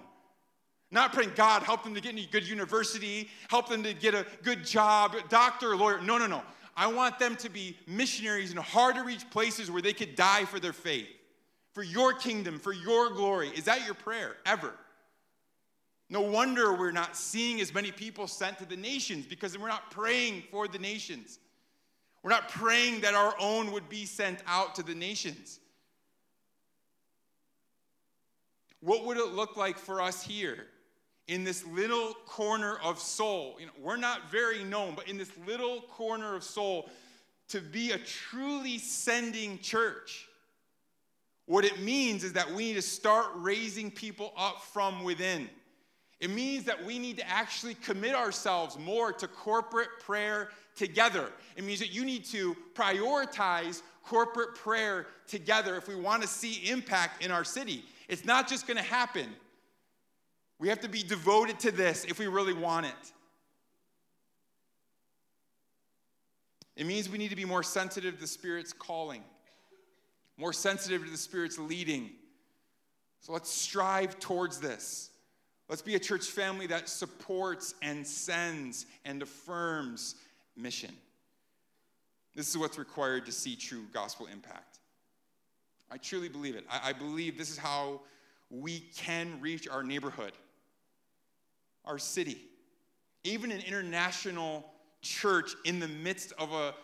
Not 0.89 1.13
praying, 1.13 1.33
God, 1.35 1.61
help 1.61 1.83
them 1.83 1.93
to 1.93 2.01
get 2.01 2.15
a 2.15 2.27
good 2.31 2.47
university, 2.47 3.29
help 3.49 3.69
them 3.69 3.83
to 3.83 3.93
get 3.93 4.15
a 4.15 4.25
good 4.41 4.65
job, 4.65 5.15
doctor, 5.29 5.77
lawyer. 5.77 6.01
No, 6.01 6.17
no, 6.17 6.25
no. 6.25 6.41
I 6.75 6.87
want 6.87 7.19
them 7.19 7.35
to 7.37 7.49
be 7.49 7.77
missionaries 7.85 8.49
in 8.51 8.57
hard 8.57 8.95
to 8.95 9.03
reach 9.03 9.29
places 9.29 9.69
where 9.69 9.81
they 9.81 9.93
could 9.93 10.15
die 10.15 10.45
for 10.45 10.59
their 10.59 10.73
faith, 10.73 11.07
for 11.73 11.83
your 11.83 12.11
kingdom, 12.13 12.57
for 12.57 12.73
your 12.73 13.11
glory. 13.11 13.49
Is 13.49 13.65
that 13.65 13.85
your 13.85 13.93
prayer 13.93 14.37
ever? 14.45 14.73
No 16.09 16.21
wonder 16.21 16.73
we're 16.73 16.91
not 16.91 17.15
seeing 17.15 17.61
as 17.61 17.73
many 17.73 17.91
people 17.91 18.27
sent 18.27 18.57
to 18.57 18.65
the 18.65 18.75
nations 18.75 19.27
because 19.27 19.55
we're 19.55 19.67
not 19.67 19.91
praying 19.91 20.43
for 20.49 20.67
the 20.67 20.79
nations. 20.79 21.37
We're 22.25 22.31
not 22.31 22.49
praying 22.49 23.01
that 23.01 23.13
our 23.13 23.35
own 23.39 23.71
would 23.71 23.87
be 23.87 24.07
sent 24.07 24.39
out 24.47 24.73
to 24.75 24.83
the 24.83 24.95
nations. 24.95 25.59
What 28.79 29.05
would 29.05 29.17
it 29.17 29.33
look 29.33 29.57
like 29.57 29.77
for 29.77 30.01
us 30.01 30.23
here 30.23 30.65
in 31.27 31.43
this 31.43 31.63
little 31.67 32.15
corner 32.25 32.79
of 32.83 32.97
Seoul? 32.97 33.57
You 33.59 33.67
know, 33.67 33.73
we're 33.79 33.97
not 33.97 34.31
very 34.31 34.63
known, 34.63 34.95
but 34.95 35.07
in 35.07 35.19
this 35.19 35.29
little 35.45 35.81
corner 35.81 36.35
of 36.35 36.43
Seoul, 36.43 36.89
to 37.49 37.61
be 37.61 37.91
a 37.91 37.99
truly 37.99 38.79
sending 38.79 39.59
church. 39.59 40.27
What 41.45 41.63
it 41.63 41.79
means 41.79 42.23
is 42.23 42.33
that 42.33 42.49
we 42.49 42.69
need 42.69 42.73
to 42.73 42.81
start 42.81 43.27
raising 43.35 43.91
people 43.91 44.33
up 44.35 44.63
from 44.63 45.03
within. 45.03 45.47
It 46.19 46.29
means 46.29 46.63
that 46.65 46.83
we 46.83 46.97
need 46.97 47.17
to 47.17 47.29
actually 47.29 47.75
commit 47.75 48.15
ourselves 48.15 48.79
more 48.79 49.11
to 49.13 49.27
corporate 49.27 49.99
prayer 49.99 50.49
together. 50.75 51.29
It 51.55 51.63
means 51.63 51.79
that 51.79 51.93
you 51.93 52.05
need 52.05 52.25
to 52.25 52.55
prioritize 52.73 53.81
corporate 54.03 54.55
prayer 54.55 55.07
together 55.27 55.75
if 55.75 55.87
we 55.87 55.95
want 55.95 56.21
to 56.21 56.27
see 56.27 56.69
impact 56.69 57.23
in 57.23 57.31
our 57.31 57.43
city. 57.43 57.83
It's 58.07 58.23
not 58.23 58.47
just 58.47 58.67
going 58.67 58.77
to 58.77 58.83
happen. 58.83 59.27
We 60.59 60.69
have 60.69 60.79
to 60.81 60.89
be 60.89 61.03
devoted 61.03 61.59
to 61.61 61.71
this 61.71 62.05
if 62.05 62.17
we 62.19 62.27
really 62.27 62.53
want 62.53 62.85
it. 62.85 63.11
It 66.75 66.85
means 66.85 67.09
we 67.09 67.17
need 67.17 67.29
to 67.29 67.35
be 67.35 67.45
more 67.45 67.63
sensitive 67.63 68.15
to 68.15 68.21
the 68.21 68.27
Spirit's 68.27 68.73
calling, 68.73 69.23
more 70.37 70.53
sensitive 70.53 71.03
to 71.03 71.09
the 71.09 71.17
Spirit's 71.17 71.57
leading. 71.57 72.11
So 73.21 73.33
let's 73.33 73.49
strive 73.49 74.19
towards 74.19 74.59
this. 74.59 75.09
Let's 75.67 75.81
be 75.81 75.95
a 75.95 75.99
church 75.99 76.25
family 76.25 76.67
that 76.67 76.89
supports 76.89 77.73
and 77.81 78.05
sends 78.05 78.85
and 79.03 79.21
affirms 79.21 80.15
mission. 80.55 80.95
This 82.35 82.49
is 82.49 82.57
what's 82.57 82.77
required 82.77 83.25
to 83.25 83.31
see 83.31 83.55
true 83.55 83.85
gospel 83.93 84.27
impact. 84.27 84.79
I 85.89 85.97
truly 85.97 86.29
believe 86.29 86.55
it. 86.55 86.65
I, 86.69 86.89
I 86.89 86.93
believe 86.93 87.37
this 87.37 87.49
is 87.49 87.57
how 87.57 88.01
we 88.49 88.79
can 88.95 89.39
reach 89.41 89.67
our 89.67 89.83
neighborhood, 89.83 90.33
our 91.83 91.97
city, 91.97 92.37
even 93.23 93.51
an 93.51 93.61
international 93.61 94.65
church 95.01 95.55
in 95.65 95.79
the 95.79 95.87
midst 95.87 96.33
of 96.37 96.51
a, 96.51 96.75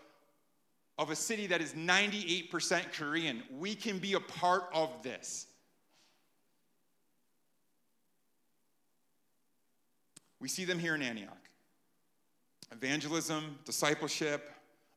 of 0.98 1.12
a 1.12 1.16
city 1.16 1.48
that 1.48 1.62
is 1.62 1.74
98% 1.74 2.94
Korean. 2.94 3.44
We 3.60 3.76
can 3.76 4.00
be 4.00 4.14
a 4.14 4.20
part 4.20 4.64
of 4.74 4.90
this. 5.04 5.48
We 10.42 10.50
see 10.50 10.66
them 10.66 10.80
here 10.80 10.96
in 10.96 11.02
Antioch 11.04 11.38
evangelism, 12.72 13.60
discipleship, 13.66 14.50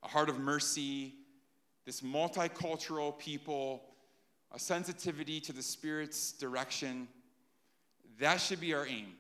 a 0.03 0.09
heart 0.09 0.28
of 0.28 0.38
mercy, 0.38 1.12
this 1.84 2.01
multicultural 2.01 3.18
people, 3.18 3.82
a 4.53 4.59
sensitivity 4.59 5.40
to 5.40 5.53
the 5.53 5.62
Spirit's 5.62 6.32
direction. 6.32 7.09
That 8.20 8.40
should 8.40 8.61
be 8.61 8.74
our 8.74 8.86
aim. 8.86 9.14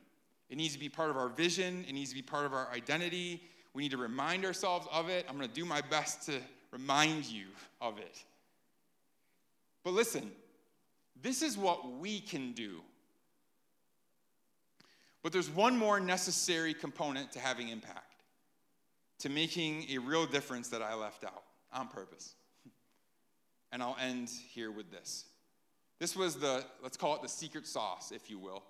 It 0.48 0.56
needs 0.56 0.72
to 0.74 0.78
be 0.78 0.88
part 0.88 1.10
of 1.10 1.16
our 1.16 1.28
vision, 1.28 1.84
it 1.88 1.92
needs 1.92 2.10
to 2.10 2.16
be 2.16 2.22
part 2.22 2.46
of 2.46 2.54
our 2.54 2.70
identity. 2.72 3.42
We 3.74 3.82
need 3.82 3.90
to 3.90 3.96
remind 3.96 4.44
ourselves 4.44 4.86
of 4.92 5.08
it. 5.08 5.26
I'm 5.28 5.36
going 5.36 5.48
to 5.48 5.54
do 5.54 5.64
my 5.64 5.80
best 5.80 6.26
to 6.26 6.38
remind 6.70 7.24
you 7.24 7.46
of 7.80 7.98
it. 7.98 8.22
But 9.82 9.94
listen, 9.94 10.30
this 11.20 11.42
is 11.42 11.58
what 11.58 11.98
we 11.98 12.20
can 12.20 12.52
do. 12.52 12.82
But 15.24 15.32
there's 15.32 15.50
one 15.50 15.76
more 15.76 15.98
necessary 15.98 16.74
component 16.74 17.32
to 17.32 17.40
having 17.40 17.70
impact 17.70 18.14
to 19.20 19.30
making 19.30 19.86
a 19.90 19.98
real 19.98 20.26
difference 20.26 20.68
that 20.68 20.82
I 20.82 20.94
left 20.94 21.24
out 21.24 21.42
on 21.72 21.88
purpose. 21.88 22.36
And 23.72 23.82
I'll 23.82 23.96
end 24.00 24.30
here 24.52 24.70
with 24.70 24.92
this. 24.92 25.24
This 25.98 26.14
was 26.14 26.36
the, 26.36 26.64
let's 26.80 26.96
call 26.96 27.16
it 27.16 27.22
the 27.22 27.28
secret 27.28 27.66
sauce, 27.66 28.12
if 28.12 28.30
you 28.30 28.38
will, 28.38 28.62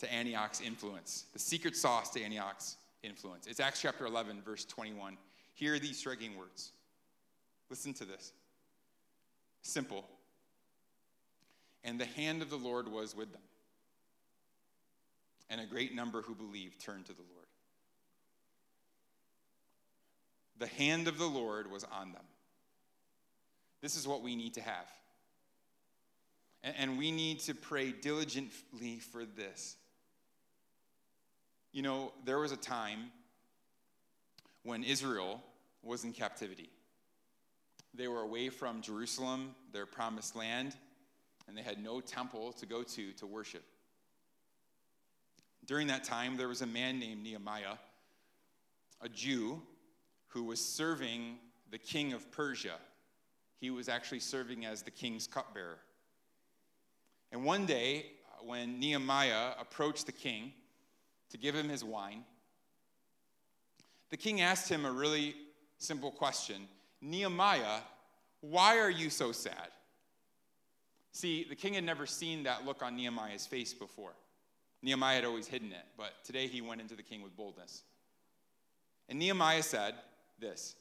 to 0.00 0.12
Antioch's 0.12 0.60
influence. 0.60 1.24
The 1.32 1.38
secret 1.38 1.74
sauce 1.74 2.10
to 2.10 2.22
Antioch's 2.22 2.76
influence. 3.02 3.46
It's 3.46 3.60
Acts 3.60 3.80
chapter 3.80 4.04
11, 4.04 4.42
verse 4.42 4.66
21. 4.66 5.16
Hear 5.54 5.78
these 5.78 5.96
striking 5.96 6.36
words. 6.36 6.72
Listen 7.70 7.94
to 7.94 8.04
this. 8.04 8.34
Simple. 9.62 10.04
And 11.82 11.98
the 11.98 12.04
hand 12.04 12.42
of 12.42 12.50
the 12.50 12.56
Lord 12.56 12.88
was 12.88 13.16
with 13.16 13.32
them. 13.32 13.40
And 15.50 15.60
a 15.60 15.66
great 15.66 15.94
number 15.94 16.22
who 16.22 16.34
believed 16.34 16.80
turned 16.80 17.06
to 17.06 17.12
the 17.12 17.22
Lord 17.34 17.44
the 20.58 20.66
hand 20.66 21.08
of 21.08 21.18
the 21.18 21.26
Lord 21.26 21.70
was 21.70 21.84
on 21.84 22.12
them. 22.12 22.22
This 23.80 23.96
is 23.96 24.06
what 24.06 24.22
we 24.22 24.36
need 24.36 24.54
to 24.54 24.62
have. 24.62 24.88
And 26.62 26.96
we 26.96 27.10
need 27.10 27.40
to 27.40 27.54
pray 27.54 27.92
diligently 27.92 28.98
for 28.98 29.26
this. 29.26 29.76
You 31.72 31.82
know, 31.82 32.12
there 32.24 32.38
was 32.38 32.52
a 32.52 32.56
time 32.56 33.10
when 34.62 34.84
Israel 34.84 35.42
was 35.82 36.04
in 36.04 36.12
captivity. 36.12 36.70
They 37.92 38.08
were 38.08 38.22
away 38.22 38.48
from 38.48 38.80
Jerusalem, 38.80 39.54
their 39.72 39.84
promised 39.84 40.34
land, 40.34 40.74
and 41.46 41.58
they 41.58 41.62
had 41.62 41.82
no 41.82 42.00
temple 42.00 42.52
to 42.54 42.64
go 42.64 42.82
to 42.82 43.12
to 43.12 43.26
worship. 43.26 43.64
During 45.66 45.86
that 45.86 46.04
time, 46.04 46.36
there 46.36 46.48
was 46.48 46.62
a 46.62 46.66
man 46.66 46.98
named 46.98 47.22
Nehemiah, 47.22 47.76
a 49.00 49.08
Jew 49.08 49.62
who 50.28 50.44
was 50.44 50.60
serving 50.60 51.38
the 51.70 51.78
king 51.78 52.12
of 52.12 52.30
Persia. 52.30 52.76
he 53.60 53.70
was 53.70 53.88
actually 53.88 54.20
serving 54.20 54.66
as 54.66 54.82
the 54.82 54.90
king's 54.90 55.26
cupbearer. 55.26 55.78
And 57.32 57.44
one 57.44 57.64
day, 57.64 58.06
uh, 58.26 58.44
when 58.44 58.78
Nehemiah 58.78 59.52
approached 59.58 60.06
the 60.06 60.12
king 60.12 60.52
to 61.30 61.38
give 61.38 61.54
him 61.54 61.68
his 61.68 61.82
wine, 61.82 62.24
the 64.10 64.16
king 64.16 64.42
asked 64.42 64.68
him 64.68 64.84
a 64.84 64.92
really 64.92 65.34
simple 65.78 66.10
question 66.10 66.68
Nehemiah, 67.00 67.80
why 68.40 68.78
are 68.78 68.90
you 68.90 69.08
so 69.08 69.32
sad? 69.32 69.68
See, 71.12 71.44
the 71.48 71.56
king 71.56 71.74
had 71.74 71.84
never 71.84 72.06
seen 72.06 72.42
that 72.42 72.66
look 72.66 72.82
on 72.82 72.96
Nehemiah's 72.96 73.46
face 73.46 73.72
before. 73.72 74.14
Nehemiah 74.84 75.16
had 75.16 75.24
always 75.24 75.46
hidden 75.46 75.72
it, 75.72 75.86
but 75.96 76.12
today 76.24 76.46
he 76.46 76.60
went 76.60 76.82
into 76.82 76.94
the 76.94 77.02
king 77.02 77.22
with 77.22 77.34
boldness. 77.34 77.84
And 79.08 79.18
Nehemiah 79.18 79.62
said 79.62 79.94
this 80.38 80.76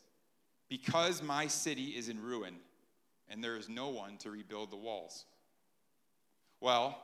Because 0.67 1.23
my 1.23 1.47
city 1.47 1.95
is 1.95 2.09
in 2.09 2.21
ruin, 2.21 2.55
and 3.29 3.41
there 3.41 3.55
is 3.55 3.69
no 3.69 3.87
one 3.87 4.17
to 4.17 4.29
rebuild 4.29 4.71
the 4.71 4.77
walls. 4.77 5.23
Well, 6.59 7.01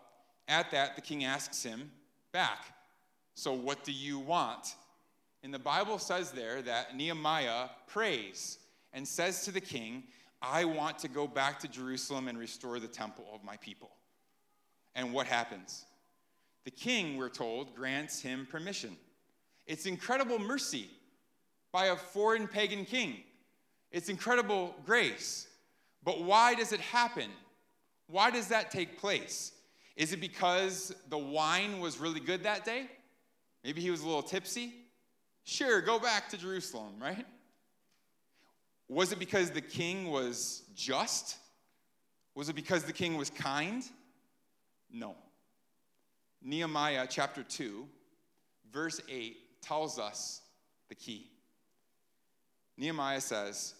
at 0.49 0.71
that, 0.71 0.97
the 0.97 1.01
king 1.01 1.23
asks 1.23 1.63
him 1.63 1.89
back, 2.33 2.65
So 3.33 3.53
what 3.53 3.85
do 3.85 3.93
you 3.93 4.19
want? 4.19 4.75
And 5.41 5.53
the 5.53 5.59
Bible 5.59 5.99
says 5.99 6.31
there 6.31 6.61
that 6.63 6.97
Nehemiah 6.97 7.69
prays 7.87 8.57
and 8.91 9.07
says 9.07 9.45
to 9.45 9.53
the 9.53 9.61
king, 9.61 10.03
I 10.41 10.65
want 10.65 10.99
to 10.99 11.07
go 11.07 11.27
back 11.27 11.59
to 11.59 11.69
Jerusalem 11.69 12.27
and 12.27 12.37
restore 12.37 12.77
the 12.77 12.89
temple 12.89 13.25
of 13.33 13.41
my 13.45 13.55
people. 13.57 13.91
And 14.95 15.13
what 15.13 15.27
happens? 15.27 15.85
The 16.65 16.71
king, 16.71 17.17
we're 17.17 17.29
told, 17.29 17.75
grants 17.75 18.21
him 18.21 18.47
permission. 18.49 18.97
It's 19.65 19.85
incredible 19.85 20.39
mercy 20.39 20.89
by 21.71 21.87
a 21.87 21.95
foreign 21.95 22.47
pagan 22.47 22.85
king. 22.85 23.17
It's 23.91 24.09
incredible 24.09 24.75
grace. 24.85 25.47
But 26.03 26.21
why 26.23 26.55
does 26.55 26.73
it 26.73 26.79
happen? 26.79 27.29
Why 28.07 28.31
does 28.31 28.47
that 28.47 28.71
take 28.71 28.99
place? 28.99 29.51
Is 29.95 30.13
it 30.13 30.21
because 30.21 30.93
the 31.09 31.17
wine 31.17 31.79
was 31.79 31.97
really 31.97 32.19
good 32.19 32.43
that 32.43 32.65
day? 32.65 32.87
Maybe 33.63 33.81
he 33.81 33.91
was 33.91 34.01
a 34.01 34.05
little 34.05 34.23
tipsy? 34.23 34.73
Sure, 35.43 35.81
go 35.81 35.99
back 35.99 36.29
to 36.29 36.37
Jerusalem, 36.37 36.93
right? 37.01 37.25
Was 38.87 39.11
it 39.11 39.19
because 39.19 39.51
the 39.51 39.61
king 39.61 40.09
was 40.09 40.63
just? 40.75 41.37
Was 42.33 42.49
it 42.49 42.53
because 42.53 42.83
the 42.83 42.93
king 42.93 43.17
was 43.17 43.29
kind? 43.29 43.83
No. 44.91 45.15
Nehemiah 46.41 47.07
chapter 47.09 47.43
2, 47.43 47.87
verse 48.71 49.01
8 49.09 49.37
tells 49.61 49.99
us 49.99 50.41
the 50.87 50.95
key. 50.95 51.29
Nehemiah 52.77 53.21
says, 53.21 53.73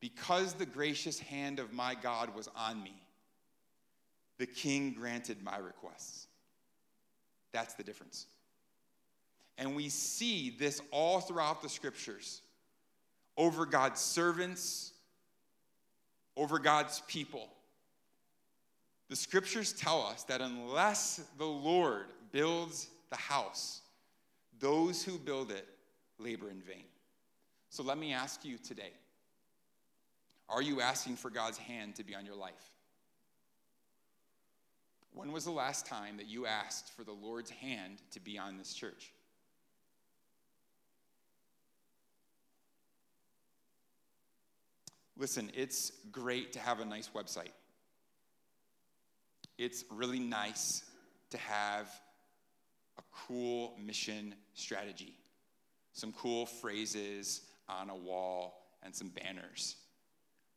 Because 0.00 0.54
the 0.54 0.66
gracious 0.66 1.18
hand 1.18 1.58
of 1.58 1.72
my 1.72 1.94
God 1.94 2.34
was 2.34 2.48
on 2.56 2.82
me, 2.82 2.94
the 4.38 4.46
king 4.46 4.92
granted 4.92 5.42
my 5.42 5.58
requests. 5.58 6.28
That's 7.52 7.74
the 7.74 7.84
difference. 7.84 8.26
And 9.58 9.76
we 9.76 9.88
see 9.88 10.50
this 10.50 10.80
all 10.90 11.20
throughout 11.20 11.62
the 11.62 11.68
scriptures 11.68 12.42
over 13.36 13.66
God's 13.66 14.00
servants, 14.00 14.92
over 16.36 16.58
God's 16.58 17.00
people. 17.06 17.48
The 19.08 19.16
scriptures 19.16 19.72
tell 19.72 20.02
us 20.02 20.24
that 20.24 20.40
unless 20.40 21.20
the 21.38 21.44
Lord 21.44 22.06
builds 22.32 22.88
the 23.10 23.16
house, 23.16 23.82
those 24.58 25.02
who 25.02 25.18
build 25.18 25.50
it 25.50 25.66
labor 26.18 26.50
in 26.50 26.60
vain. 26.60 26.84
So 27.70 27.82
let 27.82 27.98
me 27.98 28.12
ask 28.12 28.44
you 28.44 28.56
today 28.56 28.92
Are 30.48 30.62
you 30.62 30.80
asking 30.80 31.16
for 31.16 31.30
God's 31.30 31.58
hand 31.58 31.96
to 31.96 32.04
be 32.04 32.14
on 32.14 32.24
your 32.24 32.36
life? 32.36 32.70
When 35.12 35.30
was 35.32 35.44
the 35.44 35.52
last 35.52 35.86
time 35.86 36.16
that 36.16 36.26
you 36.26 36.46
asked 36.46 36.92
for 36.96 37.04
the 37.04 37.12
Lord's 37.12 37.50
hand 37.50 37.98
to 38.12 38.20
be 38.20 38.36
on 38.36 38.58
this 38.58 38.74
church? 38.74 39.12
Listen, 45.16 45.50
it's 45.54 45.92
great 46.10 46.52
to 46.54 46.58
have 46.58 46.80
a 46.80 46.84
nice 46.84 47.10
website. 47.14 47.52
It's 49.56 49.84
really 49.90 50.18
nice 50.18 50.82
to 51.30 51.38
have 51.38 51.88
a 52.98 53.02
cool 53.26 53.76
mission 53.84 54.34
strategy, 54.54 55.14
some 55.92 56.12
cool 56.12 56.46
phrases 56.46 57.42
on 57.68 57.90
a 57.90 57.96
wall, 57.96 58.64
and 58.82 58.94
some 58.94 59.08
banners. 59.08 59.76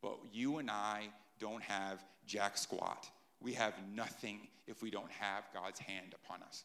But 0.02 0.18
you 0.32 0.58
and 0.58 0.70
I 0.70 1.08
don't 1.40 1.64
have 1.64 2.04
jack 2.26 2.58
squat. 2.58 3.08
We 3.40 3.54
have 3.54 3.74
nothing 3.94 4.48
if 4.68 4.82
we 4.82 4.92
don't 4.92 5.12
have 5.12 5.44
God's 5.54 5.80
hand 5.80 6.14
upon 6.14 6.44
us. 6.44 6.64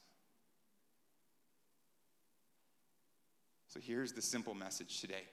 So 3.69 3.81
here's 3.81 4.13
the 4.13 4.23
simple 4.23 4.55
message 4.55 5.01
today 5.01 5.25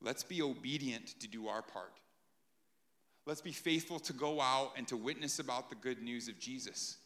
Let's 0.00 0.22
be 0.22 0.42
obedient 0.42 1.20
to 1.20 1.28
do 1.28 1.48
our 1.48 1.62
part. 1.62 1.92
Let's 3.28 3.42
be 3.42 3.52
faithful 3.52 3.98
to 4.00 4.14
go 4.14 4.40
out 4.40 4.72
and 4.78 4.88
to 4.88 4.96
witness 4.96 5.38
about 5.38 5.68
the 5.68 5.74
good 5.74 6.00
news 6.02 6.28
of 6.28 6.38
Jesus. 6.38 6.96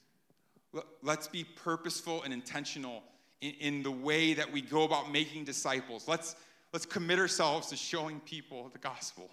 Let's 1.03 1.27
be 1.27 1.43
purposeful 1.43 2.23
and 2.23 2.33
intentional 2.33 3.03
in, 3.41 3.55
in, 3.59 3.83
the 3.83 3.91
way 3.91 4.33
that 4.35 4.53
we 4.53 4.61
go 4.61 4.85
about 4.85 5.11
making 5.11 5.47
disciples. 5.47 6.07
Let's, 6.07 6.37
let's 6.73 6.87
commit 6.87 7.19
ourselves 7.19 7.67
to 7.71 7.77
showing 7.77 8.21
people 8.21 8.71
the 8.73 8.79
gospel. 8.79 9.29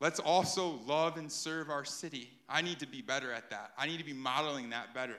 Let's 0.00 0.20
also 0.20 0.80
love 0.86 1.16
and 1.16 1.32
serve 1.32 1.70
our 1.70 1.86
city. 1.86 2.28
I 2.46 2.60
need 2.60 2.78
to 2.80 2.86
be 2.86 3.00
better 3.00 3.32
at 3.32 3.48
that. 3.48 3.72
I 3.78 3.86
need 3.86 3.98
to 4.00 4.04
be 4.04 4.12
modeling 4.12 4.68
that 4.70 4.92
better. 4.92 5.16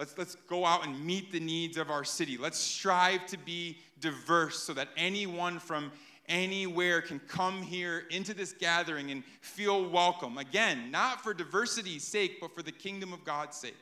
Let's, 0.00 0.18
let's 0.18 0.34
go 0.34 0.66
out 0.66 0.84
and 0.84 1.06
meet 1.06 1.30
the 1.30 1.38
needs 1.38 1.76
of 1.76 1.90
our 1.90 2.02
city. 2.02 2.36
Let's 2.36 2.58
strive 2.58 3.24
to 3.26 3.38
be 3.38 3.78
diverse 4.00 4.58
so 4.58 4.74
that 4.74 4.88
anyone 4.96 5.60
from 5.60 5.92
anywhere 6.30 7.02
can 7.02 7.18
come 7.18 7.60
here 7.60 8.04
into 8.10 8.32
this 8.32 8.52
gathering 8.52 9.10
and 9.10 9.22
feel 9.42 9.90
welcome. 9.90 10.38
Again, 10.38 10.90
not 10.90 11.22
for 11.22 11.34
diversity's 11.34 12.04
sake, 12.04 12.38
but 12.40 12.54
for 12.54 12.62
the 12.62 12.72
kingdom 12.72 13.12
of 13.12 13.24
God's 13.24 13.56
sake. 13.56 13.76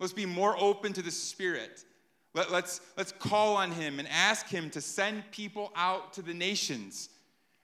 Let's 0.00 0.12
be 0.12 0.26
more 0.26 0.56
open 0.58 0.92
to 0.94 1.02
the 1.02 1.10
Spirit. 1.10 1.84
Let, 2.34 2.50
let's, 2.50 2.80
let's 2.96 3.12
call 3.12 3.56
on 3.56 3.70
Him 3.70 3.98
and 3.98 4.08
ask 4.08 4.48
Him 4.48 4.70
to 4.70 4.80
send 4.80 5.30
people 5.30 5.70
out 5.76 6.14
to 6.14 6.22
the 6.22 6.34
nations. 6.34 7.10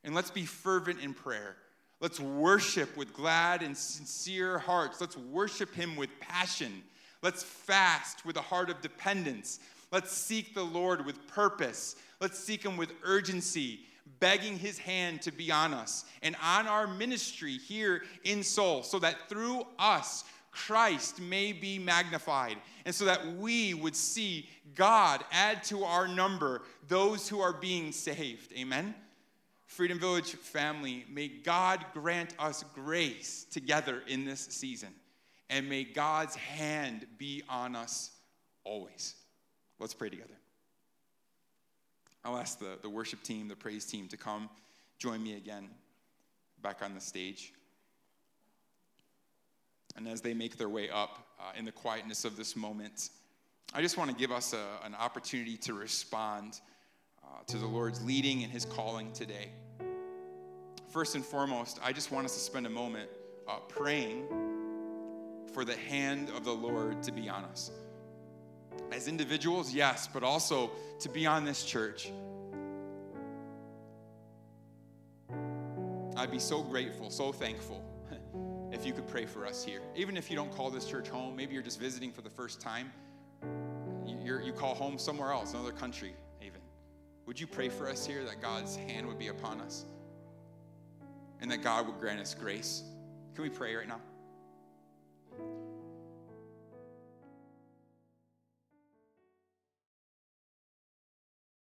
And 0.05 0.15
let's 0.15 0.31
be 0.31 0.45
fervent 0.45 1.01
in 1.01 1.15
prayer. 1.15 1.57
Let's 2.01 2.21
worship 2.21 2.97
with 2.97 3.15
glad 3.15 3.63
and 3.63 3.77
sincere 3.77 4.59
hearts. 4.59 5.01
Let's 5.01 5.17
worship 5.17 5.75
Him 5.75 5.97
with 5.97 6.11
passion. 6.21 6.83
Let's 7.23 7.43
fast 7.43 8.27
with 8.27 8.37
a 8.37 8.43
heart 8.43 8.69
of 8.69 8.83
dependence. 8.83 9.61
Let's 9.91 10.13
seek 10.13 10.55
the 10.55 10.65
Lord 10.65 11.07
with 11.07 11.27
purpose. 11.29 11.97
Let's 12.21 12.39
seek 12.39 12.65
Him 12.65 12.77
with 12.77 12.93
urgency 13.05 13.81
begging 14.21 14.59
his 14.59 14.79
hand 14.79 15.23
to 15.23 15.33
be 15.33 15.51
on 15.51 15.75
us 15.75 16.05
and 16.23 16.37
on 16.43 16.67
our 16.67 16.87
ministry 16.87 17.59
here 17.59 18.03
in 18.25 18.43
Seoul, 18.43 18.83
so 18.83 18.99
that 18.99 19.29
through 19.29 19.67
us, 19.79 20.25
Christ 20.51 21.21
may 21.21 21.53
be 21.53 21.79
magnified, 21.79 22.59
and 22.85 22.95
so 22.95 23.05
that 23.07 23.27
we 23.37 23.75
would 23.75 23.97
see 23.97 24.49
God 24.75 25.25
add 25.33 25.65
to 25.65 25.85
our 25.85 26.07
number 26.07 26.63
those 26.87 27.29
who 27.29 27.41
are 27.41 27.53
being 27.53 27.91
saved. 27.91 28.53
Amen. 28.57 28.95
Freedom 29.67 29.99
Village 29.99 30.31
family, 30.35 31.05
may 31.11 31.27
God 31.27 31.85
grant 31.93 32.35
us 32.39 32.65
grace 32.75 33.47
together 33.51 34.03
in 34.07 34.25
this 34.25 34.41
season, 34.41 34.91
and 35.51 35.69
may 35.69 35.83
God's 35.83 36.37
hand 36.37 37.07
be 37.19 37.43
on 37.49 37.75
us 37.75 38.13
always. 38.63 39.17
Let's 39.81 39.95
pray 39.95 40.11
together. 40.11 40.35
I'll 42.25 42.39
ask 42.39 42.59
the, 42.59 42.79
the 42.81 42.89
worship 42.89 43.23
team, 43.23 43.49
the 43.49 43.57
praise 43.57 43.85
team 43.85 44.09
to 44.09 44.17
come 44.17 44.49
join 44.99 45.23
me 45.23 45.37
again 45.37 45.69
back 46.63 46.83
on 46.83 46.95
the 46.95 47.01
stage. 47.01 47.53
And 49.97 50.09
as 50.09 50.23
they 50.23 50.33
make 50.33 50.57
their 50.57 50.69
way 50.69 50.89
up 50.89 51.27
uh, 51.39 51.53
in 51.59 51.65
the 51.65 51.73
quietness 51.73 52.25
of 52.25 52.37
this 52.37 52.57
moment, 52.57 53.11
I 53.75 53.83
just 53.83 53.99
want 53.99 54.11
to 54.11 54.17
give 54.17 54.33
us 54.33 54.55
a, 54.55 54.87
an 54.87 54.95
opportunity 54.95 55.57
to 55.59 55.75
respond 55.75 56.61
uh, 57.23 57.43
to 57.47 57.59
the 57.59 57.67
Lord's 57.67 58.03
leading 58.05 58.43
and 58.43 58.51
his 58.51 58.65
calling 58.65 59.13
today. 59.13 59.51
First 60.89 61.17
and 61.17 61.25
foremost, 61.25 61.79
I 61.83 61.93
just 61.93 62.11
want 62.11 62.25
us 62.25 62.35
to 62.35 62.41
spend 62.41 62.67
a 62.67 62.71
moment 62.71 63.11
uh, 63.47 63.59
praying 63.69 64.25
for 65.53 65.65
the 65.65 65.77
hand 65.77 66.31
of 66.31 66.45
the 66.45 66.55
Lord 66.55 67.03
to 67.03 67.13
be 67.13 67.29
on 67.29 67.45
us 67.45 67.71
as 68.93 69.09
individuals, 69.09 69.73
yes, 69.73 70.09
but 70.13 70.23
also 70.23 70.71
to 71.01 71.09
be 71.09 71.27
on 71.27 71.45
this 71.45 71.65
church. 71.65 72.11
I'd 76.17 76.31
be 76.31 76.39
so 76.39 76.63
grateful, 76.63 77.11
so 77.11 77.33
thankful 77.33 77.83
if 78.73 78.87
you 78.87 78.93
could 78.93 79.09
pray 79.09 79.27
for 79.27 79.47
us 79.47 79.65
here. 79.65 79.81
Even 79.97 80.17
if 80.17 80.31
you 80.31 80.37
don't 80.37 80.55
call 80.55 80.71
this 80.71 80.87
church 80.87 81.09
home, 81.09 81.35
maybe 81.35 81.55
you're 81.55 81.63
just 81.63 81.81
visiting 81.81 82.13
for 82.13 82.23
the 82.23 82.31
first 82.31 82.61
time, 82.61 82.93
you 84.07 84.41
you 84.41 84.53
call 84.53 84.75
home 84.75 84.99
somewhere 84.99 85.33
else, 85.33 85.53
another 85.53 85.73
country, 85.73 86.15
even. 86.41 86.61
Would 87.27 87.41
you 87.41 87.47
pray 87.47 87.69
for 87.69 87.89
us 87.89 88.07
here 88.07 88.25
that 88.25 88.41
God's 88.41 88.77
hand 88.77 89.07
would 89.07 89.19
be 89.19 89.29
upon 89.29 89.61
us? 89.61 89.85
and 91.45 91.51
that 91.51 91.63
God 91.63 91.87
would 91.87 92.01
grant 92.01 92.21
us 92.21 92.35
grace. 92.35 92.83
Can 93.35 93.43
we 93.43 93.51
pray 93.51 93.75
right 93.75 93.87
now? 93.87 94.01